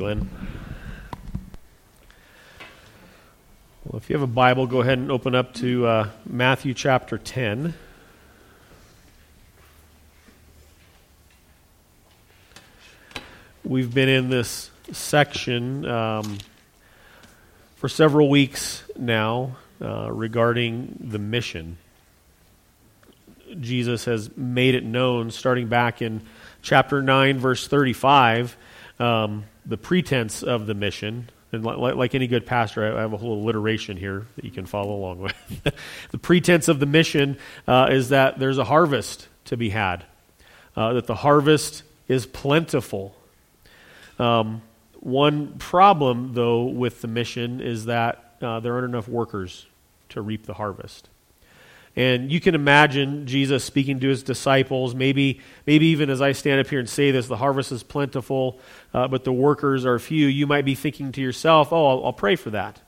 Glenn. 0.00 0.30
Well, 3.84 3.98
if 3.98 4.08
you 4.08 4.16
have 4.16 4.22
a 4.22 4.26
Bible, 4.26 4.66
go 4.66 4.80
ahead 4.80 4.96
and 4.96 5.12
open 5.12 5.34
up 5.34 5.52
to 5.56 5.86
uh, 5.86 6.08
Matthew 6.24 6.72
chapter 6.72 7.18
10. 7.18 7.74
We've 13.62 13.92
been 13.92 14.08
in 14.08 14.30
this 14.30 14.70
section 14.90 15.84
um, 15.84 16.38
for 17.76 17.90
several 17.90 18.30
weeks 18.30 18.82
now 18.96 19.58
uh, 19.82 20.10
regarding 20.10 20.96
the 20.98 21.18
mission. 21.18 21.76
Jesus 23.60 24.06
has 24.06 24.34
made 24.34 24.74
it 24.74 24.82
known, 24.82 25.30
starting 25.30 25.68
back 25.68 26.00
in 26.00 26.22
chapter 26.62 27.02
9, 27.02 27.38
verse 27.38 27.68
35, 27.68 28.56
um, 29.00 29.44
the 29.66 29.76
pretense 29.76 30.42
of 30.42 30.66
the 30.66 30.74
mission. 30.74 31.30
And 31.52 31.64
like, 31.64 31.96
like 31.96 32.14
any 32.14 32.28
good 32.28 32.46
pastor, 32.46 32.96
I 32.96 33.00
have 33.00 33.12
a 33.12 33.16
whole 33.16 33.42
alliteration 33.42 33.96
here 33.96 34.26
that 34.36 34.44
you 34.44 34.52
can 34.52 34.66
follow 34.66 34.94
along 34.94 35.18
with. 35.20 35.72
the 36.12 36.18
pretense 36.18 36.68
of 36.68 36.78
the 36.78 36.86
mission 36.86 37.38
uh, 37.66 37.88
is 37.90 38.10
that 38.10 38.38
there's 38.38 38.58
a 38.58 38.64
harvest 38.64 39.26
to 39.46 39.56
be 39.56 39.70
had, 39.70 40.04
uh, 40.76 40.92
that 40.92 41.06
the 41.06 41.16
harvest 41.16 41.82
is 42.06 42.26
plentiful. 42.26 43.16
Um, 44.20 44.62
one 45.00 45.58
problem, 45.58 46.34
though, 46.34 46.64
with 46.64 47.00
the 47.00 47.08
mission 47.08 47.60
is 47.60 47.86
that 47.86 48.36
uh, 48.40 48.60
there 48.60 48.74
aren't 48.74 48.84
enough 48.84 49.08
workers 49.08 49.66
to 50.10 50.20
reap 50.22 50.46
the 50.46 50.54
harvest. 50.54 51.08
And 51.96 52.30
you 52.30 52.40
can 52.40 52.54
imagine 52.54 53.26
Jesus 53.26 53.64
speaking 53.64 53.98
to 54.00 54.08
his 54.08 54.22
disciples. 54.22 54.94
Maybe, 54.94 55.40
maybe 55.66 55.86
even 55.86 56.08
as 56.08 56.22
I 56.22 56.32
stand 56.32 56.60
up 56.60 56.68
here 56.68 56.78
and 56.78 56.88
say 56.88 57.10
this, 57.10 57.26
the 57.26 57.36
harvest 57.36 57.72
is 57.72 57.82
plentiful, 57.82 58.60
uh, 58.94 59.08
but 59.08 59.24
the 59.24 59.32
workers 59.32 59.84
are 59.84 59.98
few. 59.98 60.26
You 60.26 60.46
might 60.46 60.64
be 60.64 60.74
thinking 60.74 61.10
to 61.12 61.20
yourself, 61.20 61.72
oh, 61.72 61.86
I'll, 61.86 62.04
I'll 62.06 62.12
pray 62.12 62.36
for 62.36 62.50
that. 62.50 62.80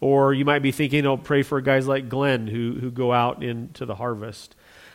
Or 0.00 0.32
you 0.34 0.44
might 0.44 0.60
be 0.60 0.72
thinking, 0.72 1.06
I'll 1.06 1.18
pray 1.18 1.42
for 1.42 1.60
guys 1.60 1.88
like 1.88 2.08
Glenn 2.08 2.46
who, 2.46 2.74
who 2.78 2.90
go 2.90 3.12
out 3.12 3.42
into 3.42 3.86
the 3.86 3.94
harvest. 3.94 4.54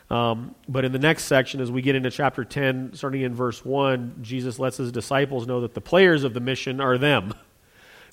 Um, 0.09 0.53
but 0.69 0.85
in 0.85 0.91
the 0.91 0.99
next 0.99 1.25
section, 1.25 1.59
as 1.59 1.71
we 1.71 1.81
get 1.81 1.95
into 1.95 2.11
chapter 2.11 2.45
10, 2.45 2.91
starting 2.93 3.21
in 3.21 3.33
verse 3.33 3.65
1, 3.65 4.17
Jesus 4.21 4.59
lets 4.59 4.77
his 4.77 4.91
disciples 4.91 5.47
know 5.47 5.61
that 5.61 5.73
the 5.73 5.81
players 5.81 6.23
of 6.23 6.33
the 6.33 6.39
mission 6.39 6.79
are 6.79 6.97
them. 6.97 7.33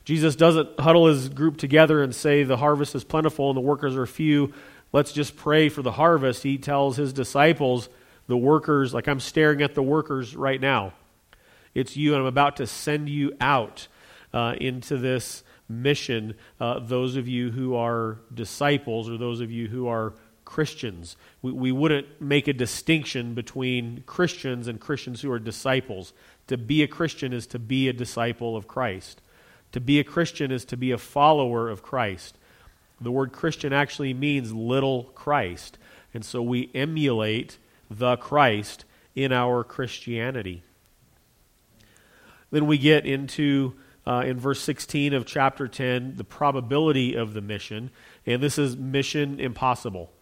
Jesus 0.04 0.34
doesn't 0.34 0.80
huddle 0.80 1.06
his 1.06 1.28
group 1.28 1.58
together 1.58 2.02
and 2.02 2.14
say 2.14 2.42
the 2.42 2.56
harvest 2.56 2.94
is 2.94 3.04
plentiful 3.04 3.50
and 3.50 3.56
the 3.56 3.60
workers 3.60 3.96
are 3.96 4.06
few 4.06 4.52
let's 4.92 5.12
just 5.12 5.36
pray 5.36 5.68
for 5.68 5.82
the 5.82 5.92
harvest. 5.92 6.42
He 6.42 6.58
tells 6.58 6.96
his 6.96 7.12
disciples, 7.12 7.88
the 8.26 8.36
workers, 8.36 8.94
like 8.94 9.08
I'm 9.08 9.20
staring 9.20 9.62
at 9.62 9.74
the 9.74 9.82
workers 9.82 10.36
right 10.36 10.60
now. 10.60 10.92
It's 11.74 11.96
you, 11.96 12.12
and 12.12 12.22
I'm 12.22 12.26
about 12.26 12.56
to 12.56 12.66
send 12.66 13.08
you 13.08 13.32
out 13.40 13.88
uh, 14.32 14.54
into 14.60 14.96
this 14.96 15.42
mission. 15.68 16.34
Uh, 16.60 16.80
those 16.80 17.16
of 17.16 17.28
you 17.28 17.50
who 17.50 17.76
are 17.76 18.18
disciples, 18.32 19.08
or 19.08 19.16
those 19.16 19.40
of 19.40 19.50
you 19.50 19.68
who 19.68 19.88
are 19.88 20.14
Christians. 20.44 21.16
We, 21.42 21.52
we 21.52 21.72
wouldn't 21.72 22.20
make 22.20 22.48
a 22.48 22.52
distinction 22.52 23.34
between 23.34 24.02
Christians 24.04 24.66
and 24.66 24.80
Christians 24.80 25.22
who 25.22 25.30
are 25.30 25.38
disciples. 25.38 26.12
To 26.48 26.58
be 26.58 26.82
a 26.82 26.88
Christian 26.88 27.32
is 27.32 27.46
to 27.48 27.58
be 27.60 27.88
a 27.88 27.92
disciple 27.92 28.56
of 28.56 28.66
Christ. 28.66 29.20
To 29.72 29.80
be 29.80 30.00
a 30.00 30.04
Christian 30.04 30.50
is 30.50 30.64
to 30.66 30.76
be 30.76 30.90
a 30.90 30.98
follower 30.98 31.68
of 31.68 31.82
Christ. 31.82 32.36
The 33.00 33.10
word 33.10 33.32
Christian 33.32 33.72
actually 33.72 34.12
means 34.12 34.52
little 34.52 35.04
Christ. 35.14 35.78
And 36.12 36.24
so 36.24 36.42
we 36.42 36.70
emulate 36.74 37.58
the 37.90 38.16
Christ 38.16 38.84
in 39.14 39.32
our 39.32 39.64
Christianity. 39.64 40.62
Then 42.50 42.66
we 42.66 42.78
get 42.78 43.06
into, 43.06 43.74
uh, 44.06 44.24
in 44.26 44.38
verse 44.38 44.60
16 44.60 45.14
of 45.14 45.24
chapter 45.24 45.66
10, 45.66 46.16
the 46.16 46.24
probability 46.24 47.14
of 47.14 47.32
the 47.32 47.40
mission. 47.40 47.90
And 48.26 48.42
this 48.42 48.58
is 48.58 48.76
mission 48.76 49.40
impossible. 49.40 50.12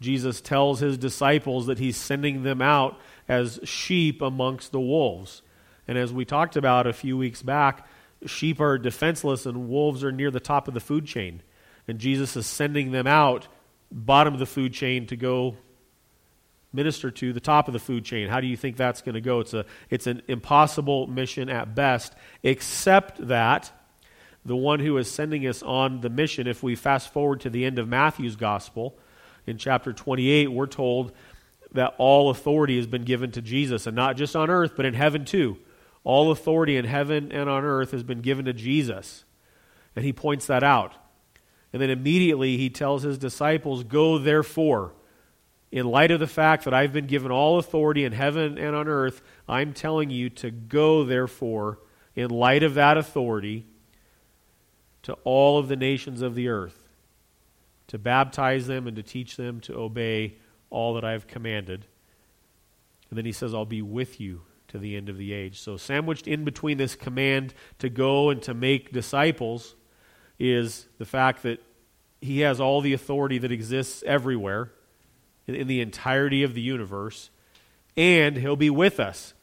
Jesus 0.00 0.40
tells 0.40 0.80
his 0.80 0.98
disciples 0.98 1.66
that 1.66 1.78
he's 1.78 1.96
sending 1.96 2.42
them 2.42 2.60
out 2.60 2.98
as 3.28 3.58
sheep 3.64 4.20
amongst 4.20 4.72
the 4.72 4.80
wolves. 4.80 5.42
And 5.88 5.96
as 5.96 6.12
we 6.12 6.24
talked 6.24 6.56
about 6.56 6.86
a 6.86 6.92
few 6.92 7.16
weeks 7.16 7.40
back, 7.40 7.86
sheep 8.26 8.60
are 8.60 8.76
defenseless 8.76 9.46
and 9.46 9.68
wolves 9.68 10.04
are 10.04 10.12
near 10.12 10.30
the 10.30 10.40
top 10.40 10.68
of 10.68 10.74
the 10.74 10.80
food 10.80 11.06
chain 11.06 11.42
and 11.88 11.98
Jesus 11.98 12.36
is 12.36 12.46
sending 12.46 12.92
them 12.92 13.06
out, 13.06 13.48
bottom 13.90 14.34
of 14.34 14.40
the 14.40 14.46
food 14.46 14.72
chain, 14.72 15.06
to 15.06 15.16
go 15.16 15.56
minister 16.72 17.10
to 17.10 17.32
the 17.32 17.40
top 17.40 17.68
of 17.68 17.72
the 17.72 17.78
food 17.78 18.04
chain. 18.04 18.28
How 18.28 18.40
do 18.40 18.46
you 18.46 18.56
think 18.56 18.76
that's 18.76 19.02
going 19.02 19.14
to 19.14 19.20
go? 19.20 19.40
It's, 19.40 19.54
a, 19.54 19.64
it's 19.88 20.06
an 20.06 20.22
impossible 20.28 21.06
mission 21.06 21.48
at 21.48 21.74
best, 21.74 22.14
except 22.42 23.26
that 23.28 23.72
the 24.44 24.56
one 24.56 24.80
who 24.80 24.96
is 24.98 25.10
sending 25.10 25.46
us 25.46 25.62
on 25.62 26.00
the 26.00 26.10
mission, 26.10 26.46
if 26.46 26.62
we 26.62 26.76
fast 26.76 27.12
forward 27.12 27.40
to 27.40 27.50
the 27.50 27.64
end 27.64 27.78
of 27.78 27.88
Matthew's 27.88 28.36
gospel, 28.36 28.96
in 29.46 29.58
chapter 29.58 29.92
28, 29.92 30.50
we're 30.52 30.66
told 30.66 31.12
that 31.72 31.94
all 31.98 32.30
authority 32.30 32.76
has 32.76 32.86
been 32.86 33.04
given 33.04 33.30
to 33.32 33.42
Jesus, 33.42 33.86
and 33.86 33.96
not 33.96 34.16
just 34.16 34.36
on 34.36 34.50
earth, 34.50 34.72
but 34.76 34.86
in 34.86 34.94
heaven 34.94 35.24
too. 35.24 35.58
All 36.04 36.30
authority 36.30 36.76
in 36.76 36.84
heaven 36.84 37.32
and 37.32 37.48
on 37.48 37.64
earth 37.64 37.90
has 37.90 38.02
been 38.02 38.20
given 38.20 38.44
to 38.44 38.52
Jesus. 38.52 39.24
And 39.94 40.04
he 40.04 40.12
points 40.12 40.46
that 40.46 40.62
out. 40.62 40.94
And 41.76 41.82
then 41.82 41.90
immediately 41.90 42.56
he 42.56 42.70
tells 42.70 43.02
his 43.02 43.18
disciples, 43.18 43.84
Go 43.84 44.16
therefore. 44.16 44.94
In 45.70 45.84
light 45.84 46.10
of 46.10 46.20
the 46.20 46.26
fact 46.26 46.64
that 46.64 46.72
I've 46.72 46.94
been 46.94 47.06
given 47.06 47.30
all 47.30 47.58
authority 47.58 48.02
in 48.04 48.12
heaven 48.12 48.56
and 48.56 48.74
on 48.74 48.88
earth, 48.88 49.20
I'm 49.46 49.74
telling 49.74 50.08
you 50.08 50.30
to 50.30 50.50
go 50.50 51.04
therefore, 51.04 51.80
in 52.14 52.30
light 52.30 52.62
of 52.62 52.72
that 52.76 52.96
authority, 52.96 53.66
to 55.02 55.12
all 55.24 55.58
of 55.58 55.68
the 55.68 55.76
nations 55.76 56.22
of 56.22 56.34
the 56.34 56.48
earth, 56.48 56.88
to 57.88 57.98
baptize 57.98 58.66
them 58.66 58.86
and 58.86 58.96
to 58.96 59.02
teach 59.02 59.36
them 59.36 59.60
to 59.60 59.74
obey 59.74 60.36
all 60.70 60.94
that 60.94 61.04
I've 61.04 61.26
commanded. 61.26 61.84
And 63.10 63.18
then 63.18 63.26
he 63.26 63.32
says, 63.32 63.52
I'll 63.52 63.66
be 63.66 63.82
with 63.82 64.18
you 64.18 64.40
to 64.68 64.78
the 64.78 64.96
end 64.96 65.10
of 65.10 65.18
the 65.18 65.34
age. 65.34 65.60
So, 65.60 65.76
sandwiched 65.76 66.26
in 66.26 66.42
between 66.42 66.78
this 66.78 66.94
command 66.94 67.52
to 67.80 67.90
go 67.90 68.30
and 68.30 68.40
to 68.44 68.54
make 68.54 68.92
disciples 68.92 69.74
is 70.38 70.86
the 70.98 71.04
fact 71.04 71.42
that 71.42 71.62
he 72.26 72.40
has 72.40 72.60
all 72.60 72.80
the 72.80 72.92
authority 72.92 73.38
that 73.38 73.52
exists 73.52 74.02
everywhere 74.06 74.72
in, 75.46 75.66
the 75.66 75.80
entirety 75.80 76.42
of 76.42 76.54
the 76.54 76.60
universe, 76.60 77.30
and 77.96 78.36
he'll 78.36 78.56
be 78.56 78.70
with 78.70 79.00
us. 79.00 79.34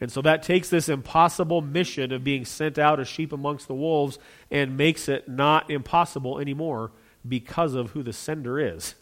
And 0.00 0.12
so 0.12 0.20
that 0.22 0.42
takes 0.42 0.68
this 0.68 0.88
impossible 0.88 1.62
mission 1.62 2.12
of 2.12 2.22
being 2.22 2.44
sent 2.44 2.78
out 2.78 3.00
as 3.00 3.08
sheep 3.08 3.32
amongst 3.32 3.66
the 3.66 3.74
wolves 3.74 4.18
and 4.50 4.76
makes 4.76 5.08
it 5.08 5.28
not 5.28 5.70
impossible 5.70 6.38
anymore 6.38 6.92
because 7.26 7.74
of 7.74 7.90
who 7.90 8.02
the 8.02 8.12
sender 8.12 8.60
is. 8.60 8.94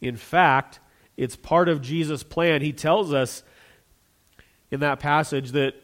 In 0.00 0.16
fact, 0.16 0.78
it's 1.16 1.34
part 1.34 1.68
of 1.68 1.82
Jesus' 1.82 2.22
plan. 2.22 2.62
He 2.62 2.72
tells 2.72 3.12
us 3.12 3.42
in 4.70 4.80
that 4.80 5.00
passage 5.00 5.50
that 5.50 5.74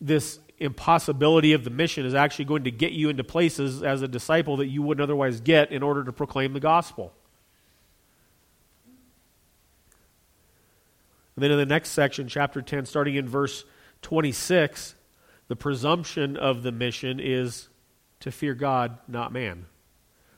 this 0.00 0.38
impossibility 0.58 1.52
of 1.52 1.64
the 1.64 1.70
mission 1.70 2.06
is 2.06 2.14
actually 2.14 2.44
going 2.44 2.64
to 2.64 2.70
get 2.70 2.92
you 2.92 3.08
into 3.08 3.24
places 3.24 3.82
as 3.82 4.02
a 4.02 4.08
disciple 4.08 4.56
that 4.58 4.66
you 4.66 4.82
wouldn't 4.82 5.02
otherwise 5.02 5.40
get 5.40 5.72
in 5.72 5.82
order 5.82 6.04
to 6.04 6.12
proclaim 6.12 6.52
the 6.52 6.60
gospel. 6.60 7.12
And 11.36 11.42
then 11.42 11.50
in 11.50 11.58
the 11.58 11.66
next 11.66 11.90
section, 11.90 12.28
chapter 12.28 12.62
10, 12.62 12.86
starting 12.86 13.16
in 13.16 13.28
verse 13.28 13.64
26, 14.02 14.94
the 15.48 15.56
presumption 15.56 16.36
of 16.36 16.62
the 16.62 16.72
mission 16.72 17.18
is 17.18 17.68
to 18.20 18.30
fear 18.30 18.54
God, 18.54 18.98
not 19.08 19.32
man. 19.32 19.66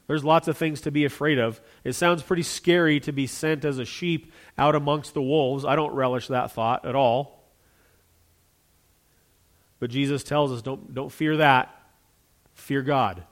There's 0.07 0.25
lots 0.25 0.49
of 0.49 0.57
things 0.57 0.81
to 0.83 0.91
be 0.91 1.05
afraid 1.05 1.39
of. 1.39 1.61
It 1.85 1.95
sounds 1.95 2.23
pretty 2.23 2.45
scary 2.45 3.01
to 3.01 3.13
be 3.13 3.27
sent 3.27 3.65
as 3.65 3.79
a 3.79 3.85
sheep 3.85 4.33
out 4.57 4.75
amongst 4.75 5.15
the 5.15 5.23
wolves. 5.23 5.65
I 5.65 5.77
don't 5.77 5.95
relish 5.95 6.29
that 6.29 6.53
thought 6.53 6.87
at 6.87 6.95
all. 6.95 7.36
But 9.79 9.91
Jesus 9.91 10.25
tells 10.25 10.53
us 10.53 10.63
don't, 10.63 10.95
don't 10.95 11.13
fear 11.13 11.39
that. 11.39 11.75
Fear 12.55 12.83
God. 12.83 13.25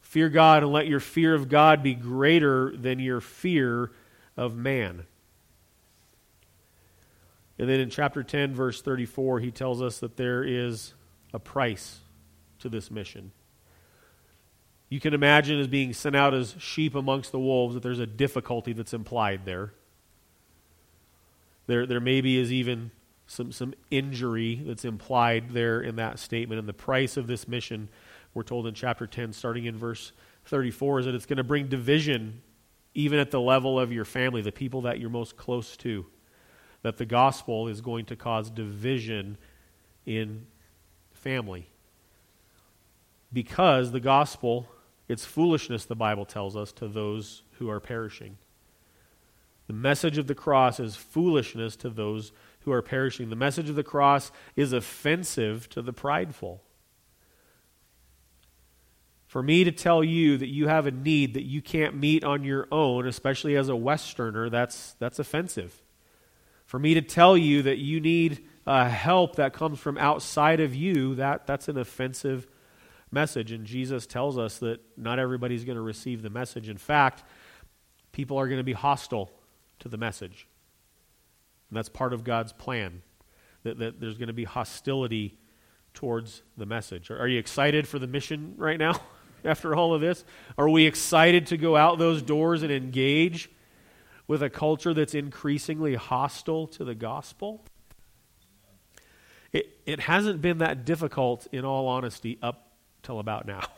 Fear 0.00 0.28
God 0.28 0.62
and 0.62 0.72
let 0.72 0.86
your 0.86 1.00
fear 1.00 1.34
of 1.34 1.48
God 1.48 1.82
be 1.82 1.94
greater 1.94 2.76
than 2.76 2.98
your 2.98 3.20
fear 3.20 3.90
of 4.36 4.56
man. 4.56 5.04
And 7.58 7.68
then 7.68 7.78
in 7.78 7.90
chapter 7.90 8.22
10, 8.22 8.54
verse 8.54 8.80
34, 8.80 9.40
he 9.40 9.50
tells 9.50 9.82
us 9.82 9.98
that 9.98 10.16
there 10.16 10.42
is 10.42 10.94
a 11.34 11.38
price 11.38 11.98
to 12.60 12.68
this 12.68 12.90
mission. 12.90 13.32
You 14.88 14.98
can 14.98 15.14
imagine 15.14 15.60
as 15.60 15.68
being 15.68 15.92
sent 15.92 16.16
out 16.16 16.34
as 16.34 16.56
sheep 16.58 16.94
amongst 16.94 17.32
the 17.32 17.38
wolves 17.38 17.74
that 17.74 17.82
there's 17.82 18.00
a 18.00 18.06
difficulty 18.06 18.72
that's 18.72 18.94
implied 18.94 19.44
there. 19.44 19.72
There, 21.66 21.86
there 21.86 22.00
maybe 22.00 22.38
is 22.38 22.52
even 22.52 22.90
some, 23.30 23.52
some 23.52 23.72
injury 23.92 24.60
that's 24.66 24.84
implied 24.84 25.50
there 25.52 25.80
in 25.80 25.94
that 25.96 26.18
statement. 26.18 26.58
And 26.58 26.68
the 26.68 26.72
price 26.72 27.16
of 27.16 27.28
this 27.28 27.46
mission, 27.46 27.88
we're 28.34 28.42
told 28.42 28.66
in 28.66 28.74
chapter 28.74 29.06
10, 29.06 29.32
starting 29.32 29.66
in 29.66 29.78
verse 29.78 30.10
34, 30.46 30.98
is 30.98 31.06
that 31.06 31.14
it's 31.14 31.26
going 31.26 31.36
to 31.36 31.44
bring 31.44 31.68
division 31.68 32.42
even 32.92 33.20
at 33.20 33.30
the 33.30 33.40
level 33.40 33.78
of 33.78 33.92
your 33.92 34.04
family, 34.04 34.42
the 34.42 34.50
people 34.50 34.80
that 34.80 34.98
you're 34.98 35.10
most 35.10 35.36
close 35.36 35.76
to. 35.76 36.06
That 36.82 36.96
the 36.96 37.06
gospel 37.06 37.68
is 37.68 37.80
going 37.80 38.06
to 38.06 38.16
cause 38.16 38.50
division 38.50 39.38
in 40.04 40.46
family. 41.12 41.68
Because 43.32 43.92
the 43.92 44.00
gospel, 44.00 44.66
it's 45.06 45.24
foolishness, 45.24 45.84
the 45.84 45.94
Bible 45.94 46.24
tells 46.24 46.56
us, 46.56 46.72
to 46.72 46.88
those 46.88 47.44
who 47.58 47.70
are 47.70 47.78
perishing. 47.78 48.38
The 49.68 49.72
message 49.72 50.18
of 50.18 50.26
the 50.26 50.34
cross 50.34 50.80
is 50.80 50.96
foolishness 50.96 51.76
to 51.76 51.90
those 51.90 52.32
who 52.60 52.72
are 52.72 52.82
perishing. 52.82 53.30
The 53.30 53.36
message 53.36 53.68
of 53.68 53.76
the 53.76 53.82
cross 53.82 54.30
is 54.56 54.72
offensive 54.72 55.68
to 55.70 55.82
the 55.82 55.92
prideful. 55.92 56.62
For 59.26 59.42
me 59.42 59.62
to 59.64 59.70
tell 59.70 60.02
you 60.02 60.36
that 60.38 60.48
you 60.48 60.66
have 60.66 60.86
a 60.86 60.90
need 60.90 61.34
that 61.34 61.44
you 61.44 61.62
can't 61.62 61.94
meet 61.94 62.24
on 62.24 62.42
your 62.42 62.66
own, 62.72 63.06
especially 63.06 63.56
as 63.56 63.68
a 63.68 63.76
Westerner, 63.76 64.50
that's, 64.50 64.94
that's 64.98 65.18
offensive. 65.18 65.80
For 66.66 66.78
me 66.78 66.94
to 66.94 67.02
tell 67.02 67.36
you 67.36 67.62
that 67.62 67.78
you 67.78 68.00
need 68.00 68.44
uh, 68.66 68.88
help 68.88 69.36
that 69.36 69.52
comes 69.52 69.78
from 69.78 69.98
outside 69.98 70.60
of 70.60 70.74
you, 70.74 71.14
that, 71.14 71.46
that's 71.46 71.68
an 71.68 71.78
offensive 71.78 72.46
message. 73.10 73.52
And 73.52 73.64
Jesus 73.64 74.06
tells 74.06 74.36
us 74.36 74.58
that 74.58 74.80
not 74.96 75.18
everybody's 75.18 75.64
going 75.64 75.76
to 75.76 75.82
receive 75.82 76.22
the 76.22 76.30
message. 76.30 76.68
In 76.68 76.76
fact, 76.76 77.24
people 78.12 78.36
are 78.38 78.48
going 78.48 78.58
to 78.58 78.64
be 78.64 78.72
hostile 78.72 79.30
to 79.78 79.88
the 79.88 79.96
message. 79.96 80.46
And 81.70 81.76
that's 81.76 81.88
part 81.88 82.12
of 82.12 82.24
God's 82.24 82.52
plan, 82.52 83.02
that, 83.62 83.78
that 83.78 84.00
there's 84.00 84.18
going 84.18 84.28
to 84.28 84.34
be 84.34 84.44
hostility 84.44 85.38
towards 85.94 86.42
the 86.56 86.66
message. 86.66 87.10
Are, 87.10 87.28
you 87.28 87.38
excited 87.38 87.86
for 87.86 87.98
the 87.98 88.06
mission 88.06 88.54
right 88.56 88.78
now 88.78 89.00
after 89.44 89.74
all 89.74 89.94
of 89.94 90.00
this? 90.00 90.24
Are 90.58 90.68
we 90.68 90.84
excited 90.84 91.46
to 91.46 91.56
go 91.56 91.76
out 91.76 91.98
those 91.98 92.22
doors 92.22 92.62
and 92.62 92.72
engage 92.72 93.50
with 94.26 94.42
a 94.42 94.50
culture 94.50 94.92
that's 94.92 95.14
increasingly 95.14 95.94
hostile 95.94 96.66
to 96.68 96.84
the 96.84 96.94
gospel? 96.94 97.64
It, 99.52 99.78
it 99.86 100.00
hasn't 100.00 100.40
been 100.40 100.58
that 100.58 100.84
difficult, 100.84 101.46
in 101.52 101.64
all 101.64 101.88
honesty, 101.88 102.38
up 102.42 102.72
till 103.02 103.18
about 103.18 103.46
now. 103.46 103.62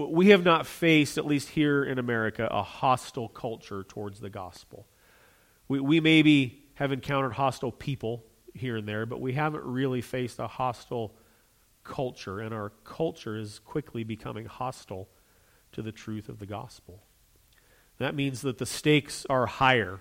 We 0.00 0.28
have 0.28 0.44
not 0.44 0.64
faced, 0.64 1.18
at 1.18 1.26
least 1.26 1.48
here 1.48 1.82
in 1.82 1.98
America, 1.98 2.46
a 2.48 2.62
hostile 2.62 3.28
culture 3.28 3.82
towards 3.82 4.20
the 4.20 4.30
gospel. 4.30 4.86
We, 5.66 5.80
we 5.80 5.98
maybe 5.98 6.67
have 6.78 6.92
encountered 6.92 7.32
hostile 7.32 7.72
people 7.72 8.24
here 8.54 8.76
and 8.76 8.86
there, 8.86 9.04
but 9.04 9.20
we 9.20 9.32
haven't 9.32 9.64
really 9.64 10.00
faced 10.00 10.38
a 10.38 10.46
hostile 10.46 11.12
culture, 11.82 12.38
and 12.38 12.54
our 12.54 12.70
culture 12.84 13.36
is 13.36 13.58
quickly 13.58 14.04
becoming 14.04 14.46
hostile 14.46 15.08
to 15.72 15.82
the 15.82 15.90
truth 15.90 16.28
of 16.28 16.38
the 16.38 16.46
gospel. 16.46 17.02
That 17.98 18.14
means 18.14 18.42
that 18.42 18.58
the 18.58 18.66
stakes 18.66 19.26
are 19.28 19.46
higher, 19.46 19.98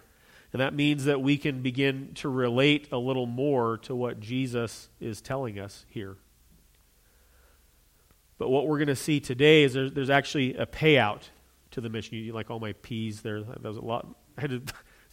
and 0.53 0.61
that 0.61 0.75
means 0.75 1.05
that 1.05 1.19
we 1.19 1.39
can 1.39 1.63
begin 1.63 2.11
to 2.15 2.29
relate 2.29 2.89
a 2.91 2.99
little 2.99 3.25
more 3.25 3.79
to 3.79 3.95
what 3.95 4.19
Jesus 4.19 4.89
is 4.99 5.19
telling 5.19 5.57
us 5.57 5.83
here. 5.89 6.17
But 8.37 8.49
what 8.49 8.67
we're 8.67 8.77
going 8.77 8.87
to 8.87 8.95
see 8.95 9.19
today 9.19 9.63
is 9.63 9.73
there's, 9.73 9.93
there's 9.93 10.11
actually 10.11 10.53
a 10.53 10.67
payout 10.67 11.23
to 11.71 11.81
the 11.81 11.89
mission. 11.89 12.17
You 12.17 12.33
like 12.33 12.51
all 12.51 12.59
my 12.59 12.73
P's 12.73 13.21
there. 13.21 13.41
That 13.41 13.63
was 13.63 13.77
a 13.77 13.81
lot. 13.81 14.05
I 14.37 14.41
had 14.41 14.51
to, 14.51 14.61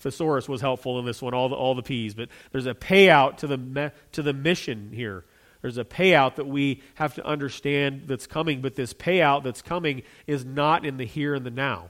thesaurus 0.05 0.49
was 0.49 0.61
helpful 0.61 1.01
in 1.01 1.05
this 1.05 1.21
one, 1.21 1.35
all 1.35 1.49
the, 1.49 1.56
all 1.56 1.75
the 1.75 1.83
P's. 1.83 2.15
But 2.15 2.29
there's 2.53 2.67
a 2.67 2.75
payout 2.75 3.39
to 3.39 3.49
the, 3.49 3.93
to 4.12 4.23
the 4.23 4.33
mission 4.33 4.93
here. 4.93 5.25
There's 5.61 5.79
a 5.79 5.85
payout 5.85 6.37
that 6.37 6.47
we 6.47 6.83
have 6.95 7.15
to 7.15 7.27
understand 7.27 8.05
that's 8.06 8.27
coming, 8.27 8.61
but 8.61 8.77
this 8.77 8.95
payout 8.95 9.43
that's 9.43 9.62
coming 9.62 10.03
is 10.27 10.45
not 10.45 10.85
in 10.85 10.99
the 10.99 11.06
here 11.06 11.35
and 11.35 11.45
the 11.45 11.51
now. 11.51 11.89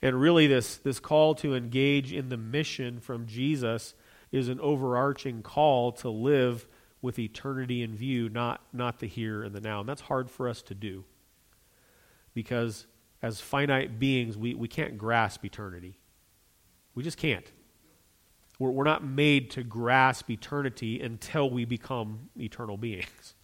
And 0.00 0.18
really, 0.20 0.46
this, 0.46 0.76
this 0.76 1.00
call 1.00 1.34
to 1.36 1.54
engage 1.54 2.12
in 2.12 2.28
the 2.28 2.36
mission 2.36 3.00
from 3.00 3.26
Jesus 3.26 3.94
is 4.30 4.48
an 4.48 4.60
overarching 4.60 5.42
call 5.42 5.92
to 5.92 6.08
live 6.08 6.66
with 7.02 7.18
eternity 7.18 7.82
in 7.82 7.96
view, 7.96 8.28
not, 8.28 8.60
not 8.72 9.00
the 9.00 9.06
here 9.06 9.42
and 9.42 9.54
the 9.54 9.60
now. 9.60 9.80
And 9.80 9.88
that's 9.88 10.02
hard 10.02 10.30
for 10.30 10.48
us 10.48 10.62
to 10.62 10.74
do 10.74 11.04
because 12.34 12.86
as 13.22 13.40
finite 13.40 13.98
beings, 13.98 14.36
we, 14.36 14.54
we 14.54 14.68
can't 14.68 14.96
grasp 14.96 15.44
eternity. 15.44 15.98
We 16.96 17.04
just 17.04 17.18
can't. 17.18 17.46
We're, 18.58 18.70
we're 18.70 18.84
not 18.84 19.04
made 19.04 19.50
to 19.52 19.62
grasp 19.62 20.28
eternity 20.30 21.00
until 21.00 21.48
we 21.48 21.64
become 21.64 22.30
eternal 22.36 22.76
beings. 22.76 23.34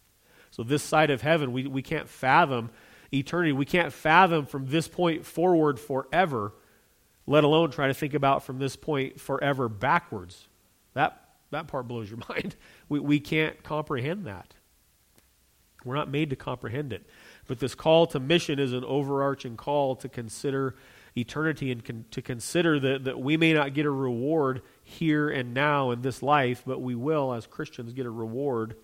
So, 0.50 0.64
this 0.64 0.82
side 0.82 1.10
of 1.10 1.22
heaven, 1.22 1.52
we, 1.52 1.66
we 1.66 1.82
can't 1.82 2.08
fathom 2.08 2.70
eternity. 3.12 3.52
We 3.52 3.66
can't 3.66 3.92
fathom 3.92 4.46
from 4.46 4.66
this 4.66 4.88
point 4.88 5.24
forward 5.24 5.78
forever, 5.78 6.52
let 7.26 7.44
alone 7.44 7.70
try 7.70 7.86
to 7.86 7.94
think 7.94 8.14
about 8.14 8.42
from 8.42 8.58
this 8.58 8.74
point 8.74 9.20
forever 9.20 9.68
backwards. 9.68 10.48
That 10.94 11.22
that 11.50 11.68
part 11.68 11.86
blows 11.86 12.10
your 12.10 12.20
mind. 12.28 12.56
We, 12.88 13.00
we 13.00 13.20
can't 13.20 13.62
comprehend 13.62 14.26
that. 14.26 14.54
We're 15.84 15.94
not 15.94 16.10
made 16.10 16.30
to 16.30 16.36
comprehend 16.36 16.92
it. 16.92 17.04
But 17.46 17.58
this 17.58 17.74
call 17.74 18.06
to 18.08 18.20
mission 18.20 18.58
is 18.58 18.72
an 18.72 18.84
overarching 18.84 19.56
call 19.56 19.96
to 19.96 20.08
consider 20.08 20.76
eternity 21.16 21.70
and 21.70 21.84
con- 21.84 22.04
to 22.10 22.22
consider 22.22 22.80
that, 22.80 23.04
that 23.04 23.20
we 23.20 23.36
may 23.36 23.52
not 23.52 23.74
get 23.74 23.86
a 23.86 23.90
reward 23.90 24.62
here 24.82 25.28
and 25.28 25.52
now 25.52 25.90
in 25.90 26.02
this 26.02 26.22
life, 26.22 26.62
but 26.66 26.80
we 26.80 26.94
will, 26.94 27.32
as 27.32 27.46
Christians, 27.46 27.92
get 27.92 28.06
a 28.06 28.10
reward 28.10 28.76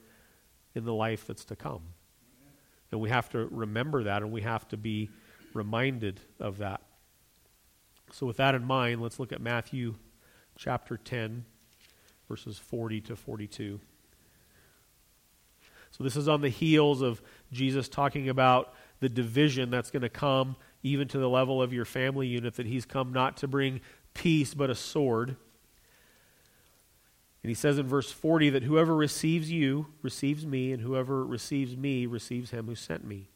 in 0.74 0.84
the 0.84 0.94
life 0.94 1.26
that's 1.26 1.44
to 1.46 1.56
come. 1.56 1.82
And 2.90 3.00
we 3.00 3.10
have 3.10 3.28
to 3.30 3.46
remember 3.46 4.04
that 4.04 4.22
and 4.22 4.32
we 4.32 4.42
have 4.42 4.66
to 4.68 4.76
be 4.76 5.10
reminded 5.54 6.20
of 6.38 6.58
that. 6.58 6.82
So, 8.12 8.26
with 8.26 8.38
that 8.38 8.54
in 8.54 8.64
mind, 8.64 9.02
let's 9.02 9.18
look 9.18 9.32
at 9.32 9.40
Matthew 9.40 9.96
chapter 10.56 10.96
10 10.96 11.44
verses 12.28 12.58
40 12.58 13.00
to 13.02 13.16
42. 13.16 13.80
So, 15.90 16.04
this 16.04 16.16
is 16.16 16.28
on 16.28 16.40
the 16.40 16.48
heels 16.48 17.02
of 17.02 17.20
Jesus 17.52 17.88
talking 17.88 18.28
about 18.28 18.72
the 19.00 19.08
division 19.08 19.70
that's 19.70 19.90
going 19.90 20.02
to 20.02 20.08
come 20.08 20.56
even 20.82 21.08
to 21.08 21.18
the 21.18 21.28
level 21.28 21.60
of 21.60 21.72
your 21.72 21.84
family 21.84 22.26
unit, 22.26 22.54
that 22.54 22.66
he's 22.66 22.84
come 22.84 23.12
not 23.12 23.36
to 23.38 23.48
bring 23.48 23.80
peace 24.14 24.54
but 24.54 24.70
a 24.70 24.74
sword. 24.74 25.36
And 27.42 27.50
he 27.50 27.54
says 27.54 27.78
in 27.78 27.86
verse 27.86 28.10
40 28.10 28.50
that 28.50 28.64
whoever 28.64 28.94
receives 28.94 29.50
you 29.50 29.86
receives 30.02 30.44
me, 30.44 30.72
and 30.72 30.82
whoever 30.82 31.24
receives 31.24 31.76
me 31.76 32.06
receives 32.06 32.50
him 32.50 32.66
who 32.66 32.74
sent 32.74 33.04
me. 33.04 33.30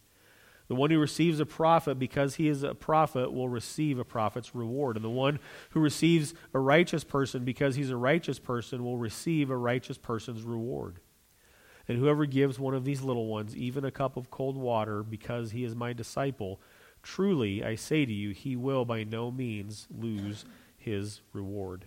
The 0.68 0.74
one 0.74 0.90
who 0.90 0.98
receives 0.98 1.38
a 1.38 1.46
prophet 1.46 1.98
because 1.98 2.36
he 2.36 2.48
is 2.48 2.62
a 2.62 2.74
prophet 2.74 3.32
will 3.32 3.48
receive 3.48 3.98
a 3.98 4.04
prophet's 4.04 4.54
reward. 4.54 4.96
And 4.96 5.04
the 5.04 5.10
one 5.10 5.38
who 5.70 5.80
receives 5.80 6.34
a 6.54 6.58
righteous 6.58 7.04
person 7.04 7.44
because 7.44 7.76
he's 7.76 7.90
a 7.90 7.96
righteous 7.96 8.38
person 8.38 8.84
will 8.84 8.96
receive 8.96 9.50
a 9.50 9.56
righteous 9.56 9.98
person's 9.98 10.42
reward. 10.42 11.00
And 11.88 11.98
whoever 11.98 12.26
gives 12.26 12.58
one 12.58 12.74
of 12.74 12.84
these 12.84 13.02
little 13.02 13.26
ones 13.26 13.56
even 13.56 13.84
a 13.84 13.90
cup 13.90 14.16
of 14.16 14.30
cold 14.30 14.56
water 14.56 15.02
because 15.02 15.50
he 15.50 15.64
is 15.64 15.74
my 15.74 15.92
disciple, 15.92 16.60
truly 17.02 17.64
I 17.64 17.74
say 17.74 18.04
to 18.04 18.12
you, 18.12 18.30
he 18.30 18.56
will 18.56 18.84
by 18.84 19.04
no 19.04 19.30
means 19.30 19.86
lose 19.90 20.44
his 20.76 21.20
reward. 21.32 21.86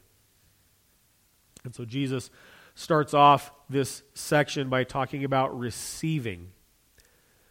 And 1.63 1.73
so 1.73 1.85
Jesus 1.85 2.29
starts 2.75 3.13
off 3.13 3.51
this 3.69 4.03
section 4.13 4.69
by 4.69 4.83
talking 4.83 5.23
about 5.23 5.57
receiving 5.57 6.51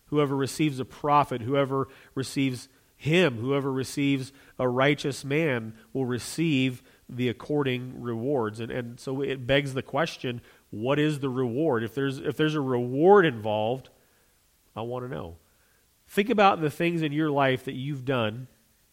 whoever 0.07 0.37
receives 0.37 0.79
a 0.79 0.85
prophet, 0.85 1.43
whoever 1.43 1.89
receives 2.15 2.69
him, 2.97 3.39
whoever 3.39 3.73
receives 3.73 4.33
a 4.59 4.69
righteous 4.69 5.25
man 5.25 5.75
will 5.93 6.07
receive 6.07 6.83
the 7.09 7.29
according 7.29 8.01
rewards. 8.01 8.61
And, 8.61 8.71
and 8.71 9.01
so 9.01 9.21
it 9.23 9.47
begs 9.47 9.75
the 9.75 9.83
question 9.83 10.41
what 10.71 10.99
is 10.99 11.21
the 11.21 11.29
reward? 11.29 11.85
If 11.85 11.95
there's, 11.95 12.19
if 12.19 12.37
there's 12.37 12.57
a 12.57 12.61
reward 12.61 13.27
involved, 13.27 13.91
I 14.75 14.83
want 14.83 15.05
to 15.05 15.15
know. 15.15 15.37
Think 16.15 16.31
about 16.31 16.61
the 16.61 16.71
things 16.71 17.03
in 17.03 17.11
your 17.11 17.29
life 17.29 17.65
that 17.65 17.75
you've 17.75 18.05
done 18.05 18.47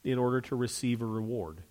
in 0.03 0.17
order 0.17 0.41
to 0.41 0.55
receive 0.55 1.03
a 1.03 1.05
reward. 1.05 1.61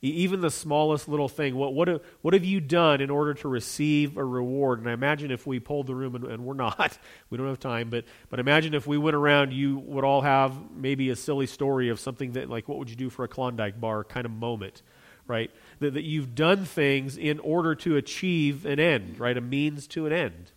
Even 0.00 0.40
the 0.40 0.52
smallest 0.52 1.08
little 1.08 1.28
thing. 1.28 1.56
What, 1.56 1.74
what, 1.74 1.88
have, 1.88 2.00
what 2.22 2.32
have 2.32 2.44
you 2.44 2.60
done 2.60 3.00
in 3.00 3.10
order 3.10 3.34
to 3.34 3.48
receive 3.48 4.16
a 4.16 4.24
reward? 4.24 4.78
And 4.78 4.88
I 4.88 4.92
imagine 4.92 5.32
if 5.32 5.48
we 5.48 5.58
polled 5.58 5.88
the 5.88 5.96
room, 5.96 6.14
and, 6.14 6.24
and 6.26 6.44
we're 6.44 6.54
not, 6.54 6.96
we 7.30 7.36
don't 7.36 7.48
have 7.48 7.58
time, 7.58 7.90
but, 7.90 8.04
but 8.30 8.38
imagine 8.38 8.72
if 8.72 8.86
we 8.86 8.96
went 8.96 9.16
around, 9.16 9.52
you 9.52 9.78
would 9.78 10.04
all 10.04 10.20
have 10.20 10.54
maybe 10.70 11.10
a 11.10 11.16
silly 11.16 11.48
story 11.48 11.88
of 11.88 11.98
something 11.98 12.30
that, 12.34 12.48
like, 12.48 12.68
what 12.68 12.78
would 12.78 12.88
you 12.88 12.94
do 12.94 13.10
for 13.10 13.24
a 13.24 13.28
Klondike 13.28 13.80
bar 13.80 14.04
kind 14.04 14.26
of 14.26 14.30
moment, 14.30 14.82
right? 15.26 15.50
That, 15.80 15.94
that 15.94 16.04
you've 16.04 16.36
done 16.36 16.64
things 16.64 17.16
in 17.16 17.40
order 17.40 17.74
to 17.74 17.96
achieve 17.96 18.64
an 18.64 18.78
end, 18.78 19.18
right? 19.18 19.36
A 19.36 19.40
means 19.40 19.88
to 19.88 20.06
an 20.06 20.12
end. 20.12 20.52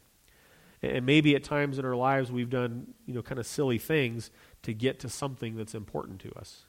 And 0.81 1.05
maybe 1.05 1.35
at 1.35 1.43
times 1.43 1.77
in 1.77 1.85
our 1.85 1.95
lives 1.95 2.31
we've 2.31 2.49
done, 2.49 2.93
you 3.05 3.13
know, 3.13 3.21
kind 3.21 3.39
of 3.39 3.45
silly 3.45 3.77
things 3.77 4.31
to 4.63 4.73
get 4.73 4.99
to 4.99 5.09
something 5.09 5.55
that's 5.55 5.75
important 5.75 6.19
to 6.21 6.31
us. 6.37 6.65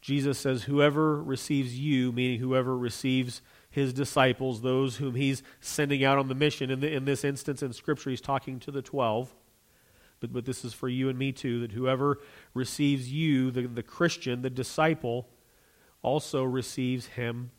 Jesus 0.00 0.38
says, 0.38 0.64
Whoever 0.64 1.22
receives 1.22 1.78
you, 1.78 2.12
meaning 2.12 2.38
whoever 2.38 2.76
receives 2.76 3.42
his 3.70 3.92
disciples, 3.92 4.62
those 4.62 4.96
whom 4.96 5.14
he's 5.14 5.42
sending 5.60 6.04
out 6.04 6.18
on 6.18 6.28
the 6.28 6.34
mission. 6.34 6.70
In, 6.70 6.80
the, 6.80 6.92
in 6.92 7.04
this 7.04 7.22
instance 7.24 7.62
in 7.62 7.72
Scripture, 7.72 8.10
he's 8.10 8.20
talking 8.20 8.58
to 8.60 8.70
the 8.70 8.82
12. 8.82 9.34
But, 10.20 10.32
but 10.32 10.44
this 10.44 10.64
is 10.64 10.74
for 10.74 10.88
you 10.88 11.08
and 11.08 11.18
me 11.18 11.32
too, 11.32 11.60
that 11.60 11.72
whoever 11.72 12.18
receives 12.54 13.12
you, 13.12 13.50
the, 13.50 13.62
the 13.62 13.82
Christian, 13.82 14.42
the 14.42 14.50
disciple, 14.50 15.28
also 16.02 16.42
receives 16.44 17.06
him 17.06 17.50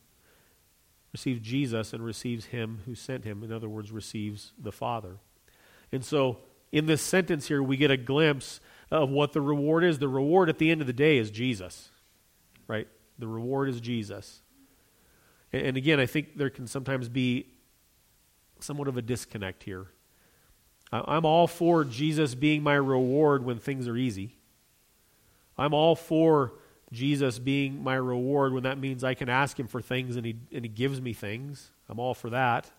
receives 1.11 1.41
Jesus 1.41 1.93
and 1.93 2.03
receives 2.03 2.45
him 2.45 2.79
who 2.85 2.95
sent 2.95 3.25
him. 3.25 3.43
In 3.43 3.51
other 3.51 3.69
words, 3.69 3.91
receives 3.91 4.53
the 4.57 4.71
Father. 4.71 5.17
And 5.91 6.03
so, 6.05 6.37
in 6.71 6.85
this 6.85 7.01
sentence 7.01 7.47
here, 7.47 7.61
we 7.61 7.75
get 7.75 7.91
a 7.91 7.97
glimpse 7.97 8.61
of 8.89 9.09
what 9.09 9.33
the 9.33 9.41
reward 9.41 9.83
is. 9.83 9.99
The 9.99 10.07
reward 10.07 10.47
at 10.47 10.57
the 10.57 10.71
end 10.71 10.79
of 10.79 10.87
the 10.87 10.93
day 10.93 11.17
is 11.17 11.29
Jesus, 11.29 11.89
right? 12.67 12.87
The 13.19 13.27
reward 13.27 13.69
is 13.69 13.81
Jesus. 13.81 14.41
And, 15.51 15.67
and 15.67 15.77
again, 15.77 15.99
I 15.99 16.05
think 16.05 16.37
there 16.37 16.49
can 16.49 16.65
sometimes 16.65 17.09
be 17.09 17.47
somewhat 18.59 18.87
of 18.87 18.95
a 18.95 19.01
disconnect 19.01 19.63
here. 19.63 19.87
I, 20.91 21.01
I'm 21.05 21.25
all 21.25 21.47
for 21.47 21.83
Jesus 21.83 22.35
being 22.35 22.63
my 22.63 22.75
reward 22.75 23.43
when 23.43 23.59
things 23.59 23.87
are 23.87 23.97
easy. 23.97 24.37
I'm 25.57 25.73
all 25.73 25.95
for 25.95 26.53
Jesus 26.91 27.39
being 27.39 27.83
my 27.83 27.95
reward 27.95 28.53
when 28.53 28.63
that 28.63 28.77
means 28.77 29.03
I 29.03 29.13
can 29.13 29.29
ask 29.29 29.59
him 29.59 29.67
for 29.67 29.81
things 29.81 30.17
and 30.17 30.25
he, 30.25 30.35
and 30.51 30.65
he 30.65 30.69
gives 30.69 31.01
me 31.01 31.13
things. 31.13 31.71
I'm 31.87 31.99
all 31.99 32.13
for 32.13 32.29
that. 32.31 32.69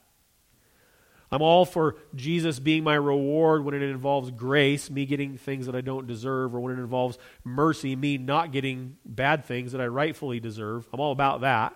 I'm 1.30 1.40
all 1.40 1.64
for 1.64 1.96
Jesus 2.14 2.58
being 2.58 2.84
my 2.84 2.94
reward 2.94 3.64
when 3.64 3.74
it 3.74 3.80
involves 3.80 4.30
grace, 4.30 4.90
me 4.90 5.06
getting 5.06 5.38
things 5.38 5.64
that 5.64 5.74
I 5.74 5.80
don't 5.80 6.06
deserve, 6.06 6.54
or 6.54 6.60
when 6.60 6.74
it 6.74 6.78
involves 6.78 7.16
mercy, 7.42 7.96
me 7.96 8.18
not 8.18 8.52
getting 8.52 8.98
bad 9.06 9.46
things 9.46 9.72
that 9.72 9.80
I 9.80 9.86
rightfully 9.86 10.40
deserve. 10.40 10.86
I'm 10.92 11.00
all 11.00 11.12
about 11.12 11.40
that. 11.40 11.74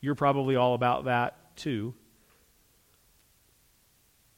You're 0.00 0.14
probably 0.14 0.54
all 0.54 0.74
about 0.74 1.06
that 1.06 1.56
too. 1.56 1.92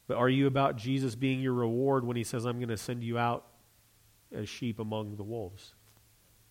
But 0.09 0.17
are 0.17 0.29
you 0.29 0.47
about 0.47 0.76
Jesus 0.76 1.14
being 1.14 1.41
your 1.41 1.52
reward 1.52 2.05
when 2.05 2.17
he 2.17 2.25
says, 2.25 2.47
I'm 2.47 2.57
going 2.57 2.71
to 2.71 2.79
send 2.79 3.05
you 3.05 3.19
out 3.19 3.45
as 4.35 4.49
sheep 4.49 4.79
among 4.79 5.17
the 5.17 5.23
wolves? 5.23 5.75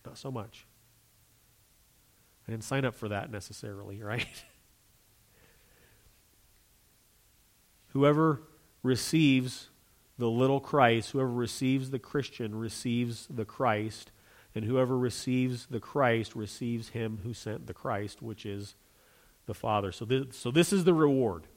Not 0.05 0.17
so 0.17 0.31
much. 0.31 0.65
I 2.47 2.51
didn't 2.51 2.63
sign 2.63 2.85
up 2.85 2.95
for 2.95 3.09
that 3.09 3.31
necessarily, 3.31 4.01
right? 4.03 4.43
whoever 7.93 8.41
receives 8.83 9.69
the 10.17 10.29
little 10.29 10.59
Christ, 10.59 11.11
whoever 11.11 11.31
receives 11.31 11.91
the 11.91 11.99
Christian, 11.99 12.55
receives 12.55 13.27
the 13.29 13.45
Christ, 13.45 14.11
and 14.53 14.65
whoever 14.65 14.97
receives 14.97 15.67
the 15.67 15.79
Christ 15.79 16.35
receives 16.35 16.89
him 16.89 17.19
who 17.23 17.33
sent 17.33 17.67
the 17.67 17.73
Christ, 17.73 18.21
which 18.21 18.45
is 18.45 18.75
the 19.45 19.53
Father. 19.53 19.91
So 19.91 20.05
this, 20.05 20.37
so 20.37 20.51
this 20.51 20.73
is 20.73 20.83
the 20.83 20.93
reward. 20.93 21.47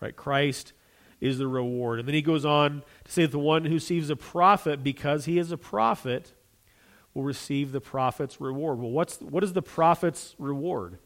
Right? 0.00 0.14
Christ 0.14 0.72
is 1.20 1.38
the 1.38 1.46
reward. 1.46 1.98
And 1.98 2.08
then 2.08 2.14
he 2.14 2.22
goes 2.22 2.44
on 2.44 2.82
to 3.04 3.12
say 3.12 3.22
that 3.22 3.32
the 3.32 3.38
one 3.38 3.64
who 3.64 3.74
receives 3.74 4.08
a 4.10 4.16
prophet 4.16 4.82
because 4.82 5.26
he 5.26 5.38
is 5.38 5.52
a 5.52 5.58
prophet 5.58 6.32
will 7.14 7.22
receive 7.22 7.72
the 7.72 7.80
prophet's 7.80 8.40
reward. 8.40 8.78
Well, 8.78 8.90
what's, 8.90 9.20
what 9.20 9.42
is 9.42 9.52
the 9.52 9.62
prophet's 9.62 10.34
reward? 10.38 10.98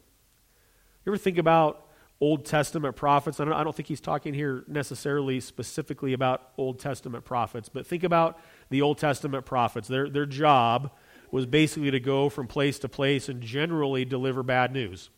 You 1.04 1.12
ever 1.12 1.18
think 1.18 1.38
about 1.38 1.86
Old 2.20 2.44
Testament 2.44 2.96
prophets? 2.96 3.40
I 3.40 3.44
don't, 3.44 3.54
I 3.54 3.64
don't 3.64 3.74
think 3.74 3.88
he's 3.88 4.00
talking 4.00 4.34
here 4.34 4.64
necessarily 4.66 5.40
specifically 5.40 6.12
about 6.12 6.50
Old 6.56 6.78
Testament 6.78 7.24
prophets, 7.24 7.68
but 7.68 7.86
think 7.86 8.04
about 8.04 8.38
the 8.70 8.82
Old 8.82 8.98
Testament 8.98 9.44
prophets. 9.44 9.88
Their, 9.88 10.08
their 10.08 10.26
job 10.26 10.90
was 11.30 11.46
basically 11.46 11.90
to 11.90 12.00
go 12.00 12.28
from 12.28 12.46
place 12.46 12.78
to 12.78 12.88
place 12.88 13.28
and 13.28 13.42
generally 13.42 14.04
deliver 14.04 14.42
bad 14.42 14.72
news. 14.72 15.10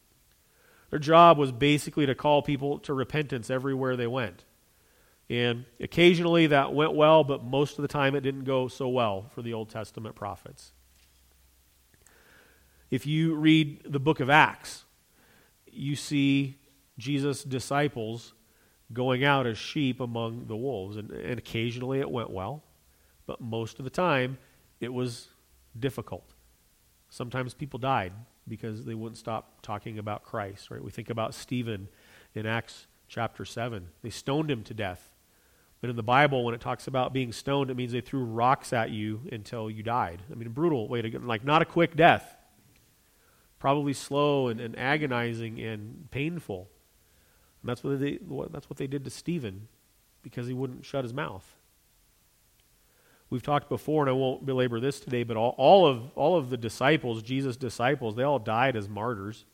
Their 0.90 0.98
job 0.98 1.36
was 1.36 1.52
basically 1.52 2.06
to 2.06 2.14
call 2.14 2.42
people 2.42 2.78
to 2.80 2.94
repentance 2.94 3.50
everywhere 3.50 3.96
they 3.96 4.06
went. 4.06 4.44
And 5.28 5.64
occasionally 5.80 6.46
that 6.48 6.72
went 6.72 6.94
well, 6.94 7.24
but 7.24 7.44
most 7.44 7.78
of 7.78 7.82
the 7.82 7.88
time 7.88 8.14
it 8.14 8.20
didn't 8.20 8.44
go 8.44 8.68
so 8.68 8.88
well 8.88 9.26
for 9.34 9.42
the 9.42 9.52
Old 9.52 9.68
Testament 9.68 10.14
prophets. 10.14 10.72
If 12.90 13.06
you 13.06 13.34
read 13.34 13.82
the 13.84 13.98
book 13.98 14.20
of 14.20 14.30
Acts, 14.30 14.84
you 15.66 15.96
see 15.96 16.58
Jesus' 16.98 17.42
disciples 17.42 18.32
going 18.92 19.24
out 19.24 19.46
as 19.46 19.58
sheep 19.58 20.00
among 20.00 20.46
the 20.46 20.56
wolves. 20.56 20.96
And, 20.96 21.10
and 21.10 21.38
occasionally 21.38 22.00
it 22.00 22.10
went 22.10 22.30
well, 22.30 22.62
but 23.26 23.40
most 23.40 23.78
of 23.78 23.84
the 23.84 23.90
time 23.90 24.38
it 24.80 24.92
was 24.92 25.28
difficult. 25.78 26.34
Sometimes 27.10 27.54
people 27.54 27.78
died 27.78 28.12
because 28.48 28.84
they 28.84 28.94
wouldn't 28.94 29.18
stop 29.18 29.60
talking 29.62 29.98
about 29.98 30.22
Christ, 30.22 30.70
right? 30.70 30.82
We 30.82 30.90
think 30.90 31.10
about 31.10 31.34
Stephen 31.34 31.88
in 32.34 32.46
Acts 32.46 32.86
chapter 33.08 33.44
7. 33.44 33.88
They 34.02 34.10
stoned 34.10 34.50
him 34.50 34.62
to 34.64 34.74
death. 34.74 35.10
But 35.80 35.90
in 35.90 35.96
the 35.96 36.02
Bible, 36.02 36.44
when 36.44 36.54
it 36.54 36.60
talks 36.60 36.86
about 36.86 37.12
being 37.12 37.32
stoned, 37.32 37.70
it 37.70 37.76
means 37.76 37.92
they 37.92 38.00
threw 38.00 38.24
rocks 38.24 38.72
at 38.72 38.90
you 38.90 39.22
until 39.30 39.68
you 39.68 39.82
died. 39.82 40.22
I 40.30 40.34
mean, 40.34 40.46
a 40.46 40.50
brutal 40.50 40.88
way 40.88 41.02
to 41.02 41.10
get, 41.10 41.22
like, 41.22 41.44
not 41.44 41.60
a 41.60 41.66
quick 41.66 41.96
death 41.96 42.36
probably 43.58 43.92
slow 43.92 44.48
and, 44.48 44.60
and 44.60 44.78
agonizing 44.78 45.60
and 45.60 46.10
painful. 46.10 46.68
And 47.62 47.70
that's 47.70 47.82
what, 47.82 48.00
they, 48.00 48.18
that's 48.50 48.68
what 48.70 48.76
they 48.76 48.86
did 48.86 49.04
to 49.04 49.10
Stephen 49.10 49.68
because 50.22 50.46
he 50.46 50.54
wouldn't 50.54 50.84
shut 50.84 51.04
his 51.04 51.14
mouth. 51.14 51.44
We've 53.28 53.42
talked 53.42 53.68
before, 53.68 54.02
and 54.02 54.10
I 54.10 54.12
won't 54.12 54.46
belabor 54.46 54.78
this 54.78 55.00
today, 55.00 55.24
but 55.24 55.36
all, 55.36 55.54
all, 55.58 55.86
of, 55.86 56.12
all 56.14 56.36
of 56.36 56.48
the 56.48 56.56
disciples, 56.56 57.22
Jesus' 57.22 57.56
disciples, 57.56 58.14
they 58.14 58.22
all 58.22 58.38
died 58.38 58.76
as 58.76 58.88
martyrs 58.88 59.44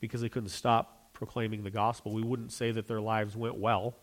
because 0.00 0.22
they 0.22 0.28
couldn't 0.30 0.48
stop 0.48 1.12
proclaiming 1.12 1.64
the 1.64 1.70
gospel. 1.70 2.12
We 2.12 2.22
wouldn't 2.22 2.52
say 2.52 2.70
that 2.70 2.86
their 2.88 3.00
lives 3.00 3.36
went 3.36 3.56
well. 3.56 3.94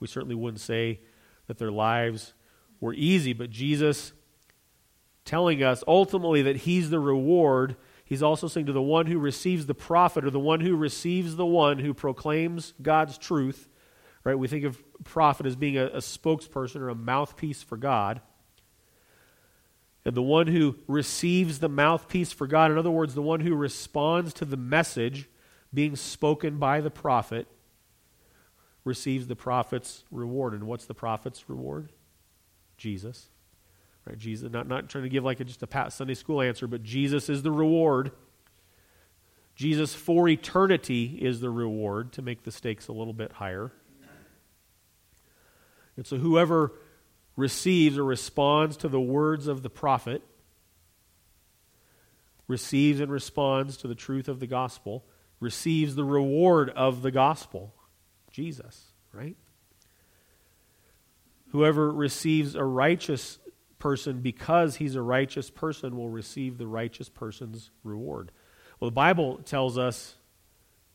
We 0.00 0.08
certainly 0.08 0.34
wouldn't 0.34 0.60
say 0.60 1.00
that 1.46 1.58
their 1.58 1.70
lives 1.70 2.34
were 2.80 2.94
easy, 2.94 3.32
but 3.32 3.50
Jesus 3.50 4.12
telling 5.24 5.62
us 5.62 5.84
ultimately 5.86 6.42
that 6.42 6.56
He's 6.56 6.90
the 6.90 7.00
reward 7.00 7.76
He's 8.08 8.22
also 8.22 8.48
saying 8.48 8.64
to 8.66 8.72
the 8.72 8.80
one 8.80 9.04
who 9.04 9.18
receives 9.18 9.66
the 9.66 9.74
prophet 9.74 10.24
or 10.24 10.30
the 10.30 10.40
one 10.40 10.60
who 10.60 10.76
receives 10.76 11.36
the 11.36 11.44
one 11.44 11.78
who 11.78 11.92
proclaims 11.92 12.72
God's 12.80 13.18
truth, 13.18 13.68
right? 14.24 14.34
We 14.34 14.48
think 14.48 14.64
of 14.64 14.82
prophet 15.04 15.44
as 15.44 15.56
being 15.56 15.76
a, 15.76 15.88
a 15.88 15.98
spokesperson 15.98 16.76
or 16.76 16.88
a 16.88 16.94
mouthpiece 16.94 17.62
for 17.62 17.76
God. 17.76 18.22
And 20.06 20.14
the 20.14 20.22
one 20.22 20.46
who 20.46 20.76
receives 20.86 21.58
the 21.58 21.68
mouthpiece 21.68 22.32
for 22.32 22.46
God, 22.46 22.70
in 22.70 22.78
other 22.78 22.90
words, 22.90 23.14
the 23.14 23.20
one 23.20 23.40
who 23.40 23.54
responds 23.54 24.32
to 24.34 24.46
the 24.46 24.56
message 24.56 25.28
being 25.74 25.94
spoken 25.94 26.58
by 26.58 26.80
the 26.80 26.90
prophet, 26.90 27.46
receives 28.84 29.26
the 29.26 29.36
prophet's 29.36 30.04
reward. 30.10 30.54
And 30.54 30.64
what's 30.64 30.86
the 30.86 30.94
prophet's 30.94 31.50
reward? 31.50 31.92
Jesus. 32.78 33.28
Right? 34.08 34.18
Jesus, 34.18 34.50
not, 34.50 34.66
not 34.66 34.88
trying 34.88 35.04
to 35.04 35.10
give 35.10 35.22
like 35.22 35.40
a, 35.40 35.44
just 35.44 35.62
a 35.62 35.66
pat 35.66 35.92
Sunday 35.92 36.14
school 36.14 36.40
answer, 36.40 36.66
but 36.66 36.82
Jesus 36.82 37.28
is 37.28 37.42
the 37.42 37.50
reward. 37.50 38.10
Jesus 39.54 39.94
for 39.94 40.28
eternity 40.28 41.18
is 41.20 41.40
the 41.40 41.50
reward 41.50 42.12
to 42.12 42.22
make 42.22 42.44
the 42.44 42.52
stakes 42.52 42.88
a 42.88 42.92
little 42.92 43.12
bit 43.12 43.32
higher. 43.32 43.70
And 45.96 46.06
so 46.06 46.16
whoever 46.16 46.72
receives 47.36 47.98
or 47.98 48.04
responds 48.04 48.78
to 48.78 48.88
the 48.88 49.00
words 49.00 49.46
of 49.46 49.62
the 49.62 49.68
prophet 49.68 50.22
receives 52.46 53.00
and 53.00 53.12
responds 53.12 53.76
to 53.78 53.88
the 53.88 53.94
truth 53.94 54.26
of 54.26 54.40
the 54.40 54.46
gospel, 54.46 55.04
receives 55.38 55.96
the 55.96 56.04
reward 56.04 56.70
of 56.70 57.02
the 57.02 57.10
gospel, 57.10 57.74
Jesus, 58.30 58.86
right? 59.12 59.36
Whoever 61.50 61.90
receives 61.90 62.54
a 62.54 62.64
righteous 62.64 63.38
person, 63.78 64.20
because 64.20 64.76
he's 64.76 64.94
a 64.94 65.02
righteous 65.02 65.50
person, 65.50 65.96
will 65.96 66.08
receive 66.08 66.58
the 66.58 66.66
righteous 66.66 67.08
person's 67.08 67.70
reward. 67.84 68.32
Well, 68.80 68.90
the 68.90 68.94
Bible 68.94 69.38
tells 69.38 69.78
us 69.78 70.16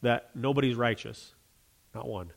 that 0.02 0.30
nobody's 0.36 0.76
righteous, 0.76 1.34
not 1.96 2.08
one. 2.08 2.28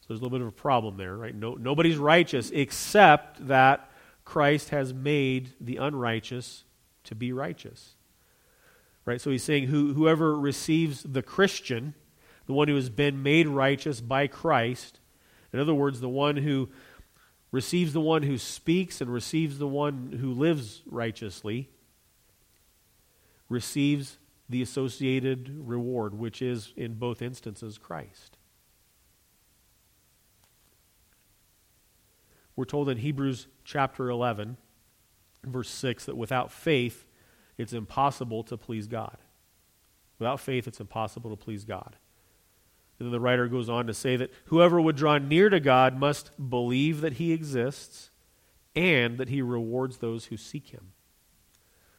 So 0.00 0.06
there's 0.08 0.20
a 0.20 0.22
little 0.22 0.38
bit 0.38 0.42
of 0.42 0.48
a 0.48 0.52
problem 0.52 0.96
there, 0.96 1.16
right? 1.16 1.34
No, 1.34 1.54
nobody's 1.54 1.96
righteous 1.96 2.50
except 2.52 3.48
that 3.48 3.90
Christ 4.24 4.70
has 4.70 4.94
made 4.94 5.50
the 5.60 5.76
unrighteous 5.76 6.64
to 7.04 7.14
be 7.14 7.32
righteous. 7.32 7.94
Right? 9.04 9.20
So 9.20 9.30
he's 9.30 9.44
saying 9.44 9.68
who, 9.68 9.94
whoever 9.94 10.36
receives 10.38 11.02
the 11.02 11.22
Christian, 11.22 11.94
the 12.46 12.52
one 12.52 12.68
who 12.68 12.74
has 12.74 12.90
been 12.90 13.22
made 13.22 13.48
righteous 13.48 14.00
by 14.00 14.26
Christ, 14.26 15.00
in 15.52 15.60
other 15.60 15.74
words, 15.74 16.00
the 16.00 16.08
one 16.08 16.36
who 16.36 16.68
receives 17.56 17.94
the 17.94 18.00
one 18.02 18.22
who 18.22 18.36
speaks 18.36 19.00
and 19.00 19.10
receives 19.10 19.56
the 19.56 19.66
one 19.66 20.18
who 20.20 20.30
lives 20.30 20.82
righteously, 20.84 21.70
receives 23.48 24.18
the 24.46 24.60
associated 24.60 25.50
reward, 25.66 26.12
which 26.12 26.42
is, 26.42 26.74
in 26.76 26.92
both 26.96 27.22
instances, 27.22 27.78
Christ. 27.78 28.36
We're 32.56 32.66
told 32.66 32.90
in 32.90 32.98
Hebrews 32.98 33.46
chapter 33.64 34.10
11, 34.10 34.58
verse 35.42 35.70
6, 35.70 36.04
that 36.04 36.16
without 36.16 36.52
faith, 36.52 37.06
it's 37.56 37.72
impossible 37.72 38.44
to 38.44 38.58
please 38.58 38.86
God. 38.86 39.16
Without 40.18 40.40
faith, 40.40 40.68
it's 40.68 40.80
impossible 40.80 41.30
to 41.30 41.42
please 41.42 41.64
God. 41.64 41.96
And 42.98 43.06
then 43.06 43.12
the 43.12 43.20
writer 43.20 43.46
goes 43.46 43.68
on 43.68 43.86
to 43.86 43.94
say 43.94 44.16
that 44.16 44.32
whoever 44.46 44.80
would 44.80 44.96
draw 44.96 45.18
near 45.18 45.50
to 45.50 45.60
God 45.60 45.98
must 45.98 46.30
believe 46.50 47.02
that 47.02 47.14
he 47.14 47.32
exists 47.32 48.10
and 48.74 49.18
that 49.18 49.28
he 49.28 49.42
rewards 49.42 49.98
those 49.98 50.26
who 50.26 50.36
seek 50.36 50.68
him. 50.68 50.92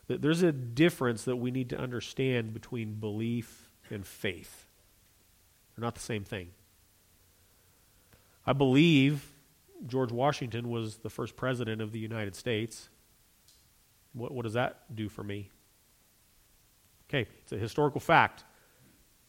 There's 0.08 0.42
a 0.42 0.52
difference 0.52 1.24
that 1.26 1.36
we 1.36 1.52
need 1.52 1.70
to 1.72 1.78
understand 1.78 2.54
between 2.54 2.94
belief 2.94 3.70
and 3.90 4.06
faith. 4.06 4.66
They're 5.76 5.84
not 5.84 5.96
the 5.96 6.02
same 6.02 6.24
thing. 6.24 6.50
I 8.46 8.54
believe 8.54 9.34
George 9.86 10.12
Washington 10.12 10.70
was 10.70 10.98
the 10.98 11.10
first 11.10 11.36
president 11.36 11.82
of 11.82 11.92
the 11.92 12.00
United 12.00 12.36
States. 12.36 12.90
What, 14.14 14.32
what 14.34 14.44
does 14.44 14.54
that 14.54 14.96
do 14.96 15.10
for 15.10 15.24
me? 15.24 15.50
Okay, 17.10 17.30
it's 17.44 17.52
a 17.52 17.58
historical 17.58 18.00
fact. 18.00 18.44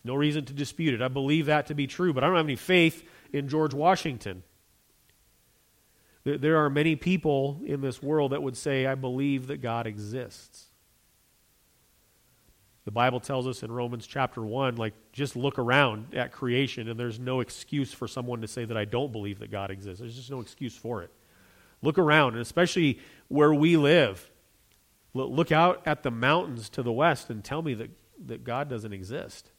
No 0.09 0.15
reason 0.15 0.47
to 0.47 0.55
dispute 0.55 0.95
it. 0.95 1.03
I 1.03 1.09
believe 1.09 1.45
that 1.47 1.67
to 1.67 1.75
be 1.75 1.87
true, 1.87 2.15
but 2.15 2.25
I 2.25 2.29
don't 2.29 2.37
have 2.37 2.47
any 2.47 2.57
faith 2.57 3.07
in 3.31 3.47
George 3.47 3.75
Washington. 3.75 4.43
There 6.25 6.65
are 6.65 6.71
many 6.71 6.97
people 6.97 7.61
in 7.67 7.83
this 7.83 8.03
world 8.03 8.33
that 8.33 8.43
would 8.43 8.57
say, 8.57 8.87
I 8.87 8.95
believe 8.95 9.49
that 9.49 9.59
God 9.59 9.87
exists. 9.87 10.65
The 12.87 12.91
Bible 12.91 13.21
tells 13.21 13.47
us 13.47 13.63
in 13.63 13.71
Romans 13.71 14.07
chapter 14.07 14.41
1, 14.41 14.77
like, 14.77 14.95
just 15.13 15.37
look 15.37 15.59
around 15.59 16.15
at 16.15 16.33
creation, 16.33 16.89
and 16.89 16.99
there's 16.99 17.21
no 17.21 17.41
excuse 17.41 17.93
for 17.93 18.09
someone 18.09 18.41
to 18.41 18.49
say 18.49 18.65
that 18.65 18.79
I 18.79 18.87
don't 18.87 19.13
believe 19.13 19.41
that 19.41 19.51
God 19.51 19.71
exists. 19.71 20.01
There's 20.01 20.17
just 20.17 20.31
no 20.31 20.41
excuse 20.41 20.75
for 20.75 21.03
it. 21.03 21.11
Look 21.83 21.99
around, 21.99 22.33
and 22.33 22.41
especially 22.41 22.99
where 23.29 23.53
we 23.53 23.77
live. 23.77 24.31
Look 25.13 25.53
out 25.53 25.83
at 25.85 26.03
the 26.03 26.11
mountains 26.11 26.71
to 26.71 26.83
the 26.83 26.93
west 26.93 27.29
and 27.29 27.45
tell 27.45 27.61
me 27.61 27.75
that, 27.75 27.91
that 28.25 28.43
God 28.43 28.71
doesn't 28.71 28.95
exist. 28.95 29.51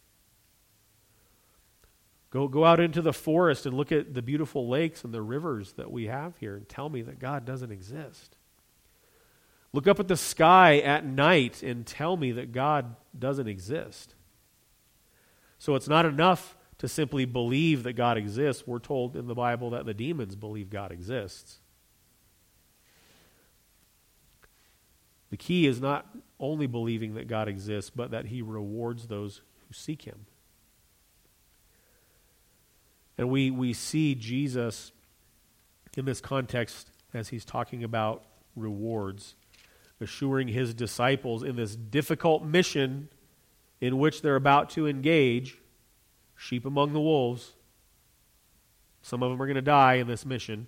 Go, 2.31 2.47
go 2.47 2.63
out 2.63 2.79
into 2.79 3.01
the 3.01 3.13
forest 3.13 3.65
and 3.65 3.75
look 3.75 3.91
at 3.91 4.13
the 4.13 4.21
beautiful 4.21 4.67
lakes 4.67 5.03
and 5.03 5.13
the 5.13 5.21
rivers 5.21 5.73
that 5.73 5.91
we 5.91 6.05
have 6.05 6.37
here 6.37 6.55
and 6.55 6.69
tell 6.69 6.89
me 6.89 7.01
that 7.01 7.19
God 7.19 7.45
doesn't 7.45 7.71
exist. 7.71 8.35
Look 9.73 9.87
up 9.87 9.99
at 9.99 10.07
the 10.07 10.17
sky 10.17 10.79
at 10.79 11.05
night 11.05 11.63
and 11.63 11.85
tell 11.85 12.17
me 12.17 12.31
that 12.33 12.51
God 12.51 12.95
doesn't 13.17 13.47
exist. 13.47 14.15
So 15.57 15.75
it's 15.75 15.87
not 15.87 16.05
enough 16.05 16.55
to 16.79 16.87
simply 16.87 17.25
believe 17.25 17.83
that 17.83 17.93
God 17.93 18.17
exists. 18.17 18.65
We're 18.65 18.79
told 18.79 19.15
in 19.15 19.27
the 19.27 19.35
Bible 19.35 19.71
that 19.71 19.85
the 19.85 19.93
demons 19.93 20.35
believe 20.35 20.69
God 20.69 20.91
exists. 20.91 21.59
The 25.29 25.37
key 25.37 25.67
is 25.67 25.79
not 25.79 26.07
only 26.39 26.65
believing 26.67 27.15
that 27.15 27.27
God 27.27 27.47
exists, 27.47 27.91
but 27.93 28.11
that 28.11 28.25
He 28.25 28.41
rewards 28.41 29.07
those 29.07 29.41
who 29.67 29.73
seek 29.73 30.03
Him. 30.03 30.25
And 33.19 33.29
we, 33.29 33.51
we 33.51 33.73
see 33.73 34.15
Jesus 34.15 34.91
in 35.95 36.05
this 36.05 36.21
context 36.21 36.89
as 37.13 37.27
He's 37.27 37.45
talking 37.45 37.83
about 37.83 38.23
rewards 38.55 39.35
assuring 40.01 40.47
his 40.47 40.73
disciples 40.73 41.43
in 41.43 41.55
this 41.55 41.75
difficult 41.75 42.43
mission 42.43 43.09
in 43.81 43.97
which 43.97 44.21
they're 44.21 44.35
about 44.35 44.69
to 44.71 44.87
engage 44.87 45.57
sheep 46.35 46.65
among 46.65 46.93
the 46.93 47.01
wolves. 47.01 47.53
Some 49.01 49.23
of 49.23 49.31
them 49.31 49.41
are 49.41 49.45
going 49.45 49.55
to 49.55 49.61
die 49.61 49.95
in 49.95 50.07
this 50.07 50.25
mission. 50.25 50.67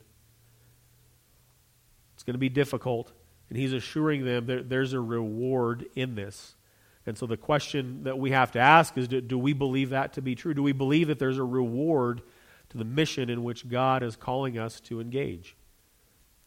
It's 2.13 2.23
going 2.23 2.33
to 2.33 2.39
be 2.39 2.49
difficult. 2.49 3.11
And 3.49 3.57
he's 3.57 3.73
assuring 3.73 4.25
them 4.25 4.45
that 4.47 4.69
there's 4.69 4.93
a 4.93 5.01
reward 5.01 5.85
in 5.95 6.15
this. 6.15 6.55
And 7.05 7.17
so 7.17 7.25
the 7.25 7.37
question 7.37 8.03
that 8.03 8.17
we 8.17 8.31
have 8.31 8.51
to 8.51 8.59
ask 8.59 8.97
is 8.97 9.07
do, 9.07 9.19
do, 9.21 9.37
we 9.37 9.53
believe 9.53 9.89
that 9.89 10.13
to 10.13 10.21
be 10.21 10.35
true? 10.35 10.53
Do 10.53 10.63
we 10.63 10.71
believe 10.71 11.07
that 11.07 11.19
there's 11.19 11.39
a 11.39 11.43
reward 11.43 12.21
to 12.71 12.77
the 12.77 12.85
mission 12.85 13.29
in 13.29 13.43
which 13.43 13.67
God 13.67 14.01
is 14.01 14.15
calling 14.15 14.57
us 14.57 14.79
to 14.81 15.01
engage? 15.01 15.57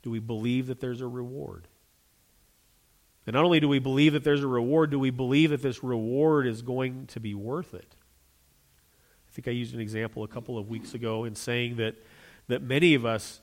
Do 0.03 0.11
we 0.11 0.21
believe 0.21 0.69
that 0.69 0.81
there's 0.81 1.03
a 1.03 1.07
reward? 1.07 1.69
And 3.27 3.35
not 3.35 3.45
only 3.45 3.61
do 3.61 3.69
we 3.69 3.79
believe 3.79 4.15
that 4.15 4.25
there's 4.25 4.43
a 4.43 4.49
reward, 4.49 4.91
do 4.91 4.99
we 4.99 5.11
believe 5.11 5.51
that 5.51 5.61
this 5.63 5.85
reward 5.85 6.47
is 6.47 6.63
going 6.63 7.07
to 7.09 7.21
be 7.21 7.35
worth 7.35 7.75
it? 7.75 7.95
I 9.29 9.33
think 9.33 9.49
I 9.49 9.51
used 9.51 9.75
an 9.75 9.81
example 9.81 10.25
a 10.25 10.29
couple 10.29 10.57
of 10.57 10.69
weeks 10.71 10.95
ago 10.95 11.25
in 11.25 11.35
saying 11.35 11.77
that, 11.77 11.95
that 12.49 12.63
many 12.63 12.95
of 12.95 13.05
us 13.05 13.43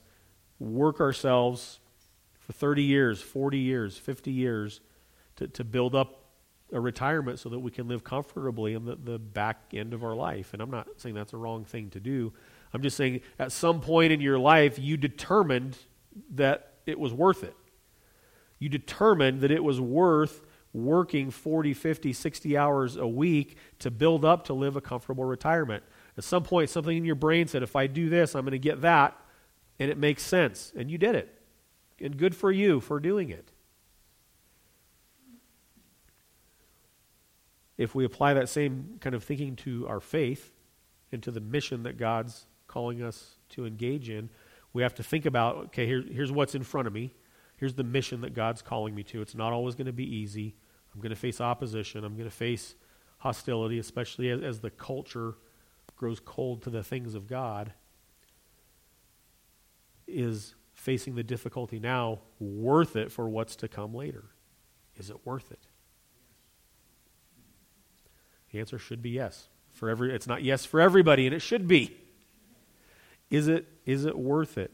work 0.60 1.00
ourselves 1.00 1.80
for 2.40 2.54
30 2.54 2.82
years, 2.82 3.22
40 3.22 3.60
years, 3.60 3.98
50 3.98 4.32
years 4.32 4.82
to, 5.36 5.48
to 5.50 5.64
build 5.64 5.94
up 5.94 6.21
a 6.72 6.80
retirement 6.80 7.40
so 7.40 7.50
that 7.50 7.60
we 7.60 7.72
can 7.72 7.88
live 7.88 8.04
comfortably 8.04 8.74
in 8.74 8.86
the, 8.86 8.96
the 8.96 9.20
back 9.20 9.58
end 9.74 9.94
of 9.94 10.04
our 10.04 10.16
life. 10.16 10.54
And 10.54 10.62
I'm 10.62 10.72
not 10.72 10.88
saying 10.98 11.16
that's 11.16 11.34
a 11.34 11.38
wrong 11.38 11.66
thing 11.66 11.90
to 11.92 12.00
do. 12.00 12.34
I'm 12.74 12.82
just 12.82 12.96
saying 12.96 13.22
at 13.38 13.52
some 13.52 13.82
point 13.82 14.14
in 14.14 14.22
your 14.22 14.40
life, 14.40 14.80
you 14.80 14.98
determined 14.98 15.78
that 16.32 16.74
it 16.86 17.00
was 17.00 17.14
worth 17.14 17.44
it 17.44 17.56
you 18.62 18.70
determined 18.70 19.42
that 19.42 19.50
it 19.50 19.64
was 19.64 19.82
worth 19.82 20.46
working 20.72 21.32
40, 21.32 21.74
50, 21.74 22.14
60 22.14 22.56
hours 22.56 22.96
a 22.96 23.08
week 23.08 23.58
to 23.80 23.90
build 23.90 24.24
up 24.24 24.46
to 24.46 24.54
live 24.54 24.76
a 24.76 24.82
comfortable 24.82 25.26
retirement. 25.26 25.84
At 26.16 26.24
some 26.24 26.44
point, 26.44 26.70
something 26.70 26.96
in 26.96 27.04
your 27.04 27.16
brain 27.16 27.48
said, 27.48 27.64
if 27.64 27.76
I 27.76 27.88
do 27.88 28.08
this, 28.08 28.36
I'm 28.36 28.44
going 28.44 28.52
to 28.52 28.60
get 28.60 28.82
that, 28.82 29.20
and 29.80 29.90
it 29.90 29.98
makes 29.98 30.22
sense. 30.22 30.72
And 30.78 30.92
you 30.92 31.00
did 31.00 31.16
it. 31.16 31.42
And 32.00 32.16
good 32.16 32.36
for 32.36 32.52
you 32.52 32.80
for 32.80 33.00
doing 33.00 33.30
it. 33.30 33.52
If 37.82 37.96
we 37.96 38.06
apply 38.06 38.36
that 38.36 38.48
same 38.48 38.98
kind 39.02 39.16
of 39.16 39.24
thinking 39.24 39.56
to 39.58 39.88
our 39.88 40.00
faith 40.00 40.54
and 41.12 41.24
to 41.24 41.32
the 41.32 41.40
mission 41.40 41.82
that 41.84 41.98
God's 41.98 42.46
calling 42.68 43.02
us 43.02 43.38
to 43.50 43.66
engage 43.66 44.08
in, 44.08 44.30
we 44.72 44.84
have 44.84 44.94
to 44.96 45.04
think 45.04 45.26
about 45.26 45.56
okay, 45.66 45.88
here, 45.88 46.04
here's 46.08 46.32
what's 46.32 46.54
in 46.54 46.62
front 46.62 46.86
of 46.86 46.94
me. 46.94 47.16
Here's 47.58 47.74
the 47.74 47.84
mission 47.84 48.22
that 48.22 48.36
God's 48.36 48.62
calling 48.62 48.94
me 48.94 49.02
to. 49.06 49.22
It's 49.22 49.34
not 49.34 49.52
always 49.52 49.74
going 49.74 49.88
to 49.88 49.94
be 49.94 50.16
easy. 50.16 50.56
I'm 50.94 51.02
going 51.02 51.10
to 51.10 51.16
face 51.16 51.42
opposition. 51.42 52.04
I'm 52.04 52.14
going 52.14 52.30
to 52.30 52.36
face 52.36 52.76
hostility, 53.18 53.80
especially 53.80 54.30
as, 54.30 54.42
as 54.42 54.60
the 54.60 54.70
culture 54.70 55.36
grows 55.96 56.20
cold 56.20 56.62
to 56.64 56.70
the 56.70 56.84
things 56.84 57.16
of 57.16 57.26
God. 57.26 57.74
Is 60.08 60.54
facing 60.76 61.16
the 61.16 61.24
difficulty 61.24 61.80
now 61.80 62.20
worth 62.40 62.96
it 62.96 63.12
for 63.12 63.28
what's 63.28 63.56
to 63.56 63.68
come 63.68 63.96
later? 63.96 64.26
Is 64.98 65.10
it 65.10 65.26
worth 65.26 65.52
it? 65.52 65.68
The 68.52 68.60
answer 68.60 68.78
should 68.78 69.02
be 69.02 69.12
yes. 69.12 69.48
For 69.74 69.90
every 69.90 70.14
it's 70.14 70.28
not 70.28 70.44
yes 70.44 70.66
for 70.66 70.82
everybody 70.82 71.26
and 71.26 71.36
it 71.36 71.42
should 71.42 71.68
be. 71.68 71.98
Is 73.30 73.48
it 73.48 73.68
is 73.86 74.06
it 74.06 74.18
worth 74.18 74.58
it? 74.58 74.72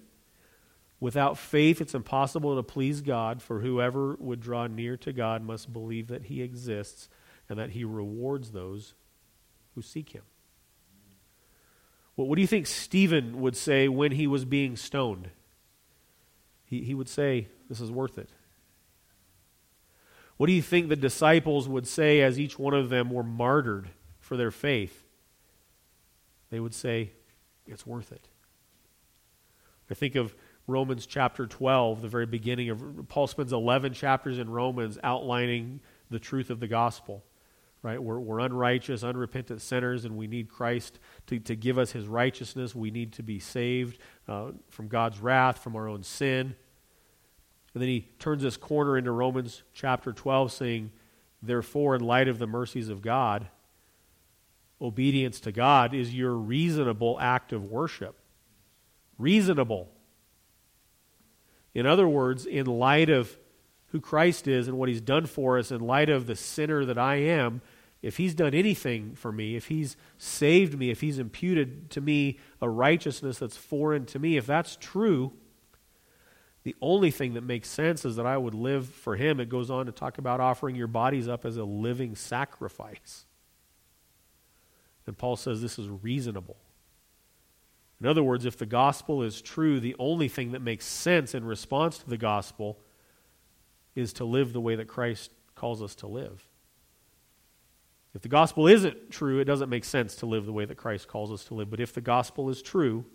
Without 1.00 1.38
faith, 1.38 1.80
it's 1.80 1.94
impossible 1.94 2.56
to 2.56 2.64
please 2.64 3.02
God, 3.02 3.40
for 3.40 3.60
whoever 3.60 4.16
would 4.16 4.40
draw 4.40 4.66
near 4.66 4.98
to 4.98 5.14
God 5.14 5.44
must 5.44 5.72
believe 5.72 6.08
that 6.08 6.24
He 6.24 6.42
exists 6.42 7.08
and 7.48 7.60
that 7.60 7.72
He 7.72 7.84
rewards 7.84 8.52
those 8.52 8.96
who 9.76 9.84
seek 9.84 10.10
Him. 10.10 10.24
What 12.26 12.36
do 12.36 12.42
you 12.42 12.48
think 12.48 12.66
Stephen 12.66 13.42
would 13.42 13.56
say 13.56 13.88
when 13.88 14.12
he 14.12 14.26
was 14.26 14.44
being 14.44 14.76
stoned? 14.76 15.30
He, 16.66 16.82
he 16.82 16.96
would 16.96 17.08
say, 17.08 17.48
This 17.70 17.80
is 17.80 17.92
worth 17.92 18.18
it. 18.18 18.32
What 20.38 20.48
do 20.48 20.54
you 20.54 20.62
think 20.62 20.88
the 20.88 20.96
disciples 20.96 21.68
would 21.68 21.88
say 21.88 22.22
as 22.22 22.40
each 22.40 22.58
one 22.58 22.74
of 22.74 22.90
them 22.90 23.10
were 23.10 23.24
martyred 23.24 23.90
for 24.20 24.38
their 24.38 24.52
faith? 24.52 25.04
They 26.50 26.60
would 26.60 26.74
say, 26.74 27.12
It's 27.66 27.86
worth 27.86 28.12
it. 28.12 28.28
I 29.90 29.94
think 29.94 30.16
of 30.16 30.36
Romans 30.68 31.06
chapter 31.06 31.48
12, 31.48 32.02
the 32.02 32.08
very 32.08 32.26
beginning 32.26 32.70
of 32.70 33.08
Paul 33.08 33.28
spends 33.28 33.54
11 33.54 33.94
chapters 33.94 34.38
in 34.38 34.50
Romans 34.50 35.00
outlining 35.02 35.80
the 36.10 36.20
truth 36.20 36.50
of 36.50 36.60
the 36.60 36.68
gospel. 36.68 37.24
Right? 37.82 38.02
We're, 38.02 38.20
we're 38.20 38.40
unrighteous, 38.40 39.04
unrepentant 39.04 39.62
sinners, 39.62 40.04
and 40.04 40.18
we 40.18 40.28
need 40.28 40.50
Christ 40.50 41.00
to, 41.28 41.40
to 41.40 41.56
give 41.56 41.78
us 41.78 41.92
his 41.92 42.06
righteousness. 42.06 42.76
We 42.76 42.92
need 42.92 43.14
to 43.14 43.24
be 43.24 43.40
saved 43.40 44.00
uh, 44.28 44.52
from 44.70 44.88
God's 44.88 45.20
wrath, 45.20 45.64
from 45.64 45.76
our 45.76 45.88
own 45.88 46.04
sin. 46.04 46.56
And 47.78 47.82
then 47.84 47.90
he 47.90 48.08
turns 48.18 48.42
this 48.42 48.58
corner 48.58 48.98
into 48.98 49.12
Romans 49.12 49.62
chapter 49.72 50.12
12, 50.12 50.52
saying, 50.52 50.92
Therefore, 51.44 51.94
in 51.94 52.02
light 52.02 52.28
of 52.28 52.40
the 52.40 52.48
mercies 52.48 52.90
of 52.90 53.04
God, 53.04 53.50
obedience 54.82 55.40
to 55.42 55.52
God 55.52 55.94
is 55.94 56.12
your 56.12 56.34
reasonable 56.34 57.20
act 57.20 57.54
of 57.54 57.66
worship. 57.66 58.18
Reasonable. 59.20 59.92
In 61.76 61.86
other 61.86 62.08
words, 62.08 62.48
in 62.48 62.66
light 62.66 63.12
of 63.12 63.38
who 63.90 64.02
Christ 64.02 64.48
is 64.48 64.68
and 64.68 64.80
what 64.80 64.90
he's 64.90 65.00
done 65.00 65.28
for 65.28 65.60
us, 65.60 65.70
in 65.70 65.82
light 65.82 66.10
of 66.10 66.26
the 66.26 66.36
sinner 66.36 66.84
that 66.84 66.98
I 66.98 67.18
am, 67.18 67.62
if 68.02 68.18
he's 68.18 68.34
done 68.34 68.56
anything 68.56 69.14
for 69.14 69.32
me, 69.32 69.56
if 69.56 69.68
he's 69.68 69.98
saved 70.18 70.80
me, 70.80 70.90
if 70.90 71.02
he's 71.02 71.20
imputed 71.20 71.92
to 71.92 72.02
me 72.02 72.40
a 72.60 72.68
righteousness 72.68 73.38
that's 73.38 73.56
foreign 73.56 74.08
to 74.08 74.18
me, 74.18 74.36
if 74.36 74.48
that's 74.48 74.78
true, 74.78 75.34
the 76.68 76.76
only 76.82 77.12
thing 77.12 77.36
that 77.36 77.46
makes 77.46 77.70
sense 77.70 78.04
is 78.04 78.18
that 78.18 78.26
I 78.26 78.36
would 78.36 78.54
live 78.54 78.90
for 78.90 79.16
him. 79.16 79.40
It 79.40 79.48
goes 79.48 79.72
on 79.72 79.86
to 79.86 79.94
talk 79.94 80.18
about 80.18 80.42
offering 80.42 80.76
your 80.76 80.88
bodies 80.88 81.30
up 81.30 81.46
as 81.46 81.56
a 81.56 81.64
living 81.64 82.14
sacrifice. 82.14 83.26
And 85.06 85.18
Paul 85.18 85.38
says 85.38 85.62
this 85.62 85.80
is 85.80 85.88
reasonable. 85.88 86.58
In 88.02 88.06
other 88.06 88.22
words, 88.22 88.44
if 88.44 88.58
the 88.58 88.66
gospel 88.66 89.24
is 89.24 89.42
true, 89.42 89.80
the 89.80 89.96
only 89.98 90.28
thing 90.28 90.52
that 90.52 90.62
makes 90.62 90.86
sense 90.86 91.34
in 91.34 91.46
response 91.46 92.00
to 92.00 92.10
the 92.10 92.18
gospel 92.18 92.78
is 93.96 94.12
to 94.12 94.26
live 94.26 94.52
the 94.52 94.60
way 94.60 94.76
that 94.76 94.90
Christ 94.90 95.32
calls 95.56 95.82
us 95.82 95.96
to 95.96 96.08
live. 96.08 96.44
If 98.14 98.24
the 98.24 98.28
gospel 98.28 98.68
isn't 98.68 99.10
true, 99.10 99.40
it 99.40 99.46
doesn't 99.46 99.70
make 99.70 99.86
sense 99.86 100.16
to 100.16 100.26
live 100.26 100.46
the 100.46 100.52
way 100.52 100.66
that 100.66 100.76
Christ 100.76 101.08
calls 101.08 101.32
us 101.32 101.46
to 101.46 101.54
live. 101.54 101.70
But 101.70 101.80
if 101.80 101.94
the 101.94 102.02
gospel 102.02 102.50
is 102.50 102.62
true, 102.62 103.06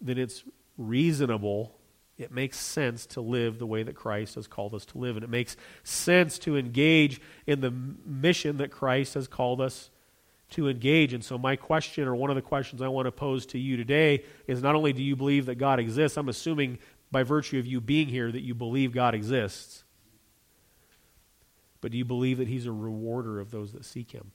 then 0.00 0.18
it's 0.18 0.42
reasonable. 0.76 1.78
It 2.22 2.32
makes 2.32 2.58
sense 2.58 3.06
to 3.06 3.20
live 3.20 3.58
the 3.58 3.66
way 3.66 3.82
that 3.82 3.94
Christ 3.94 4.36
has 4.36 4.46
called 4.46 4.74
us 4.74 4.84
to 4.86 4.98
live. 4.98 5.16
And 5.16 5.24
it 5.24 5.30
makes 5.30 5.56
sense 5.84 6.38
to 6.40 6.56
engage 6.56 7.20
in 7.46 7.60
the 7.60 7.70
mission 7.70 8.58
that 8.58 8.70
Christ 8.70 9.14
has 9.14 9.28
called 9.28 9.60
us 9.60 9.90
to 10.50 10.68
engage. 10.68 11.12
And 11.12 11.24
so, 11.24 11.36
my 11.36 11.56
question, 11.56 12.06
or 12.06 12.14
one 12.14 12.30
of 12.30 12.36
the 12.36 12.42
questions 12.42 12.80
I 12.80 12.88
want 12.88 13.06
to 13.06 13.12
pose 13.12 13.46
to 13.46 13.58
you 13.58 13.76
today, 13.76 14.24
is 14.46 14.62
not 14.62 14.74
only 14.74 14.92
do 14.92 15.02
you 15.02 15.16
believe 15.16 15.46
that 15.46 15.56
God 15.56 15.80
exists, 15.80 16.16
I'm 16.16 16.28
assuming 16.28 16.78
by 17.10 17.22
virtue 17.22 17.58
of 17.58 17.66
you 17.66 17.80
being 17.80 18.08
here 18.08 18.30
that 18.30 18.40
you 18.40 18.54
believe 18.54 18.92
God 18.92 19.14
exists, 19.14 19.84
but 21.80 21.90
do 21.90 21.98
you 21.98 22.04
believe 22.04 22.38
that 22.38 22.48
He's 22.48 22.66
a 22.66 22.72
rewarder 22.72 23.40
of 23.40 23.50
those 23.50 23.72
that 23.72 23.84
seek 23.84 24.12
Him? 24.12 24.32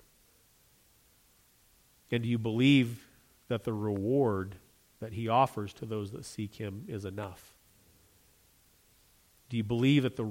And 2.12 2.24
do 2.24 2.30
you 2.30 2.38
believe 2.38 3.08
that 3.48 3.64
the 3.64 3.74
reward 3.74 4.56
that 5.00 5.14
He 5.14 5.28
offers 5.28 5.74
to 5.74 5.86
those 5.86 6.12
that 6.12 6.26
seek 6.26 6.56
Him 6.56 6.86
is 6.88 7.06
enough? 7.06 7.57
Do 9.50 9.58
you 9.58 9.64
believe 9.64 10.04
that 10.04 10.16
the, 10.16 10.24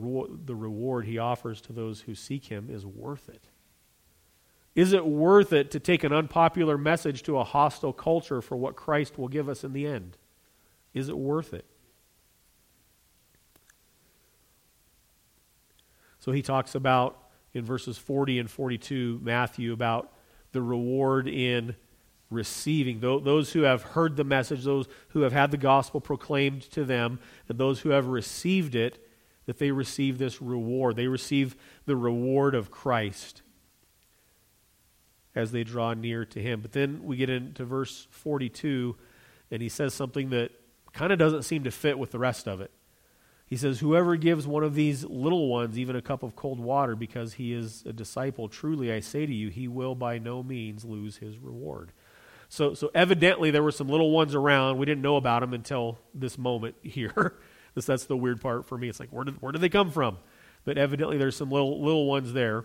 the 0.45 0.55
reward 0.55 1.07
He 1.07 1.19
offers 1.19 1.61
to 1.63 1.73
those 1.73 2.03
who 2.03 2.15
seek 2.15 2.47
Him 2.47 2.69
is 2.71 2.85
worth 2.85 3.29
it? 3.29 3.45
Is 4.75 4.93
it 4.93 5.07
worth 5.07 5.55
it 5.55 5.71
to 5.71 5.81
take 5.81 6.05
an 6.05 6.13
unpopular 6.13 6.77
message 6.77 7.23
to 7.23 7.39
a 7.39 7.45
hostile 7.45 7.95
culture 7.95 8.43
for 8.43 8.57
what 8.57 8.77
Christ 8.77 9.19
will 9.19 9.29
give 9.29 9.49
us 9.49 9.65
in 9.65 9.73
the 9.73 9.87
end? 9.87 10.19
Is 10.93 11.09
it 11.09 11.17
worth 11.17 11.55
it? 11.55 11.65
So 16.19 16.33
he 16.33 16.43
talks 16.43 16.75
about 16.75 17.17
in 17.55 17.65
verses 17.65 17.97
40 17.97 18.39
and 18.39 18.51
42, 18.51 19.21
Matthew, 19.23 19.73
about 19.73 20.13
the 20.53 20.61
reward 20.61 21.27
in 21.27 21.75
receiving. 22.31 23.01
Those 23.01 23.53
who 23.53 23.63
have 23.63 23.83
heard 23.83 24.17
the 24.17 24.25
message, 24.25 24.65
those 24.65 24.89
who 25.11 25.21
have 25.21 25.33
had 25.33 25.53
the 25.53 25.57
gospel 25.57 26.01
proclaimed 26.01 26.63
to 26.73 26.85
them, 26.85 27.19
and 27.49 27.59
those 27.59 27.81
who 27.81 27.91
have 27.91 28.09
received 28.09 28.75
it, 28.75 29.06
that 29.47 29.59
they 29.59 29.71
receive 29.71 30.19
this 30.19 30.43
reward. 30.43 30.97
They 30.97 31.07
receive 31.07 31.57
the 31.87 31.97
reward 31.97 32.55
of 32.55 32.71
Christ 32.71 33.43
as 35.35 35.53
they 35.53 35.65
draw 35.65 35.95
near 35.95 36.25
to 36.25 36.41
him. 36.41 36.61
But 36.61 36.73
then 36.73 37.05
we 37.05 37.17
get 37.17 37.31
into 37.31 37.65
verse 37.65 38.09
42, 38.11 38.97
and 39.51 39.63
he 39.63 39.69
says 39.69 39.95
something 39.95 40.31
that 40.31 40.51
kind 40.93 41.13
of 41.13 41.19
doesn't 41.19 41.43
seem 41.43 41.65
to 41.65 41.71
fit 41.71 41.99
with 41.99 42.11
the 42.11 42.19
rest 42.19 42.49
of 42.49 42.61
it. 42.61 42.71
He 43.47 43.57
says, 43.57 43.79
Whoever 43.79 44.17
gives 44.17 44.47
one 44.47 44.65
of 44.65 44.75
these 44.75 45.05
little 45.05 45.47
ones 45.49 45.79
even 45.79 45.95
a 45.95 46.03
cup 46.03 46.25
of 46.25 46.35
cold 46.35 46.59
water 46.59 46.97
because 46.97 47.35
he 47.35 47.53
is 47.53 47.85
a 47.87 47.93
disciple, 47.93 48.49
truly 48.49 48.93
I 48.93 49.01
say 49.01 49.25
to 49.25 49.33
you, 49.33 49.51
he 49.51 49.69
will 49.69 49.95
by 49.95 50.19
no 50.19 50.43
means 50.43 50.85
lose 50.85 51.19
his 51.19 51.39
reward. 51.39 51.93
So, 52.49 52.75
so 52.75 52.91
evidently 52.95 53.51
there 53.51 53.63
were 53.63 53.73
some 53.73 53.89
little 53.89 54.11
ones 54.11 54.35
around. 54.35 54.79
We 54.79 54.87
didn't 54.87 55.03
know 55.03 55.17
about 55.17 55.41
them 55.41 55.53
until 55.53 55.99
this 56.15 56.39
moment 56.39 56.77
here. 56.83 57.35
this, 57.77 57.85
that's 57.85 58.07
the 58.07 58.17
weird 58.17 58.41
part 58.41 58.65
for 58.65 58.77
me. 58.77 58.89
It's 58.89 58.99
like, 58.99 59.11
where 59.11 59.23
did, 59.23 59.41
where 59.41 59.53
did 59.53 59.61
they 59.61 59.69
come 59.69 59.91
from? 59.91 60.17
But 60.65 60.79
evidently 60.79 61.19
there's 61.19 61.37
some 61.37 61.51
little, 61.51 61.85
little 61.85 62.07
ones 62.07 62.33
there. 62.33 62.65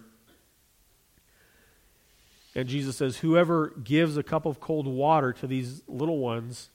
And 2.56 2.68
Jesus 2.68 2.96
says, 2.96 3.18
Whoever 3.18 3.74
gives 3.84 4.18
a 4.18 4.24
cup 4.24 4.46
of 4.46 4.60
cold 4.60 4.88
water 4.88 5.34
to 5.34 5.48
these 5.48 5.84
little 5.88 6.18
ones 6.18 6.70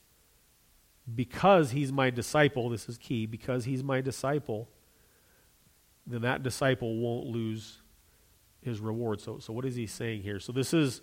because 1.12 1.70
he's 1.70 1.90
my 1.90 2.10
disciple, 2.10 2.68
this 2.68 2.88
is 2.88 2.98
key, 2.98 3.26
because 3.26 3.64
he's 3.64 3.82
my 3.82 4.00
disciple, 4.00 4.68
then 6.06 6.22
that 6.22 6.42
disciple 6.42 6.96
won't 6.96 7.26
lose 7.26 7.78
his 8.62 8.80
reward. 8.80 9.20
So, 9.20 9.38
so 9.38 9.52
what 9.52 9.64
is 9.64 9.76
he 9.76 9.86
saying 9.86 10.22
here? 10.22 10.40
So 10.40 10.52
this 10.52 10.74
is 10.74 11.00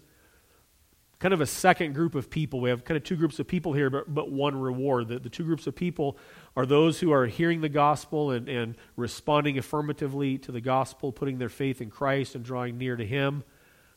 kind 1.20 1.34
of 1.34 1.42
a 1.42 1.46
second 1.46 1.94
group 1.94 2.16
of 2.16 2.30
people. 2.30 2.60
We 2.60 2.70
have 2.70 2.84
kind 2.84 2.98
of 2.98 3.04
two 3.04 3.16
groups 3.16 3.40
of 3.40 3.48
people 3.48 3.74
here, 3.74 3.90
but, 3.90 4.14
but 4.14 4.32
one 4.32 4.60
reward. 4.60 5.08
The, 5.08 5.20
the 5.20 5.30
two 5.30 5.44
groups 5.44 5.68
of 5.68 5.76
people 5.76 6.18
are 6.56 6.66
those 6.66 7.00
who 7.00 7.12
are 7.12 7.26
hearing 7.28 7.62
the 7.62 7.70
gospel 7.70 8.32
and, 8.32 8.50
and 8.50 8.76
responding 8.98 9.58
affirmatively 9.58 10.38
to 10.40 10.52
the 10.52 10.62
gospel, 10.62 11.12
putting 11.12 11.38
their 11.38 11.50
faith 11.50 11.82
in 11.82 11.90
Christ 11.90 12.36
and 12.36 12.44
drawing 12.44 12.78
near 12.78 12.96
to 12.96 13.06
him 13.06 13.44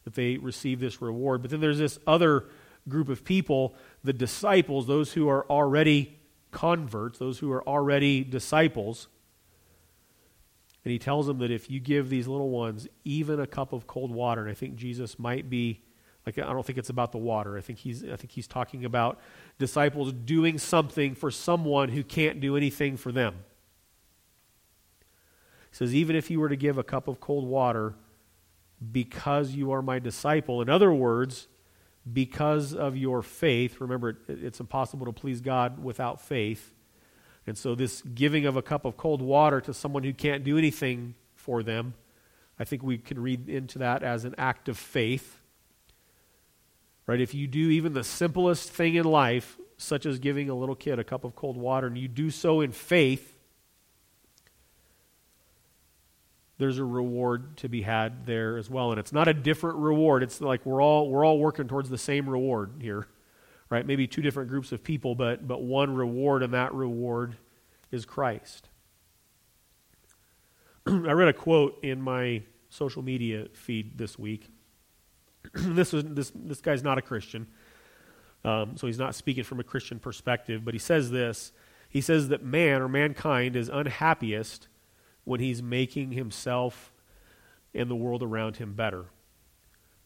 that 0.04 0.14
they 0.14 0.36
receive 0.36 0.78
this 0.78 1.02
reward. 1.02 1.42
But 1.42 1.50
then 1.50 1.60
there's 1.60 1.78
this 1.78 1.98
other 2.06 2.44
group 2.88 3.08
of 3.08 3.24
people, 3.24 3.74
the 4.04 4.12
disciples, 4.12 4.86
those 4.86 5.12
who 5.12 5.28
are 5.28 5.44
already 5.50 6.20
converts, 6.52 7.18
those 7.18 7.40
who 7.40 7.50
are 7.50 7.66
already 7.68 8.22
disciples. 8.22 9.08
And 10.84 10.92
he 10.92 11.00
tells 11.00 11.26
them 11.26 11.38
that 11.38 11.50
if 11.50 11.68
you 11.68 11.80
give 11.80 12.08
these 12.08 12.28
little 12.28 12.50
ones 12.50 12.86
even 13.04 13.40
a 13.40 13.46
cup 13.48 13.72
of 13.72 13.88
cold 13.88 14.12
water, 14.12 14.42
and 14.42 14.50
I 14.50 14.54
think 14.54 14.76
Jesus 14.76 15.18
might 15.18 15.50
be 15.50 15.82
like 16.26 16.38
I 16.38 16.52
don't 16.52 16.66
think 16.66 16.78
it's 16.78 16.90
about 16.90 17.12
the 17.12 17.18
water. 17.18 17.56
I 17.56 17.60
think 17.60 17.78
he's 17.78 18.04
I 18.04 18.16
think 18.16 18.32
he's 18.32 18.48
talking 18.48 18.84
about 18.84 19.18
disciples 19.58 20.12
doing 20.12 20.58
something 20.58 21.14
for 21.14 21.30
someone 21.30 21.88
who 21.88 22.02
can't 22.02 22.40
do 22.40 22.56
anything 22.56 22.96
for 22.96 23.12
them. 23.12 23.34
He 25.70 25.76
says 25.76 25.94
even 25.94 26.16
if 26.16 26.30
you 26.30 26.40
were 26.40 26.48
to 26.48 26.56
give 26.56 26.78
a 26.78 26.84
cup 26.84 27.08
of 27.08 27.20
cold 27.20 27.46
water 27.46 27.94
because 28.92 29.52
you 29.52 29.70
are 29.72 29.82
my 29.82 29.98
disciple. 29.98 30.60
In 30.60 30.68
other 30.68 30.92
words, 30.92 31.48
because 32.10 32.74
of 32.74 32.96
your 32.96 33.22
faith. 33.22 33.80
Remember, 33.80 34.18
it's 34.28 34.60
impossible 34.60 35.06
to 35.06 35.12
please 35.12 35.40
God 35.40 35.82
without 35.82 36.20
faith. 36.20 36.72
And 37.46 37.56
so, 37.56 37.74
this 37.74 38.02
giving 38.02 38.46
of 38.46 38.56
a 38.56 38.62
cup 38.62 38.84
of 38.84 38.96
cold 38.96 39.22
water 39.22 39.60
to 39.62 39.74
someone 39.74 40.02
who 40.02 40.12
can't 40.12 40.44
do 40.44 40.58
anything 40.58 41.14
for 41.34 41.62
them, 41.62 41.94
I 42.58 42.64
think 42.64 42.82
we 42.82 42.98
can 42.98 43.20
read 43.20 43.48
into 43.48 43.78
that 43.78 44.02
as 44.02 44.24
an 44.24 44.34
act 44.36 44.68
of 44.68 44.76
faith. 44.76 45.40
Right? 47.06 47.20
If 47.20 47.34
you 47.34 47.46
do 47.46 47.70
even 47.70 47.92
the 47.92 48.04
simplest 48.04 48.70
thing 48.70 48.96
in 48.96 49.04
life, 49.04 49.58
such 49.78 50.06
as 50.06 50.18
giving 50.18 50.48
a 50.50 50.54
little 50.54 50.74
kid 50.74 50.98
a 50.98 51.04
cup 51.04 51.24
of 51.24 51.36
cold 51.36 51.56
water, 51.56 51.86
and 51.86 51.96
you 51.96 52.08
do 52.08 52.30
so 52.30 52.60
in 52.60 52.72
faith, 52.72 53.36
there's 56.58 56.78
a 56.78 56.84
reward 56.84 57.56
to 57.58 57.68
be 57.68 57.82
had 57.82 58.26
there 58.26 58.56
as 58.56 58.70
well. 58.70 58.90
And 58.90 58.98
it's 58.98 59.12
not 59.12 59.28
a 59.28 59.34
different 59.34 59.78
reward. 59.78 60.22
It's 60.22 60.40
like 60.40 60.64
we're 60.64 60.82
all 60.82 61.10
we're 61.10 61.24
all 61.24 61.38
working 61.38 61.68
towards 61.68 61.90
the 61.90 61.98
same 61.98 62.28
reward 62.28 62.72
here. 62.80 63.06
Right? 63.68 63.84
Maybe 63.84 64.06
two 64.06 64.22
different 64.22 64.48
groups 64.48 64.72
of 64.72 64.82
people, 64.82 65.14
but 65.14 65.46
but 65.46 65.62
one 65.62 65.94
reward, 65.94 66.42
and 66.42 66.54
that 66.54 66.72
reward 66.72 67.36
is 67.90 68.04
Christ. 68.04 68.68
I 70.86 71.12
read 71.12 71.28
a 71.28 71.32
quote 71.32 71.78
in 71.82 72.00
my 72.00 72.42
social 72.70 73.02
media 73.02 73.48
feed 73.52 73.98
this 73.98 74.18
week. 74.18 74.48
this 75.74 75.92
was 75.92 76.04
this 76.04 76.32
this 76.34 76.60
guy's 76.60 76.82
not 76.82 76.98
a 76.98 77.02
Christian. 77.02 77.46
Um, 78.44 78.76
so 78.76 78.86
he's 78.86 78.98
not 78.98 79.14
speaking 79.14 79.44
from 79.44 79.58
a 79.58 79.64
Christian 79.64 79.98
perspective, 79.98 80.64
but 80.64 80.74
he 80.74 80.78
says 80.78 81.10
this. 81.10 81.52
He 81.88 82.00
says 82.00 82.28
that 82.28 82.44
man 82.44 82.82
or 82.82 82.88
mankind 82.88 83.56
is 83.56 83.68
unhappiest 83.68 84.68
when 85.24 85.40
he's 85.40 85.62
making 85.62 86.12
himself 86.12 86.92
and 87.74 87.90
the 87.90 87.96
world 87.96 88.22
around 88.22 88.56
him 88.56 88.74
better. 88.74 89.06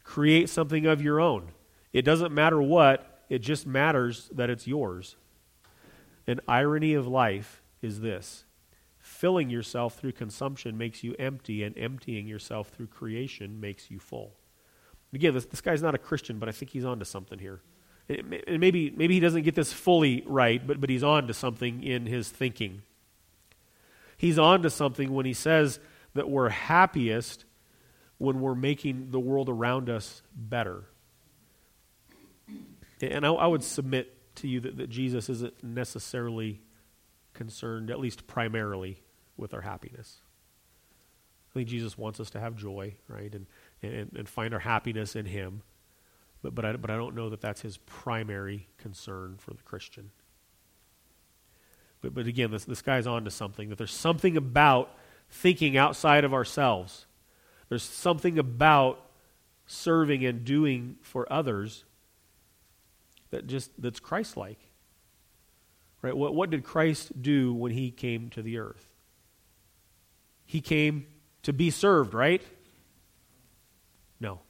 Create 0.04 0.48
something 0.48 0.86
of 0.86 1.02
your 1.02 1.20
own. 1.20 1.48
It 1.92 2.02
doesn't 2.02 2.32
matter 2.32 2.60
what, 2.62 3.24
it 3.28 3.40
just 3.40 3.66
matters 3.66 4.30
that 4.32 4.50
it's 4.50 4.66
yours. 4.66 5.16
An 6.26 6.40
irony 6.48 6.94
of 6.94 7.06
life 7.06 7.62
is 7.82 8.00
this 8.00 8.44
filling 8.98 9.50
yourself 9.50 9.98
through 9.98 10.12
consumption 10.12 10.78
makes 10.78 11.02
you 11.02 11.14
empty, 11.18 11.62
and 11.62 11.76
emptying 11.76 12.26
yourself 12.26 12.68
through 12.68 12.86
creation 12.86 13.60
makes 13.60 13.90
you 13.90 13.98
full. 13.98 14.34
Again, 15.12 15.34
this, 15.34 15.46
this 15.46 15.60
guy's 15.60 15.82
not 15.82 15.94
a 15.94 15.98
Christian, 15.98 16.38
but 16.38 16.48
I 16.48 16.52
think 16.52 16.70
he's 16.70 16.84
on 16.84 16.98
to 17.00 17.04
something 17.04 17.38
here. 17.38 17.60
And 18.08 18.60
maybe, 18.60 18.90
maybe 18.90 19.14
he 19.14 19.20
doesn't 19.20 19.42
get 19.42 19.54
this 19.54 19.72
fully 19.72 20.24
right, 20.26 20.64
but, 20.64 20.80
but 20.80 20.90
he's 20.90 21.04
on 21.04 21.28
to 21.28 21.34
something 21.34 21.82
in 21.82 22.06
his 22.06 22.28
thinking 22.28 22.82
he's 24.20 24.38
on 24.38 24.60
to 24.60 24.68
something 24.68 25.14
when 25.14 25.24
he 25.24 25.32
says 25.32 25.80
that 26.12 26.28
we're 26.28 26.50
happiest 26.50 27.46
when 28.18 28.38
we're 28.42 28.54
making 28.54 29.10
the 29.12 29.18
world 29.18 29.48
around 29.48 29.88
us 29.88 30.20
better. 30.36 30.84
And 33.00 33.24
I, 33.24 33.32
I 33.32 33.46
would 33.46 33.64
submit 33.64 34.14
to 34.36 34.46
you 34.46 34.60
that, 34.60 34.76
that 34.76 34.90
Jesus 34.90 35.30
isn't 35.30 35.64
necessarily 35.64 36.60
concerned, 37.32 37.90
at 37.90 37.98
least 37.98 38.26
primarily, 38.26 39.00
with 39.38 39.54
our 39.54 39.62
happiness. 39.62 40.20
I 41.50 41.54
think 41.54 41.68
Jesus 41.68 41.96
wants 41.96 42.20
us 42.20 42.28
to 42.30 42.40
have 42.40 42.56
joy, 42.56 42.96
right, 43.08 43.34
and, 43.34 43.46
and, 43.82 44.10
and 44.16 44.28
find 44.28 44.54
our 44.54 44.60
happiness 44.60 45.16
in 45.16 45.26
Him. 45.26 45.62
But, 46.42 46.54
but, 46.54 46.64
I, 46.64 46.72
but 46.74 46.90
I 46.90 46.96
don't 46.96 47.14
know 47.14 47.30
that 47.30 47.40
that's 47.40 47.60
His 47.60 47.76
primary 47.78 48.66
concern 48.78 49.36
for 49.38 49.52
the 49.52 49.62
Christian. 49.62 50.10
But, 52.00 52.14
but 52.14 52.26
again, 52.26 52.50
this, 52.50 52.64
this 52.64 52.82
guy's 52.82 53.06
on 53.06 53.24
to 53.24 53.30
something 53.30 53.68
that 53.68 53.78
there's 53.78 53.92
something 53.92 54.36
about 54.36 54.96
thinking 55.28 55.76
outside 55.76 56.24
of 56.24 56.32
ourselves. 56.32 57.06
There's 57.68 57.82
something 57.82 58.38
about 58.38 59.04
serving 59.66 60.24
and 60.24 60.44
doing 60.44 60.96
for 61.02 61.30
others 61.32 61.84
that 63.30 63.46
just 63.46 63.70
that's 63.80 64.00
Christ-like. 64.00 64.58
Right? 66.02 66.16
What, 66.16 66.34
what 66.34 66.50
did 66.50 66.64
Christ 66.64 67.20
do 67.20 67.52
when 67.52 67.72
he 67.72 67.90
came 67.90 68.30
to 68.30 68.42
the 68.42 68.58
earth? 68.58 68.86
He 70.46 70.60
came 70.60 71.06
to 71.42 71.52
be 71.52 71.70
served, 71.70 72.14
right? 72.14 72.42
No. 74.18 74.40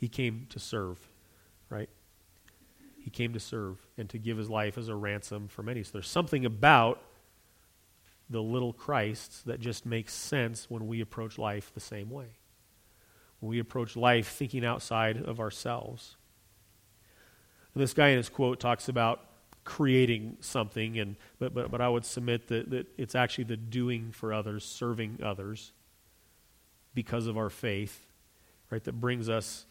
He 0.00 0.08
came 0.08 0.46
to 0.48 0.58
serve, 0.58 0.98
right? 1.68 1.90
He 2.98 3.10
came 3.10 3.34
to 3.34 3.40
serve 3.40 3.76
and 3.98 4.08
to 4.08 4.18
give 4.18 4.38
his 4.38 4.48
life 4.48 4.78
as 4.78 4.88
a 4.88 4.94
ransom 4.94 5.46
for 5.48 5.62
many. 5.62 5.82
So 5.82 5.90
there's 5.92 6.08
something 6.08 6.46
about 6.46 7.02
the 8.30 8.42
little 8.42 8.72
Christ 8.72 9.44
that 9.44 9.60
just 9.60 9.84
makes 9.84 10.14
sense 10.14 10.70
when 10.70 10.86
we 10.86 11.02
approach 11.02 11.36
life 11.36 11.70
the 11.74 11.80
same 11.80 12.08
way. 12.08 12.28
When 13.40 13.50
we 13.50 13.58
approach 13.58 13.94
life 13.94 14.28
thinking 14.28 14.64
outside 14.64 15.22
of 15.22 15.38
ourselves. 15.38 16.16
And 17.74 17.82
this 17.82 17.92
guy 17.92 18.08
in 18.08 18.16
his 18.16 18.30
quote 18.30 18.58
talks 18.58 18.88
about 18.88 19.20
creating 19.64 20.38
something, 20.40 20.98
and 20.98 21.16
but, 21.38 21.52
but, 21.52 21.70
but 21.70 21.82
I 21.82 21.90
would 21.90 22.06
submit 22.06 22.48
that, 22.48 22.70
that 22.70 22.86
it's 22.96 23.14
actually 23.14 23.44
the 23.44 23.58
doing 23.58 24.12
for 24.12 24.32
others, 24.32 24.64
serving 24.64 25.20
others 25.22 25.72
because 26.94 27.26
of 27.26 27.36
our 27.36 27.50
faith, 27.50 28.06
right, 28.70 28.82
that 28.84 28.98
brings 28.98 29.28
us 29.28 29.66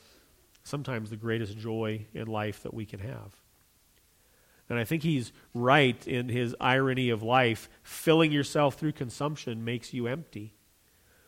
sometimes 0.70 1.10
the 1.10 1.18
greatest 1.18 1.58
joy 1.58 2.06
in 2.14 2.28
life 2.28 2.64
that 2.64 2.74
we 2.74 2.86
can 2.86 3.00
have. 3.00 3.34
And 4.70 4.78
I 4.78 4.84
think 4.84 5.02
he's 5.02 5.34
right 5.54 6.08
in 6.08 6.30
his 6.30 6.56
irony 6.62 7.10
of 7.10 7.24
life. 7.24 7.70
Filling 7.82 8.32
yourself 8.32 8.76
through 8.76 8.92
consumption 8.92 9.66
makes 9.66 9.94
you 9.94 10.08
empty. 10.08 10.54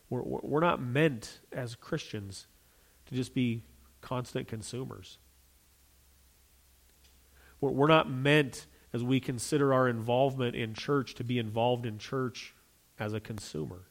We're, 0.08 0.22
we're 0.22 0.60
not 0.60 0.80
meant 0.80 1.40
as 1.50 1.74
Christians 1.74 2.46
to 3.06 3.14
just 3.14 3.34
be 3.34 3.64
constant 4.00 4.46
consumers. 4.46 5.18
We're, 7.60 7.70
we're 7.70 7.88
not 7.88 8.08
meant, 8.08 8.66
as 8.92 9.02
we 9.02 9.18
consider 9.18 9.74
our 9.74 9.88
involvement 9.88 10.54
in 10.54 10.74
church, 10.74 11.14
to 11.16 11.24
be 11.24 11.38
involved 11.38 11.84
in 11.84 11.98
church 11.98 12.54
as 12.98 13.12
a 13.12 13.20
consumer. 13.20 13.82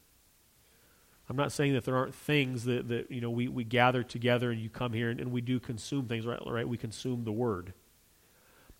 I'm 1.32 1.38
not 1.38 1.50
saying 1.50 1.72
that 1.72 1.86
there 1.86 1.96
aren't 1.96 2.14
things 2.14 2.64
that, 2.64 2.88
that 2.88 3.10
you 3.10 3.22
know 3.22 3.30
we, 3.30 3.48
we 3.48 3.64
gather 3.64 4.02
together 4.02 4.50
and 4.50 4.60
you 4.60 4.68
come 4.68 4.92
here 4.92 5.08
and, 5.08 5.18
and 5.18 5.32
we 5.32 5.40
do 5.40 5.58
consume 5.58 6.06
things, 6.06 6.26
right? 6.26 6.38
Right? 6.46 6.68
We 6.68 6.76
consume 6.76 7.24
the 7.24 7.32
word. 7.32 7.72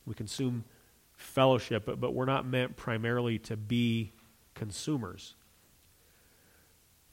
We 0.04 0.12
consume 0.12 0.64
fellowship, 1.14 1.86
but, 1.86 1.98
but 1.98 2.12
we're 2.12 2.26
not 2.26 2.44
meant 2.44 2.76
primarily 2.76 3.38
to 3.38 3.56
be 3.56 4.12
consumers. 4.54 5.34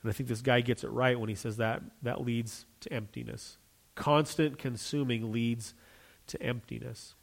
And 0.01 0.09
I 0.09 0.13
think 0.13 0.27
this 0.27 0.41
guy 0.41 0.59
gets 0.59 0.83
it 0.83 0.89
right 0.89 1.17
when 1.17 1.29
he 1.29 1.35
says 1.35 1.55
that 1.55 1.83
that 2.01 2.19
leads 2.19 2.65
to 2.81 2.91
emptiness. 2.91 3.55
Constant 3.95 4.57
consuming 4.57 5.31
leads 5.31 5.73
to 6.27 6.43
emptiness. 6.43 7.15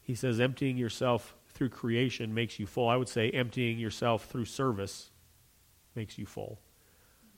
He 0.00 0.14
says 0.14 0.38
emptying 0.38 0.76
yourself 0.76 1.34
through 1.48 1.70
creation 1.70 2.32
makes 2.32 2.60
you 2.60 2.66
full. 2.66 2.88
I 2.88 2.94
would 2.94 3.08
say 3.08 3.28
emptying 3.30 3.80
yourself 3.80 4.26
through 4.26 4.44
service 4.44 5.10
makes 5.94 6.18
you 6.18 6.26
full. 6.26 6.60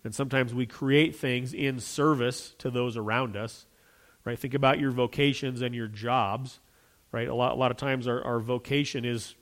And 0.04 0.14
sometimes 0.14 0.52
we 0.52 0.66
create 0.66 1.16
things 1.16 1.54
in 1.54 1.78
service 1.78 2.54
to 2.58 2.70
those 2.70 2.96
around 2.96 3.36
us. 3.36 3.66
Right? 4.24 4.38
Think 4.38 4.54
about 4.54 4.78
your 4.78 4.90
vocations 4.90 5.62
and 5.62 5.74
your 5.74 5.88
jobs 5.88 6.60
right? 7.12 7.28
A 7.28 7.34
lot, 7.34 7.52
a 7.52 7.54
lot 7.54 7.70
of 7.70 7.76
times 7.76 8.08
our, 8.08 8.24
our 8.24 8.40
vocation 8.40 9.04
is 9.04 9.34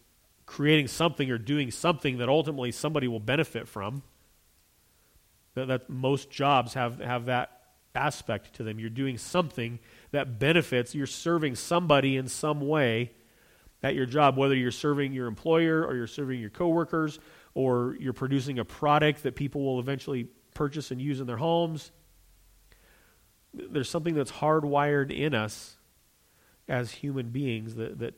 creating 0.45 0.89
something 0.89 1.31
or 1.31 1.39
doing 1.39 1.71
something 1.71 2.19
that 2.19 2.29
ultimately 2.29 2.73
somebody 2.73 3.09
will 3.09 3.21
benefit 3.21 3.69
from. 3.69 4.03
That, 5.55 5.69
that 5.69 5.89
most 5.89 6.31
jobs 6.31 6.75
have, 6.75 6.99
have 6.99 7.27
that 7.27 7.53
aspect 7.95 8.55
to 8.57 8.65
them. 8.65 8.79
You're 8.79 8.91
doing 8.91 9.17
something 9.17 9.79
that 10.11 10.39
benefits, 10.39 10.95
you're 10.95 11.07
serving 11.07 11.55
somebody 11.55 12.17
in 12.17 12.29
some 12.29 12.61
way 12.61 13.13
at 13.83 13.95
your 13.95 14.07
job, 14.07 14.37
whether 14.37 14.55
you're 14.55 14.71
serving 14.71 15.13
your 15.13 15.27
employer 15.27 15.85
or 15.85 15.95
you're 15.95 16.07
serving 16.07 16.41
your 16.41 16.51
coworkers 16.51 17.19
or 17.55 17.97
you're 17.99 18.13
producing 18.13 18.59
a 18.59 18.65
product 18.65 19.23
that 19.25 19.35
people 19.35 19.65
will 19.65 19.81
eventually 19.81 20.29
purchase 20.55 20.91
and 20.91 21.01
use 21.01 21.21
in 21.21 21.27
their 21.27 21.37
homes. 21.37 21.91
There's 23.53 23.89
something 23.89 24.15
that's 24.15 24.33
hardwired 24.33 25.17
in 25.17 25.35
us 25.35 25.77
as 26.69 26.93
human 26.93 27.31
beings 27.31 27.75
that, 27.75 27.99
that 27.99 28.15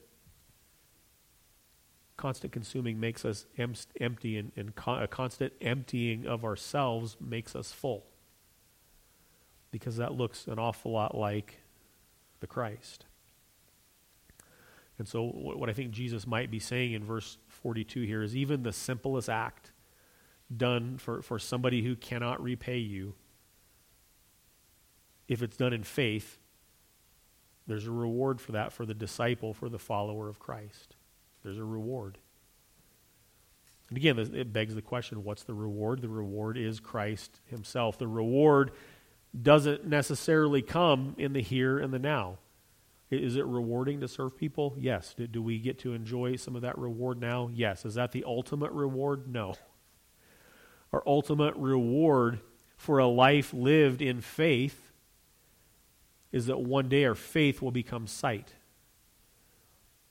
constant 2.17 2.53
consuming 2.53 3.01
makes 3.01 3.25
us 3.25 3.47
em- 3.59 3.75
empty 4.01 4.37
and, 4.37 4.53
and 4.57 4.75
con- 4.75 5.03
a 5.03 5.09
constant 5.09 5.53
emptying 5.61 6.27
of 6.27 6.45
ourselves 6.45 7.17
makes 7.21 7.57
us 7.57 7.73
full 7.73 8.05
because 9.71 9.97
that 9.97 10.13
looks 10.13 10.47
an 10.47 10.59
awful 10.59 10.93
lot 10.93 11.17
like 11.17 11.63
the 12.41 12.47
Christ. 12.47 13.07
And 14.99 15.09
so, 15.09 15.25
what 15.25 15.69
I 15.69 15.73
think 15.73 15.91
Jesus 15.91 16.27
might 16.27 16.51
be 16.51 16.61
saying 16.61 16.93
in 16.93 17.03
verse 17.03 17.39
42 17.63 18.03
here 18.03 18.23
is 18.23 18.37
even 18.37 18.63
the 18.63 18.73
simplest 18.73 19.29
act 19.29 19.73
done 20.55 20.99
for, 20.99 21.23
for 21.23 21.39
somebody 21.39 21.83
who 21.83 21.97
cannot 21.97 22.43
repay 22.43 22.79
you, 22.79 23.15
if 25.29 25.43
it's 25.43 25.57
done 25.57 25.73
in 25.73 25.83
faith, 25.83 26.39
there's 27.67 27.87
a 27.87 27.93
reward 27.93 28.41
for 28.41 28.53
that 28.53 28.73
for 28.73 28.85
the 28.85 28.95
disciple, 28.95 29.55
for 29.55 29.69
the 29.69 29.79
follower 29.79 30.29
of 30.29 30.39
Christ. 30.39 30.97
There's 31.43 31.59
a 31.59 31.65
reward. 31.65 32.19
And 33.89 33.97
again, 33.97 34.19
it 34.19 34.53
begs 34.53 34.75
the 34.75 34.83
question 34.83 35.23
what's 35.25 35.45
the 35.45 35.55
reward? 35.55 36.01
The 36.01 36.09
reward 36.09 36.57
is 36.57 36.81
Christ 36.81 37.41
Himself. 37.47 37.99
The 37.99 38.09
reward 38.09 38.73
doesn't 39.41 39.87
necessarily 39.87 40.63
come 40.63 41.15
in 41.19 41.33
the 41.33 41.43
here 41.43 41.79
and 41.79 41.93
the 41.93 41.99
now. 41.99 42.39
Is 43.17 43.37
it 43.37 43.45
rewarding 43.45 44.01
to 44.01 44.09
serve 44.09 44.37
people? 44.37 44.75
Yes. 44.79 45.13
Do, 45.15 45.27
do 45.27 45.43
we 45.43 45.59
get 45.59 45.79
to 45.81 45.93
enjoy 45.93 46.37
some 46.37 46.57
of 46.57 46.63
that 46.63 46.79
reward 46.79 47.21
now? 47.21 47.51
Yes. 47.53 47.85
Is 47.85 47.95
that 47.95 48.13
the 48.13 48.25
ultimate 48.25 48.73
reward? 48.73 49.31
No. 49.31 49.55
Our 50.93 51.03
ultimate 51.07 51.55
reward 51.57 52.41
for 52.77 52.99
a 52.99 53.07
life 53.07 53.53
lived 53.53 54.01
in 54.01 54.23
faith 54.23 54.93
is 56.33 56.47
that 56.47 56.61
one 56.61 56.89
day 56.89 57.05
our 57.05 57.15
faith 57.15 57.61
will 57.61 57.71
become 57.71 58.07
sight. 58.07 58.55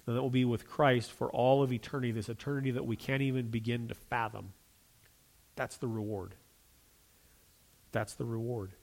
And 0.06 0.16
that 0.16 0.22
will 0.22 0.30
be 0.30 0.46
with 0.46 0.68
Christ 0.68 1.12
for 1.12 1.32
all 1.32 1.64
of 1.64 1.74
eternity, 1.74 2.12
this 2.12 2.30
eternity 2.30 2.70
that 2.72 2.86
we 2.86 2.96
can't 2.96 3.24
even 3.24 3.48
begin 3.48 3.88
to 3.88 3.96
fathom. 3.96 4.54
That's 5.56 5.78
the 5.78 5.88
reward. 5.88 6.36
That's 7.92 8.14
the 8.14 8.26
reward. 8.26 8.74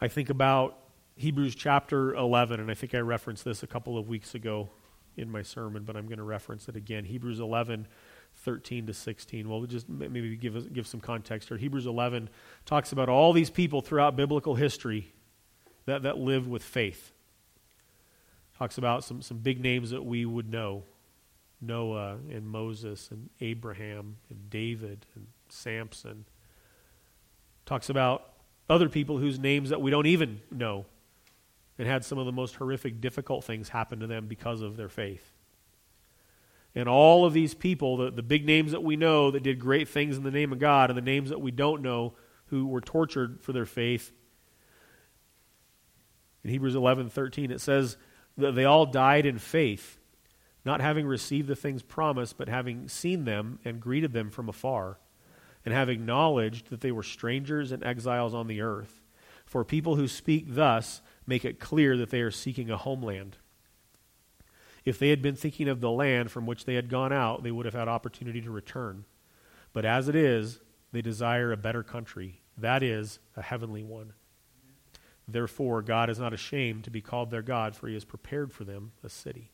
I 0.00 0.08
think 0.08 0.30
about 0.30 0.81
Hebrews 1.16 1.54
chapter 1.54 2.14
11, 2.14 2.60
and 2.60 2.70
I 2.70 2.74
think 2.74 2.94
I 2.94 2.98
referenced 2.98 3.44
this 3.44 3.62
a 3.62 3.66
couple 3.66 3.98
of 3.98 4.08
weeks 4.08 4.34
ago 4.34 4.70
in 5.16 5.30
my 5.30 5.42
sermon, 5.42 5.84
but 5.84 5.96
I'm 5.96 6.06
going 6.06 6.18
to 6.18 6.24
reference 6.24 6.68
it 6.68 6.76
again. 6.76 7.04
Hebrews 7.04 7.38
11, 7.38 7.86
13 8.34 8.86
to 8.86 8.94
16. 8.94 9.48
Well, 9.48 9.62
just 9.66 9.88
maybe 9.88 10.36
give, 10.36 10.72
give 10.72 10.86
some 10.86 11.00
context 11.00 11.48
here. 11.48 11.58
Hebrews 11.58 11.86
11 11.86 12.30
talks 12.64 12.92
about 12.92 13.08
all 13.08 13.32
these 13.32 13.50
people 13.50 13.82
throughout 13.82 14.16
biblical 14.16 14.54
history 14.54 15.12
that, 15.84 16.02
that 16.02 16.16
lived 16.16 16.48
with 16.48 16.62
faith. 16.62 17.12
Talks 18.58 18.78
about 18.78 19.04
some, 19.04 19.20
some 19.20 19.38
big 19.38 19.60
names 19.60 19.90
that 19.90 20.04
we 20.04 20.24
would 20.24 20.50
know 20.50 20.84
Noah 21.60 22.18
and 22.30 22.46
Moses 22.46 23.10
and 23.10 23.28
Abraham 23.40 24.16
and 24.30 24.48
David 24.48 25.04
and 25.14 25.26
Samson. 25.50 26.24
Talks 27.66 27.90
about 27.90 28.32
other 28.70 28.88
people 28.88 29.18
whose 29.18 29.38
names 29.38 29.70
that 29.70 29.80
we 29.80 29.90
don't 29.90 30.06
even 30.06 30.40
know 30.50 30.86
and 31.82 31.90
had 31.90 32.04
some 32.04 32.16
of 32.16 32.26
the 32.26 32.32
most 32.32 32.54
horrific, 32.54 33.00
difficult 33.00 33.42
things 33.42 33.70
happen 33.70 33.98
to 33.98 34.06
them 34.06 34.28
because 34.28 34.62
of 34.62 34.76
their 34.76 34.88
faith. 34.88 35.32
And 36.76 36.88
all 36.88 37.24
of 37.24 37.32
these 37.32 37.54
people, 37.54 37.96
the, 37.96 38.12
the 38.12 38.22
big 38.22 38.46
names 38.46 38.70
that 38.70 38.84
we 38.84 38.94
know 38.94 39.32
that 39.32 39.42
did 39.42 39.58
great 39.58 39.88
things 39.88 40.16
in 40.16 40.22
the 40.22 40.30
name 40.30 40.52
of 40.52 40.60
God, 40.60 40.90
and 40.90 40.96
the 40.96 41.02
names 41.02 41.30
that 41.30 41.40
we 41.40 41.50
don't 41.50 41.82
know 41.82 42.12
who 42.46 42.68
were 42.68 42.80
tortured 42.80 43.42
for 43.42 43.52
their 43.52 43.66
faith. 43.66 44.12
In 46.44 46.50
Hebrews 46.50 46.76
11 46.76 47.10
13, 47.10 47.50
it 47.50 47.60
says 47.60 47.96
that 48.38 48.54
they 48.54 48.64
all 48.64 48.86
died 48.86 49.26
in 49.26 49.38
faith, 49.38 49.98
not 50.64 50.80
having 50.80 51.04
received 51.04 51.48
the 51.48 51.56
things 51.56 51.82
promised, 51.82 52.38
but 52.38 52.48
having 52.48 52.86
seen 52.86 53.24
them 53.24 53.58
and 53.64 53.80
greeted 53.80 54.12
them 54.12 54.30
from 54.30 54.48
afar, 54.48 55.00
and 55.64 55.74
have 55.74 55.88
acknowledged 55.88 56.70
that 56.70 56.80
they 56.80 56.92
were 56.92 57.02
strangers 57.02 57.72
and 57.72 57.82
exiles 57.82 58.34
on 58.34 58.46
the 58.46 58.60
earth. 58.60 59.00
For 59.44 59.64
people 59.64 59.96
who 59.96 60.06
speak 60.06 60.44
thus 60.46 61.02
make 61.26 61.44
it 61.44 61.60
clear 61.60 61.96
that 61.96 62.10
they 62.10 62.20
are 62.20 62.30
seeking 62.30 62.70
a 62.70 62.76
homeland. 62.76 63.36
If 64.84 64.98
they 64.98 65.10
had 65.10 65.22
been 65.22 65.36
thinking 65.36 65.68
of 65.68 65.80
the 65.80 65.90
land 65.90 66.30
from 66.30 66.46
which 66.46 66.64
they 66.64 66.74
had 66.74 66.88
gone 66.88 67.12
out, 67.12 67.42
they 67.42 67.52
would 67.52 67.66
have 67.66 67.74
had 67.74 67.88
opportunity 67.88 68.40
to 68.40 68.50
return. 68.50 69.04
But 69.72 69.84
as 69.84 70.08
it 70.08 70.16
is, 70.16 70.60
they 70.90 71.02
desire 71.02 71.52
a 71.52 71.56
better 71.56 71.82
country, 71.82 72.40
that 72.58 72.82
is, 72.82 73.18
a 73.36 73.42
heavenly 73.42 73.82
one. 73.82 74.12
Therefore, 75.28 75.82
God 75.82 76.10
is 76.10 76.18
not 76.18 76.32
ashamed 76.32 76.84
to 76.84 76.90
be 76.90 77.00
called 77.00 77.30
their 77.30 77.42
God, 77.42 77.76
for 77.76 77.86
he 77.86 77.94
has 77.94 78.04
prepared 78.04 78.52
for 78.52 78.64
them 78.64 78.92
a 79.04 79.08
city. 79.08 79.52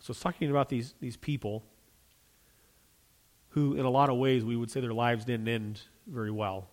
So 0.00 0.10
it's 0.10 0.20
talking 0.20 0.50
about 0.50 0.68
these, 0.68 0.94
these 1.00 1.16
people 1.16 1.64
who, 3.50 3.74
in 3.74 3.84
a 3.84 3.90
lot 3.90 4.10
of 4.10 4.16
ways, 4.16 4.44
we 4.44 4.56
would 4.56 4.70
say 4.70 4.80
their 4.80 4.92
lives 4.92 5.24
didn't 5.24 5.48
end 5.48 5.82
very 6.06 6.30
well. 6.30 6.68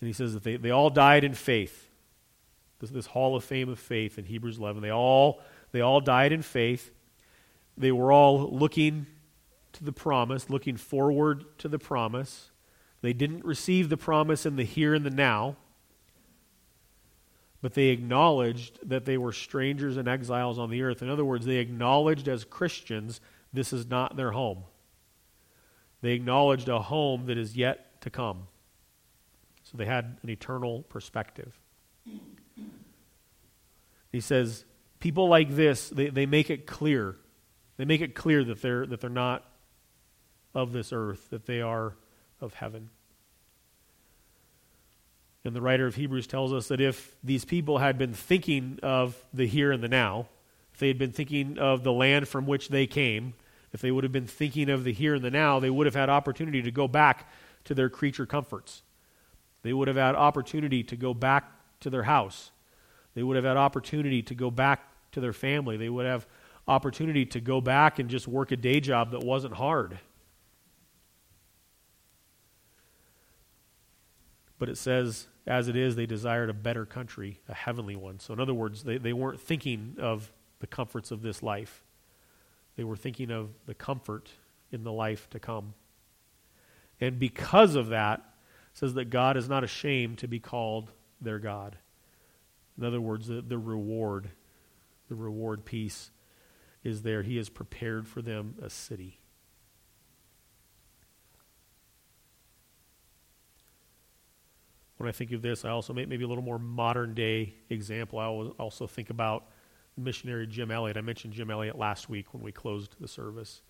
And 0.00 0.06
he 0.06 0.12
says 0.12 0.34
that 0.34 0.44
they, 0.44 0.56
they 0.56 0.70
all 0.70 0.90
died 0.90 1.24
in 1.24 1.34
faith. 1.34 1.87
This, 2.80 2.90
this 2.90 3.06
hall 3.06 3.36
of 3.36 3.44
fame 3.44 3.68
of 3.68 3.78
faith 3.78 4.18
in 4.18 4.24
Hebrews 4.24 4.58
11. 4.58 4.82
They 4.82 4.92
all 4.92 5.40
they 5.72 5.80
all 5.80 6.00
died 6.00 6.32
in 6.32 6.42
faith. 6.42 6.92
They 7.76 7.92
were 7.92 8.10
all 8.10 8.50
looking 8.50 9.06
to 9.74 9.84
the 9.84 9.92
promise, 9.92 10.50
looking 10.50 10.76
forward 10.76 11.44
to 11.58 11.68
the 11.68 11.78
promise. 11.78 12.50
They 13.02 13.12
didn't 13.12 13.44
receive 13.44 13.88
the 13.88 13.96
promise 13.96 14.46
in 14.46 14.56
the 14.56 14.64
here 14.64 14.94
and 14.94 15.04
the 15.04 15.10
now, 15.10 15.56
but 17.62 17.74
they 17.74 17.88
acknowledged 17.88 18.78
that 18.88 19.04
they 19.04 19.18
were 19.18 19.32
strangers 19.32 19.96
and 19.96 20.08
exiles 20.08 20.58
on 20.58 20.70
the 20.70 20.82
earth. 20.82 21.02
In 21.02 21.08
other 21.08 21.24
words, 21.24 21.46
they 21.46 21.56
acknowledged 21.56 22.28
as 22.28 22.44
Christians 22.44 23.20
this 23.52 23.72
is 23.72 23.86
not 23.86 24.16
their 24.16 24.32
home. 24.32 24.64
They 26.00 26.12
acknowledged 26.12 26.68
a 26.68 26.80
home 26.80 27.26
that 27.26 27.38
is 27.38 27.56
yet 27.56 28.00
to 28.02 28.10
come. 28.10 28.48
So 29.62 29.76
they 29.76 29.84
had 29.84 30.18
an 30.22 30.30
eternal 30.30 30.82
perspective. 30.82 31.58
He 34.10 34.20
says, 34.20 34.64
people 35.00 35.28
like 35.28 35.50
this, 35.50 35.88
they, 35.90 36.08
they 36.08 36.26
make 36.26 36.50
it 36.50 36.66
clear. 36.66 37.16
They 37.76 37.84
make 37.84 38.00
it 38.00 38.14
clear 38.14 38.42
that 38.44 38.62
they're, 38.62 38.86
that 38.86 39.00
they're 39.00 39.10
not 39.10 39.44
of 40.54 40.72
this 40.72 40.92
earth, 40.92 41.30
that 41.30 41.46
they 41.46 41.60
are 41.60 41.94
of 42.40 42.54
heaven. 42.54 42.90
And 45.44 45.54
the 45.54 45.60
writer 45.60 45.86
of 45.86 45.94
Hebrews 45.94 46.26
tells 46.26 46.52
us 46.52 46.68
that 46.68 46.80
if 46.80 47.14
these 47.22 47.44
people 47.44 47.78
had 47.78 47.96
been 47.96 48.12
thinking 48.12 48.78
of 48.82 49.16
the 49.32 49.46
here 49.46 49.72
and 49.72 49.82
the 49.82 49.88
now, 49.88 50.28
if 50.72 50.80
they 50.80 50.88
had 50.88 50.98
been 50.98 51.12
thinking 51.12 51.58
of 51.58 51.84
the 51.84 51.92
land 51.92 52.28
from 52.28 52.46
which 52.46 52.68
they 52.68 52.86
came, 52.86 53.34
if 53.72 53.80
they 53.80 53.90
would 53.90 54.04
have 54.04 54.12
been 54.12 54.26
thinking 54.26 54.68
of 54.68 54.84
the 54.84 54.92
here 54.92 55.14
and 55.14 55.24
the 55.24 55.30
now, 55.30 55.60
they 55.60 55.70
would 55.70 55.86
have 55.86 55.94
had 55.94 56.08
opportunity 56.08 56.62
to 56.62 56.70
go 56.70 56.88
back 56.88 57.30
to 57.64 57.74
their 57.74 57.88
creature 57.88 58.26
comforts. 58.26 58.82
They 59.62 59.72
would 59.72 59.88
have 59.88 59.96
had 59.96 60.14
opportunity 60.14 60.82
to 60.84 60.96
go 60.96 61.14
back 61.14 61.52
to 61.80 61.90
their 61.90 62.04
house. 62.04 62.50
They 63.18 63.24
would 63.24 63.34
have 63.34 63.44
had 63.44 63.56
opportunity 63.56 64.22
to 64.22 64.34
go 64.36 64.48
back 64.48 64.80
to 65.10 65.20
their 65.20 65.32
family. 65.32 65.76
They 65.76 65.88
would 65.88 66.06
have 66.06 66.24
opportunity 66.68 67.26
to 67.26 67.40
go 67.40 67.60
back 67.60 67.98
and 67.98 68.08
just 68.08 68.28
work 68.28 68.52
a 68.52 68.56
day 68.56 68.78
job 68.78 69.10
that 69.10 69.24
wasn't 69.24 69.54
hard. 69.54 69.98
But 74.60 74.68
it 74.68 74.78
says, 74.78 75.26
as 75.48 75.66
it 75.66 75.74
is, 75.74 75.96
they 75.96 76.06
desired 76.06 76.48
a 76.48 76.54
better 76.54 76.86
country, 76.86 77.40
a 77.48 77.54
heavenly 77.54 77.96
one. 77.96 78.20
So, 78.20 78.32
in 78.34 78.38
other 78.38 78.54
words, 78.54 78.84
they, 78.84 78.98
they 78.98 79.12
weren't 79.12 79.40
thinking 79.40 79.96
of 79.98 80.30
the 80.60 80.68
comforts 80.68 81.10
of 81.10 81.20
this 81.20 81.42
life, 81.42 81.82
they 82.76 82.84
were 82.84 82.94
thinking 82.96 83.32
of 83.32 83.48
the 83.66 83.74
comfort 83.74 84.30
in 84.70 84.84
the 84.84 84.92
life 84.92 85.28
to 85.30 85.40
come. 85.40 85.74
And 87.00 87.18
because 87.18 87.74
of 87.74 87.88
that, 87.88 88.22
says 88.74 88.94
that 88.94 89.10
God 89.10 89.36
is 89.36 89.48
not 89.48 89.64
ashamed 89.64 90.18
to 90.18 90.28
be 90.28 90.38
called 90.38 90.92
their 91.20 91.40
God. 91.40 91.78
In 92.78 92.84
other 92.84 93.00
words, 93.00 93.26
the, 93.26 93.42
the 93.42 93.58
reward, 93.58 94.30
the 95.08 95.16
reward 95.16 95.64
piece 95.64 96.10
is 96.84 97.02
there. 97.02 97.22
He 97.22 97.36
has 97.36 97.48
prepared 97.48 98.06
for 98.06 98.22
them 98.22 98.54
a 98.62 98.70
city. 98.70 99.18
When 104.96 105.08
I 105.08 105.12
think 105.12 105.32
of 105.32 105.42
this, 105.42 105.64
I 105.64 105.70
also 105.70 105.92
make 105.92 106.08
maybe 106.08 106.24
a 106.24 106.28
little 106.28 106.42
more 106.42 106.58
modern 106.58 107.14
day 107.14 107.54
example. 107.68 108.18
I 108.18 108.26
also 108.62 108.86
think 108.86 109.10
about 109.10 109.44
missionary 109.96 110.46
Jim 110.46 110.70
Elliot. 110.70 110.96
I 110.96 111.00
mentioned 111.00 111.34
Jim 111.34 111.50
Elliot 111.50 111.78
last 111.78 112.08
week 112.08 112.34
when 112.34 112.42
we 112.42 112.52
closed 112.52 112.96
the 113.00 113.08
service. 113.08 113.62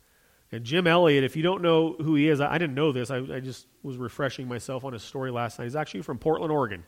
And 0.51 0.64
Jim 0.64 0.87
Elliot, 0.87 1.25
if 1.25 1.37
you 1.37 1.42
don't 1.42 1.61
know 1.61 1.94
who 1.94 2.14
he 2.14 2.29
is, 2.29 2.40
I, 2.40 2.55
I 2.55 2.59
didn't 2.59 2.75
know 2.75 2.92
this. 2.92 3.11
I, 3.11 3.18
I, 3.18 3.40
just 3.40 3.66
was 3.83 3.99
refreshing 3.99 4.49
myself 4.49 4.85
on 4.85 4.94
his 4.94 5.03
story 5.03 5.31
last 5.31 5.59
night. 5.59 5.66
He's 5.66 5.77
actually 5.77 6.03
from 6.03 6.18
Portland, 6.18 6.51
Oregon. 6.51 6.85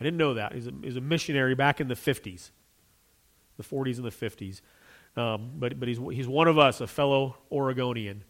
I 0.00 0.04
didn't 0.04 0.18
know 0.18 0.34
that. 0.34 0.52
He's 0.52 0.66
a, 0.66 0.72
he's 0.82 0.96
a 0.96 1.00
missionary 1.00 1.54
back 1.54 1.80
in 1.80 1.88
the 1.88 1.94
50s, 1.94 2.50
the 3.56 3.62
40s 3.62 3.96
and 3.96 4.04
the 4.04 4.10
50s. 4.10 4.60
Um, 5.16 5.52
but 5.56 5.78
but 5.78 5.88
he's, 5.88 5.98
he's 6.12 6.26
one 6.26 6.48
of 6.48 6.58
us, 6.58 6.80
a 6.80 6.86
fellow 6.86 7.36
Oregonian. 7.50 8.24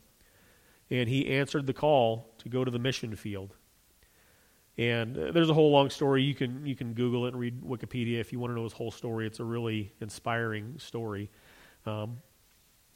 And 0.91 1.09
he 1.09 1.29
answered 1.29 1.67
the 1.67 1.73
call 1.73 2.35
to 2.39 2.49
go 2.49 2.65
to 2.65 2.71
the 2.71 2.79
mission 2.79 3.17
field. 3.17 3.55
And 4.77 5.17
uh, 5.17 5.33
there's 5.33 5.49
a 5.49 5.55
whole 5.55 5.71
long 5.71 5.89
story. 5.89 6.23
You 6.23 6.35
can, 6.35 6.67
you 6.67 6.77
can 6.77 6.93
Google 6.93 7.25
it 7.25 7.29
and 7.29 7.39
read 7.39 7.63
Wikipedia 7.63 8.21
if 8.21 8.33
you 8.33 8.39
want 8.39 8.51
to 8.51 8.55
know 8.55 8.65
his 8.65 8.73
whole 8.73 8.91
story. 8.91 9.27
It's 9.27 9.41
a 9.41 9.45
really 9.45 9.93
inspiring 10.01 10.79
story. 10.79 11.31
Um, 11.87 12.19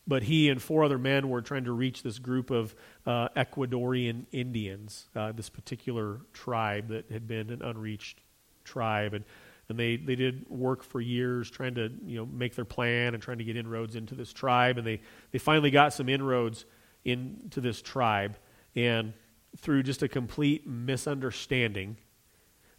but 0.07 0.23
he 0.23 0.49
and 0.49 0.61
four 0.61 0.85
other 0.85 0.99
men 0.99 1.29
were 1.29 1.43
trying 1.43 1.65
to 1.65 1.73
reach 1.73 2.03
this 2.03 2.19
group 2.19 2.51
of 2.51 2.75
uh, 3.07 3.29
Ecuadorian 3.37 4.25
Indians, 4.33 5.07
uh, 5.15 5.33
this 5.33 5.51
particular 5.51 6.21
tribe 6.33 6.89
that 6.89 7.11
had 7.11 7.29
been 7.29 7.51
an 7.51 7.63
unreached 7.63 8.23
tribe. 8.69 9.15
And, 9.15 9.25
and 9.69 9.79
they, 9.79 9.97
they 9.97 10.15
did 10.15 10.49
work 10.49 10.83
for 10.83 11.01
years 11.01 11.51
trying 11.51 11.75
to 11.75 11.91
you 12.05 12.19
know, 12.19 12.27
make 12.27 12.55
their 12.55 12.65
plan 12.65 13.15
and 13.15 13.23
trying 13.23 13.39
to 13.39 13.45
get 13.45 13.57
inroads 13.57 13.97
into 13.97 14.15
this 14.15 14.33
tribe. 14.33 14.79
And 14.79 14.87
they, 14.87 15.01
they 15.33 15.39
finally 15.39 15.71
got 15.71 15.93
some 15.93 16.09
inroads 16.09 16.65
into 17.05 17.61
this 17.61 17.83
tribe. 17.83 18.37
And 18.77 19.13
through 19.57 19.83
just 19.83 20.03
a 20.03 20.09
complete 20.09 20.67
misunderstanding 20.67 21.97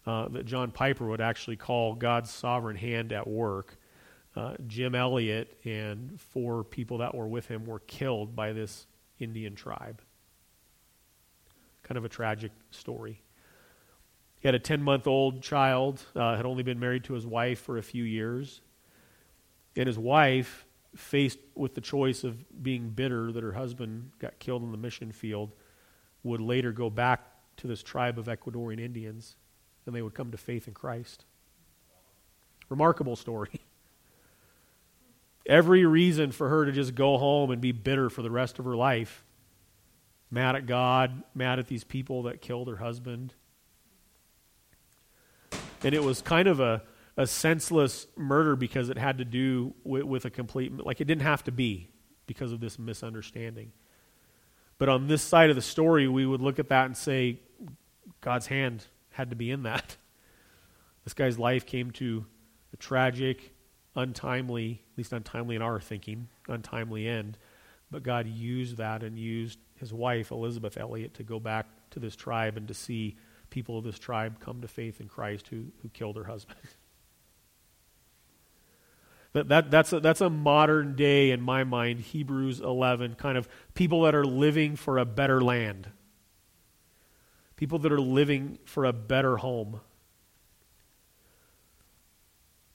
uh, 0.05 0.27
that 0.29 0.45
John 0.45 0.71
Piper 0.71 1.07
would 1.07 1.21
actually 1.21 1.57
call 1.57 1.93
God's 1.93 2.31
sovereign 2.31 2.75
hand 2.75 3.11
at 3.11 3.27
work. 3.27 3.77
Uh, 4.35 4.55
Jim 4.67 4.95
Elliot 4.95 5.57
and 5.65 6.19
four 6.19 6.63
people 6.63 6.99
that 6.99 7.13
were 7.13 7.27
with 7.27 7.47
him 7.47 7.65
were 7.65 7.79
killed 7.79 8.35
by 8.35 8.53
this 8.53 8.87
Indian 9.19 9.55
tribe. 9.55 10.01
Kind 11.83 11.97
of 11.97 12.05
a 12.05 12.09
tragic 12.09 12.51
story. 12.71 13.21
He 14.39 14.47
had 14.47 14.55
a 14.55 14.59
10 14.59 14.81
month 14.81 15.07
old 15.07 15.41
child, 15.41 16.03
uh, 16.15 16.35
had 16.35 16.45
only 16.45 16.63
been 16.63 16.79
married 16.79 17.03
to 17.05 17.13
his 17.13 17.27
wife 17.27 17.59
for 17.59 17.77
a 17.77 17.83
few 17.83 18.03
years. 18.03 18.61
And 19.75 19.87
his 19.87 19.99
wife, 19.99 20.65
faced 20.95 21.39
with 21.55 21.75
the 21.75 21.81
choice 21.81 22.23
of 22.23 22.63
being 22.63 22.89
bitter 22.89 23.31
that 23.31 23.43
her 23.43 23.53
husband 23.53 24.11
got 24.19 24.39
killed 24.39 24.63
in 24.63 24.71
the 24.71 24.77
mission 24.77 25.11
field, 25.11 25.51
would 26.23 26.41
later 26.41 26.71
go 26.71 26.89
back 26.89 27.21
to 27.57 27.67
this 27.67 27.83
tribe 27.83 28.17
of 28.17 28.25
Ecuadorian 28.25 28.79
Indians 28.79 29.35
and 29.85 29.95
they 29.95 30.01
would 30.01 30.13
come 30.13 30.31
to 30.31 30.37
faith 30.37 30.67
in 30.67 30.73
Christ. 30.73 31.25
Remarkable 32.69 33.15
story. 33.15 33.61
Every 35.45 35.85
reason 35.85 36.31
for 36.31 36.49
her 36.49 36.65
to 36.65 36.71
just 36.71 36.93
go 36.95 37.17
home 37.17 37.49
and 37.49 37.59
be 37.59 37.71
bitter 37.71 38.09
for 38.09 38.21
the 38.21 38.29
rest 38.29 38.59
of 38.59 38.65
her 38.65 38.75
life. 38.75 39.25
Mad 40.29 40.55
at 40.55 40.67
God, 40.67 41.23
mad 41.33 41.57
at 41.57 41.67
these 41.67 41.83
people 41.83 42.23
that 42.23 42.41
killed 42.41 42.67
her 42.67 42.75
husband. 42.77 43.33
And 45.83 45.95
it 45.95 46.03
was 46.03 46.21
kind 46.21 46.47
of 46.47 46.59
a, 46.59 46.83
a 47.17 47.27
senseless 47.27 48.07
murder 48.15 48.55
because 48.55 48.89
it 48.89 48.97
had 48.97 49.17
to 49.19 49.25
do 49.25 49.73
with, 49.83 50.03
with 50.03 50.25
a 50.25 50.29
complete, 50.29 50.77
like 50.77 51.01
it 51.01 51.05
didn't 51.05 51.23
have 51.23 51.43
to 51.45 51.51
be 51.51 51.89
because 52.27 52.51
of 52.51 52.59
this 52.59 52.77
misunderstanding. 52.77 53.71
But 54.77 54.89
on 54.89 55.07
this 55.07 55.21
side 55.21 55.49
of 55.49 55.55
the 55.55 55.61
story, 55.61 56.07
we 56.07 56.25
would 56.25 56.41
look 56.41 56.59
at 56.59 56.69
that 56.69 56.85
and 56.85 56.95
say, 56.95 57.39
God's 58.21 58.47
hand 58.47 58.85
had 59.11 59.29
to 59.29 59.35
be 59.35 59.51
in 59.51 59.63
that. 59.63 59.97
This 61.05 61.13
guy's 61.13 61.39
life 61.39 61.65
came 61.65 61.89
to 61.91 62.25
a 62.71 62.77
tragic, 62.77 63.55
untimely, 63.95 64.83
at 64.93 64.97
least 64.97 65.11
untimely 65.11 65.55
in 65.55 65.61
our 65.61 65.79
thinking, 65.79 66.27
untimely 66.47 67.07
end. 67.07 67.37
But 67.89 68.03
God 68.03 68.27
used 68.27 68.77
that 68.77 69.01
and 69.01 69.17
used 69.17 69.57
his 69.75 69.91
wife, 69.91 70.29
Elisabeth 70.29 70.77
Elliot, 70.77 71.15
to 71.15 71.23
go 71.23 71.39
back 71.39 71.65
to 71.91 71.99
this 71.99 72.15
tribe 72.15 72.57
and 72.57 72.67
to 72.67 72.75
see 72.75 73.17
people 73.49 73.77
of 73.77 73.83
this 73.83 73.99
tribe 73.99 74.39
come 74.39 74.61
to 74.61 74.67
faith 74.67 75.01
in 75.01 75.07
Christ 75.07 75.47
who, 75.47 75.65
who 75.81 75.89
killed 75.89 76.17
her 76.17 76.25
husband. 76.25 76.59
That, 79.33 79.49
that, 79.49 79.69
that's, 79.69 79.93
a, 79.93 79.99
that's 79.99 80.21
a 80.21 80.29
modern 80.29 80.95
day, 80.95 81.29
in 81.29 81.39
my 81.41 81.63
mind, 81.63 81.99
Hebrews 81.99 82.61
11, 82.61 83.13
kind 83.13 83.37
of 83.37 83.47
people 83.75 84.01
that 84.03 84.15
are 84.15 84.25
living 84.25 84.75
for 84.75 84.97
a 84.97 85.05
better 85.05 85.39
land, 85.39 85.87
people 87.55 87.77
that 87.79 87.91
are 87.91 88.01
living 88.01 88.57
for 88.65 88.85
a 88.85 88.93
better 88.93 89.37
home, 89.37 89.81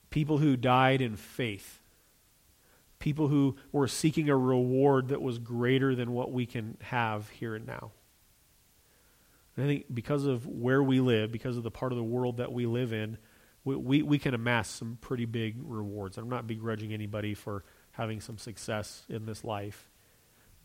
people 0.09 0.37
who 0.37 0.55
died 0.55 1.01
in 1.01 1.17
faith, 1.17 1.81
people 2.99 3.27
who 3.27 3.57
were 3.73 3.87
seeking 3.89 4.29
a 4.29 4.37
reward 4.37 5.09
that 5.09 5.21
was 5.21 5.39
greater 5.39 5.93
than 5.93 6.13
what 6.13 6.31
we 6.31 6.45
can 6.45 6.77
have 6.83 7.27
here 7.31 7.55
and 7.55 7.67
now. 7.67 7.91
And 9.55 9.65
I 9.65 9.67
think 9.67 9.85
because 9.93 10.25
of 10.25 10.45
where 10.45 10.83
we 10.83 10.99
live, 10.99 11.31
because 11.31 11.57
of 11.57 11.63
the 11.63 11.71
part 11.71 11.91
of 11.91 11.97
the 11.97 12.03
world 12.03 12.37
that 12.37 12.51
we 12.51 12.65
live 12.65 12.91
in, 12.93 13.17
we, 13.63 13.75
we, 13.75 14.01
we 14.01 14.19
can 14.19 14.33
amass 14.33 14.69
some 14.69 14.97
pretty 15.01 15.25
big 15.25 15.55
rewards. 15.59 16.17
I'm 16.17 16.29
not 16.29 16.45
begrudging 16.45 16.93
anybody 16.93 17.33
for 17.33 17.63
having 17.91 18.19
some 18.19 18.37
success 18.37 19.03
in 19.09 19.25
this 19.25 19.43
life. 19.43 19.89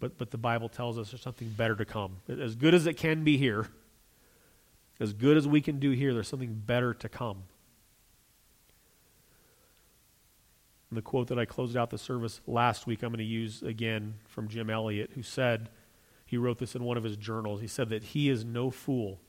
But, 0.00 0.18
but 0.18 0.30
the 0.30 0.38
Bible 0.38 0.68
tells 0.68 0.98
us 0.98 1.10
there's 1.10 1.22
something 1.22 1.48
better 1.48 1.76
to 1.76 1.84
come. 1.84 2.16
As 2.28 2.56
good 2.56 2.74
as 2.74 2.86
it 2.86 2.94
can 2.94 3.22
be 3.22 3.36
here, 3.36 3.68
as 4.98 5.12
good 5.12 5.36
as 5.36 5.46
we 5.46 5.60
can 5.60 5.78
do 5.78 5.90
here, 5.90 6.12
there's 6.12 6.28
something 6.28 6.54
better 6.54 6.94
to 6.94 7.08
come. 7.08 7.44
And 10.90 10.96
the 10.96 11.02
quote 11.02 11.28
that 11.28 11.38
I 11.38 11.44
closed 11.44 11.76
out 11.76 11.90
the 11.90 11.98
service 11.98 12.40
last 12.46 12.86
week, 12.86 13.02
I'm 13.02 13.10
going 13.10 13.18
to 13.18 13.24
use 13.24 13.62
again 13.62 14.14
from 14.26 14.48
Jim 14.48 14.68
Elliot, 14.68 15.12
who 15.14 15.22
said, 15.22 15.68
he 16.30 16.36
wrote 16.36 16.58
this 16.58 16.76
in 16.76 16.84
one 16.84 16.96
of 16.96 17.02
his 17.02 17.16
journals. 17.16 17.60
He 17.60 17.66
said 17.66 17.88
that 17.88 18.04
he 18.04 18.28
is 18.28 18.44
no 18.44 18.70
fool 18.70 19.20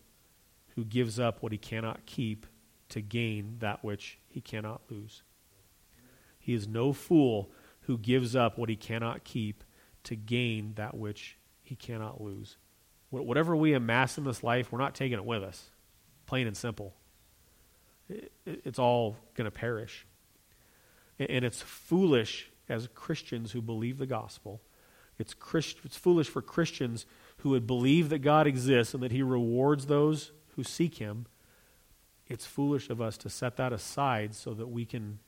who 0.76 0.86
gives 0.86 1.20
up 1.20 1.42
what 1.42 1.52
he 1.52 1.58
cannot 1.58 2.06
keep 2.06 2.46
to 2.90 3.02
gain 3.02 3.56
that 3.58 3.84
which 3.84 4.20
he 4.28 4.40
cannot 4.40 4.82
lose. 4.88 5.24
He 6.38 6.54
is 6.54 6.68
no 6.68 6.94
fool 6.94 7.50
who 7.82 7.98
gives 7.98 8.36
up 8.36 8.56
what 8.60 8.70
he 8.70 8.76
cannot 8.76 9.24
keep 9.24 9.64
to 10.04 10.16
gain 10.16 10.74
that 10.76 10.96
which 10.96 11.38
he 11.64 11.76
cannot 11.76 12.22
lose. 12.22 12.58
Whatever 13.10 13.56
we 13.56 13.74
amass 13.74 14.20
in 14.20 14.24
this 14.24 14.44
life, 14.44 14.72
we're 14.72 14.78
not 14.78 14.94
taking 14.94 15.18
it 15.18 15.26
with 15.26 15.42
us. 15.42 15.72
Plain 16.28 16.46
and 16.46 16.56
simple. 16.56 16.94
It's 18.46 18.78
all 18.78 19.18
going 19.34 19.46
to 19.46 19.52
perish. 19.52 20.06
And 21.18 21.44
it's 21.44 21.64
foolish 21.64 22.52
as 22.70 22.88
Christians 22.94 23.54
who 23.54 23.62
believe 23.64 23.98
the 23.98 24.06
gospel. 24.06 24.62
It's, 25.22 25.34
Christ, 25.34 25.78
it's 25.84 25.96
foolish 25.96 26.28
for 26.28 26.42
Christians 26.42 27.06
who 27.38 27.52
would 27.52 27.66
believe 27.66 28.10
that 28.10 28.20
God 28.20 28.48
exists 28.48 28.94
and 28.94 29.02
that 29.04 29.12
He 29.12 29.24
rewards 29.24 29.86
those 29.86 30.32
who 30.56 30.64
seek 30.64 30.96
Him. 30.98 31.28
It's 32.28 32.46
foolish 32.46 32.90
of 32.90 33.00
us 33.00 33.18
to 33.20 33.30
set 33.30 33.58
that 33.58 33.72
aside 33.72 34.36
so 34.36 34.54
that 34.54 34.68
we 34.68 34.86
can 34.86 35.20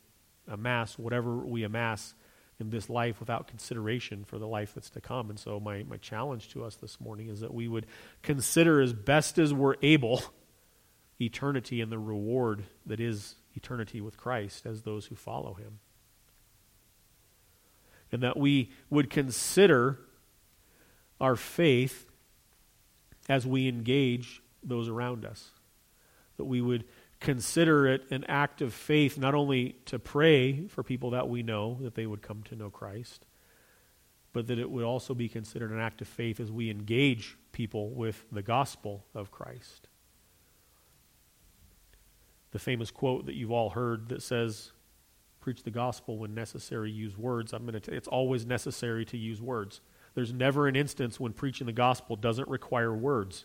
amass 0.48 0.98
whatever 0.98 1.38
we 1.38 1.64
amass 1.64 2.16
in 2.60 2.70
this 2.70 2.90
life 2.90 3.20
without 3.20 3.48
consideration 3.48 4.24
for 4.24 4.38
the 4.38 4.48
life 4.48 4.74
that's 4.74 4.90
to 4.92 5.02
come. 5.02 5.30
And 5.30 5.40
so, 5.40 5.60
my, 5.60 5.84
my 5.84 5.98
challenge 5.98 6.50
to 6.50 6.64
us 6.64 6.76
this 6.76 7.00
morning 7.00 7.30
is 7.30 7.40
that 7.40 7.54
we 7.54 7.68
would 7.68 7.86
consider 8.22 8.82
as 8.82 8.94
best 8.94 9.38
as 9.38 9.54
we're 9.54 9.76
able 9.82 10.22
eternity 11.22 11.82
and 11.82 11.92
the 11.92 12.00
reward 12.00 12.64
that 12.86 13.00
is 13.00 13.36
eternity 13.56 14.02
with 14.02 14.18
Christ 14.18 14.66
as 14.66 14.82
those 14.82 15.08
who 15.08 15.16
follow 15.16 15.54
him. 15.54 15.80
And 18.14 18.22
that 18.22 18.38
we 18.38 18.70
would 18.92 19.10
consider 19.10 20.00
our 21.20 21.36
faith 21.36 22.06
as 23.28 23.48
we 23.48 23.68
engage 23.68 24.44
those 24.64 24.88
around 24.88 25.26
us. 25.26 25.50
That 26.38 26.46
we 26.46 26.62
would 26.62 26.86
consider 27.20 27.88
it 27.88 28.04
an 28.12 28.24
act 28.26 28.62
of 28.62 28.72
faith 28.72 29.18
not 29.18 29.34
only 29.34 29.78
to 29.86 29.98
pray 29.98 30.68
for 30.68 30.84
people 30.84 31.10
that 31.10 31.28
we 31.28 31.42
know 31.42 31.80
that 31.82 31.96
they 31.96 32.06
would 32.06 32.22
come 32.22 32.44
to 32.44 32.56
know 32.56 32.70
Christ, 32.70 33.26
but 34.32 34.46
that 34.46 34.60
it 34.60 34.70
would 34.70 34.84
also 34.84 35.16
be 35.16 35.28
considered 35.28 35.72
an 35.72 35.80
act 35.80 36.00
of 36.02 36.08
faith 36.08 36.40
as 36.40 36.52
we 36.52 36.70
engage 36.70 37.36
people 37.52 37.90
with 37.90 38.26
the 38.32 38.44
gospel 38.44 39.06
of 39.16 39.32
Christ. 39.32 39.88
The 42.52 42.60
famous 42.60 42.92
quote 42.92 43.26
that 43.26 43.34
you've 43.34 43.52
all 43.52 43.72
heard 43.72 44.10
that 44.10 44.22
says, 44.22 44.72
Preach 45.44 45.64
the 45.64 45.72
gospel 45.72 46.18
when 46.18 46.34
necessary, 46.34 46.90
use 46.90 47.18
words. 47.18 47.52
I'm 47.52 47.66
going 47.66 47.78
to 47.78 47.94
it's 47.94 48.08
always 48.08 48.46
necessary 48.46 49.04
to 49.04 49.18
use 49.18 49.42
words. 49.42 49.82
There's 50.16 50.32
never 50.32 50.70
an 50.70 50.78
instance 50.78 51.20
when 51.20 51.34
preaching 51.34 51.68
the 51.68 51.74
gospel 51.74 52.16
doesn't 52.16 52.48
require 52.48 52.96
words. 52.96 53.44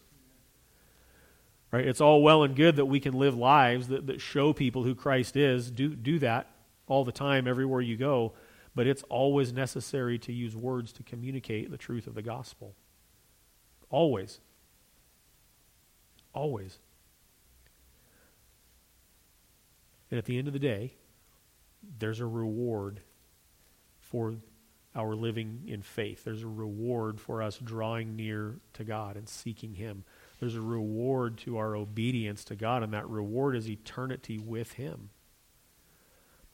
Right? 1.73 1.85
It's 1.85 2.01
all 2.01 2.23
well 2.23 2.45
and 2.45 2.55
good 2.55 2.77
that 2.77 2.85
we 2.85 3.01
can 3.01 3.15
live 3.15 3.37
lives 3.37 3.89
that, 3.89 4.07
that 4.07 4.21
show 4.21 4.53
people 4.53 4.85
who 4.85 4.95
Christ 4.95 5.37
is. 5.37 5.73
Do, 5.73 5.97
do 5.97 6.21
that 6.21 6.49
all 6.87 7.05
the 7.05 7.11
time, 7.11 7.49
everywhere 7.49 7.81
you 7.81 7.97
go. 7.97 8.33
But 8.77 8.87
it's 8.87 9.03
always 9.09 9.53
necessary 9.53 10.21
to 10.21 10.33
use 10.33 10.55
words 10.55 10.93
to 10.93 11.03
communicate 11.03 11.69
the 11.69 11.77
truth 11.77 12.07
of 12.07 12.15
the 12.15 12.23
gospel. 12.23 12.77
Always. 13.91 14.39
Always. 16.33 16.79
And 20.13 20.19
at 20.19 20.27
the 20.27 20.39
end 20.39 20.47
of 20.47 20.53
the 20.53 20.61
day, 20.61 20.95
there's 21.99 22.21
a 22.21 22.27
reward 22.27 23.01
for 24.01 24.35
our 24.95 25.15
living 25.15 25.63
in 25.67 25.83
faith. 25.83 26.25
There's 26.25 26.43
a 26.43 26.49
reward 26.49 27.21
for 27.21 27.43
us 27.43 27.59
drawing 27.59 28.17
near 28.17 28.57
to 28.75 28.85
God 28.85 29.17
and 29.17 29.29
seeking 29.29 29.75
Him. 29.75 30.05
There's 30.41 30.57
a 30.57 30.61
reward 30.61 31.39
to 31.39 31.59
our 31.59 31.77
obedience 31.77 32.45
to 32.45 32.57
God, 32.57 32.83
and 32.83 32.93
that 32.93 33.09
reward 33.09 33.55
is 33.57 33.69
eternity 33.69 34.39
with 34.39 34.73
Him. 34.73 35.11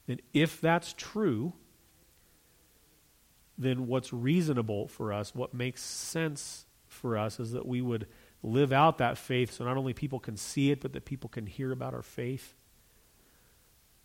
And 0.07 0.21
if 0.33 0.61
that's 0.61 0.93
true, 0.93 1.53
then 3.57 3.87
what's 3.87 4.13
reasonable 4.13 4.87
for 4.87 5.13
us, 5.13 5.33
what 5.33 5.53
makes 5.53 5.81
sense 5.81 6.65
for 6.87 7.17
us, 7.17 7.39
is 7.39 7.51
that 7.53 7.65
we 7.65 7.81
would 7.81 8.07
live 8.43 8.71
out 8.71 8.99
that 8.99 9.17
faith 9.17 9.53
so 9.53 9.65
not 9.65 9.77
only 9.77 9.93
people 9.93 10.19
can 10.19 10.37
see 10.37 10.71
it, 10.71 10.81
but 10.81 10.93
that 10.93 11.05
people 11.05 11.29
can 11.29 11.47
hear 11.47 11.71
about 11.71 11.93
our 11.93 12.03
faith. 12.03 12.53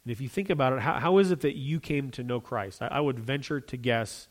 And 0.04 0.12
if 0.12 0.20
you 0.20 0.28
think 0.28 0.50
about 0.50 0.72
it, 0.72 0.80
how, 0.80 0.94
how 0.94 1.18
is 1.18 1.30
it 1.30 1.40
that 1.40 1.56
you 1.56 1.80
came 1.80 2.10
to 2.12 2.22
know 2.22 2.40
Christ? 2.40 2.82
I, 2.82 2.88
I 2.88 3.00
would 3.00 3.18
venture 3.18 3.60
to 3.60 3.76
guess 3.76 4.28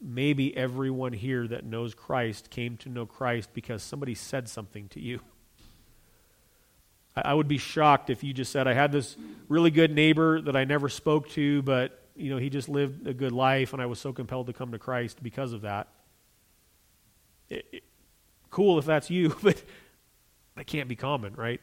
maybe 0.00 0.56
everyone 0.56 1.12
here 1.12 1.46
that 1.48 1.64
knows 1.64 1.94
Christ 1.94 2.50
came 2.50 2.76
to 2.78 2.88
know 2.88 3.06
Christ 3.06 3.50
because 3.52 3.82
somebody 3.82 4.14
said 4.14 4.48
something 4.48 4.88
to 4.88 5.00
you. 5.00 5.20
I, 7.16 7.22
I 7.26 7.34
would 7.34 7.48
be 7.48 7.58
shocked 7.58 8.10
if 8.10 8.24
you 8.24 8.32
just 8.32 8.52
said, 8.52 8.66
I 8.66 8.74
had 8.74 8.92
this 8.92 9.16
really 9.48 9.70
good 9.70 9.94
neighbor 9.94 10.40
that 10.40 10.56
I 10.56 10.64
never 10.64 10.88
spoke 10.88 11.28
to, 11.30 11.62
but 11.62 12.00
you 12.16 12.30
know, 12.30 12.38
he 12.38 12.48
just 12.48 12.68
lived 12.68 13.06
a 13.06 13.14
good 13.14 13.32
life 13.32 13.72
and 13.72 13.82
I 13.82 13.86
was 13.86 13.98
so 13.98 14.12
compelled 14.12 14.46
to 14.46 14.52
come 14.52 14.72
to 14.72 14.78
Christ 14.78 15.22
because 15.22 15.52
of 15.52 15.62
that. 15.62 15.88
It, 17.48 17.66
it, 17.72 17.84
cool 18.50 18.78
if 18.78 18.84
that's 18.84 19.10
you, 19.10 19.36
but 19.42 19.62
that 20.56 20.66
can't 20.66 20.88
be 20.88 20.96
common, 20.96 21.34
right? 21.34 21.60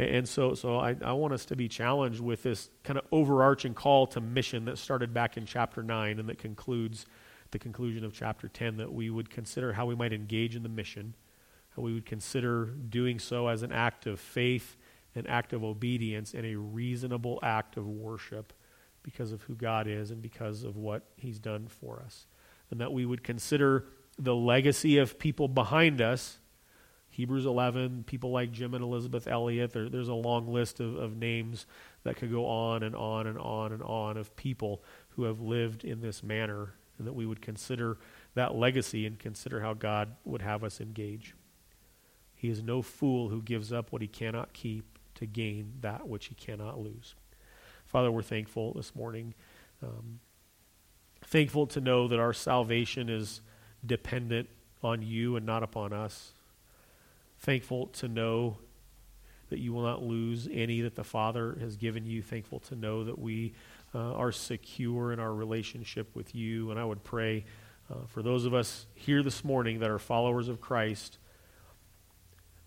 And 0.00 0.26
so, 0.26 0.54
so 0.54 0.78
I, 0.78 0.96
I, 1.04 1.12
want 1.12 1.34
us 1.34 1.44
to 1.46 1.56
be 1.56 1.68
challenged 1.68 2.20
with 2.20 2.42
this 2.42 2.70
kind 2.84 2.98
of 2.98 3.04
overarching 3.12 3.74
call 3.74 4.06
to 4.08 4.20
mission 4.20 4.64
that 4.64 4.78
started 4.78 5.12
back 5.12 5.36
in 5.36 5.44
chapter 5.44 5.82
9 5.82 6.18
and 6.18 6.28
that 6.30 6.38
concludes 6.38 7.04
the 7.50 7.58
conclusion 7.58 8.02
of 8.04 8.14
chapter 8.14 8.48
10, 8.48 8.78
that 8.78 8.92
we 8.92 9.10
would 9.10 9.28
consider 9.28 9.74
how 9.74 9.84
we 9.84 9.94
might 9.94 10.14
engage 10.14 10.56
in 10.56 10.62
the 10.62 10.70
mission, 10.70 11.14
how 11.76 11.82
we 11.82 11.92
would 11.92 12.06
consider 12.06 12.64
doing 12.64 13.18
so 13.18 13.48
as 13.48 13.62
an 13.62 13.72
act 13.72 14.06
of 14.06 14.18
faith, 14.18 14.76
an 15.14 15.26
act 15.26 15.52
of 15.52 15.64
obedience, 15.64 16.32
and 16.32 16.46
a 16.46 16.56
reasonable 16.56 17.38
act 17.42 17.76
of 17.76 17.86
worship 17.86 18.54
because 19.02 19.32
of 19.32 19.42
who 19.42 19.54
God 19.54 19.86
is 19.86 20.10
and 20.10 20.22
because 20.22 20.62
of 20.62 20.76
what 20.76 21.02
He's 21.16 21.38
done 21.38 21.66
for 21.68 22.02
us. 22.02 22.26
And 22.70 22.80
that 22.80 22.92
we 22.92 23.04
would 23.04 23.22
consider 23.22 23.84
the 24.18 24.34
legacy 24.34 24.96
of 24.96 25.18
people 25.18 25.48
behind 25.48 26.00
us 26.00 26.38
Hebrews 27.20 27.44
11, 27.44 28.04
people 28.06 28.30
like 28.30 28.50
Jim 28.50 28.72
and 28.72 28.82
Elisabeth 28.82 29.28
Elliot. 29.28 29.74
There, 29.74 29.90
there's 29.90 30.08
a 30.08 30.14
long 30.14 30.50
list 30.50 30.80
of, 30.80 30.96
of 30.96 31.18
names 31.18 31.66
that 32.02 32.16
could 32.16 32.32
go 32.32 32.46
on 32.46 32.82
and 32.82 32.96
on 32.96 33.26
and 33.26 33.36
on 33.36 33.72
and 33.72 33.82
on 33.82 34.16
of 34.16 34.34
people 34.36 34.82
who 35.10 35.24
have 35.24 35.38
lived 35.38 35.84
in 35.84 36.00
this 36.00 36.22
manner, 36.22 36.72
and 36.96 37.06
that 37.06 37.12
we 37.12 37.26
would 37.26 37.42
consider 37.42 37.98
that 38.32 38.54
legacy 38.54 39.04
and 39.04 39.18
consider 39.18 39.60
how 39.60 39.74
God 39.74 40.16
would 40.24 40.40
have 40.40 40.64
us 40.64 40.80
engage. 40.80 41.34
He 42.34 42.48
is 42.48 42.62
no 42.62 42.80
fool 42.80 43.28
who 43.28 43.42
gives 43.42 43.70
up 43.70 43.92
what 43.92 44.00
he 44.00 44.08
cannot 44.08 44.54
keep 44.54 44.98
to 45.16 45.26
gain 45.26 45.74
that 45.82 46.08
which 46.08 46.28
he 46.28 46.34
cannot 46.34 46.80
lose. 46.80 47.16
Father, 47.84 48.10
we're 48.10 48.22
thankful 48.22 48.72
this 48.72 48.96
morning. 48.96 49.34
Um, 49.82 50.20
thankful 51.22 51.66
to 51.66 51.82
know 51.82 52.08
that 52.08 52.18
our 52.18 52.32
salvation 52.32 53.10
is 53.10 53.42
dependent 53.84 54.48
on 54.82 55.02
you 55.02 55.36
and 55.36 55.44
not 55.44 55.62
upon 55.62 55.92
us 55.92 56.32
thankful 57.40 57.88
to 57.88 58.08
know 58.08 58.58
that 59.48 59.58
you 59.58 59.72
will 59.72 59.82
not 59.82 60.02
lose 60.02 60.48
any 60.52 60.80
that 60.82 60.94
the 60.94 61.04
Father 61.04 61.58
has 61.60 61.76
given 61.76 62.06
you. 62.06 62.22
Thankful 62.22 62.60
to 62.60 62.76
know 62.76 63.04
that 63.04 63.18
we 63.18 63.54
uh, 63.94 64.12
are 64.12 64.30
secure 64.30 65.12
in 65.12 65.18
our 65.18 65.34
relationship 65.34 66.14
with 66.14 66.34
you. 66.34 66.70
And 66.70 66.78
I 66.78 66.84
would 66.84 67.02
pray 67.02 67.44
uh, 67.90 68.06
for 68.06 68.22
those 68.22 68.44
of 68.44 68.54
us 68.54 68.86
here 68.94 69.22
this 69.22 69.44
morning 69.44 69.80
that 69.80 69.90
are 69.90 69.98
followers 69.98 70.48
of 70.48 70.60
Christ 70.60 71.18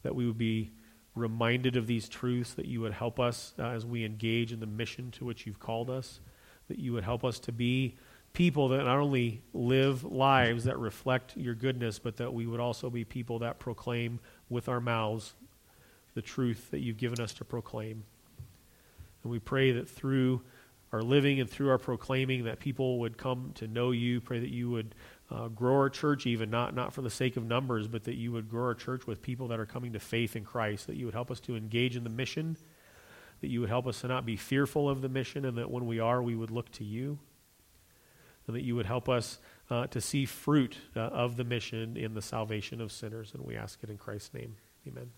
that 0.01 0.13
we 0.13 0.25
would 0.27 0.37
be 0.37 0.71
reminded 1.15 1.77
of 1.77 1.87
these 1.87 2.09
truths, 2.09 2.53
that 2.55 2.65
you 2.65 2.81
would 2.81 2.93
help 2.93 3.19
us 3.19 3.53
uh, 3.57 3.67
as 3.67 3.85
we 3.85 4.03
engage 4.03 4.51
in 4.51 4.59
the 4.59 4.65
mission 4.65 5.11
to 5.11 5.23
which 5.25 5.45
you've 5.47 5.59
called 5.59 5.89
us, 5.89 6.19
that 6.67 6.79
you 6.79 6.91
would 6.91 7.03
help 7.03 7.23
us 7.23 7.39
to 7.39 7.51
be 7.51 7.95
people 8.33 8.67
that 8.69 8.83
not 8.83 8.97
only 8.97 9.41
live 9.53 10.03
lives 10.03 10.63
that 10.63 10.77
reflect 10.77 11.37
your 11.37 11.53
goodness, 11.53 11.99
but 11.99 12.17
that 12.17 12.33
we 12.33 12.47
would 12.47 12.59
also 12.59 12.89
be 12.89 13.05
people 13.05 13.39
that 13.39 13.59
proclaim 13.59 14.19
with 14.53 14.69
our 14.69 14.79
mouths 14.79 15.33
the 16.13 16.21
truth 16.21 16.71
that 16.71 16.79
you've 16.79 16.97
given 16.97 17.19
us 17.19 17.33
to 17.33 17.45
proclaim. 17.45 18.03
And 19.23 19.31
we 19.31 19.39
pray 19.39 19.71
that 19.71 19.89
through 19.89 20.41
our 20.91 21.01
living 21.01 21.39
and 21.39 21.49
through 21.49 21.69
our 21.69 21.79
proclaiming 21.79 22.43
that 22.43 22.59
people 22.59 22.99
would 22.99 23.17
come 23.17 23.51
to 23.55 23.67
know 23.67 23.91
you. 23.91 24.21
Pray 24.21 24.39
that 24.39 24.51
you 24.51 24.69
would 24.69 24.93
uh, 25.31 25.47
grow 25.47 25.73
our 25.75 25.89
church 25.89 26.27
even, 26.27 26.51
not, 26.51 26.75
not 26.75 26.93
for 26.93 27.01
the 27.01 27.09
sake 27.09 27.35
of 27.35 27.45
numbers, 27.45 27.87
but 27.87 28.03
that 28.03 28.15
you 28.15 28.31
would 28.31 28.47
grow 28.47 28.65
our 28.65 28.75
church 28.75 29.07
with 29.07 29.21
people 29.21 29.47
that 29.47 29.59
are 29.59 29.65
coming 29.65 29.93
to 29.93 29.99
faith 29.99 30.35
in 30.35 30.45
Christ, 30.45 30.85
that 30.87 30.95
you 30.95 31.05
would 31.05 31.15
help 31.15 31.31
us 31.31 31.39
to 31.41 31.55
engage 31.55 31.95
in 31.95 32.03
the 32.03 32.11
mission, 32.11 32.57
that 33.41 33.47
you 33.47 33.59
would 33.61 33.69
help 33.69 33.87
us 33.87 34.01
to 34.01 34.07
not 34.07 34.25
be 34.25 34.35
fearful 34.35 34.87
of 34.87 35.01
the 35.01 35.09
mission, 35.09 35.45
and 35.45 35.57
that 35.57 35.71
when 35.71 35.87
we 35.87 35.99
are, 35.99 36.21
we 36.21 36.35
would 36.35 36.51
look 36.51 36.71
to 36.73 36.83
you 36.83 37.17
and 38.47 38.55
that 38.55 38.63
you 38.63 38.75
would 38.75 38.85
help 38.85 39.09
us 39.09 39.39
uh, 39.69 39.87
to 39.87 40.01
see 40.01 40.25
fruit 40.25 40.77
uh, 40.95 40.99
of 40.99 41.37
the 41.37 41.43
mission 41.43 41.97
in 41.97 42.13
the 42.13 42.21
salvation 42.21 42.81
of 42.81 42.91
sinners. 42.91 43.31
And 43.33 43.43
we 43.45 43.55
ask 43.55 43.79
it 43.83 43.89
in 43.89 43.97
Christ's 43.97 44.33
name. 44.33 44.55
Amen. 44.87 45.11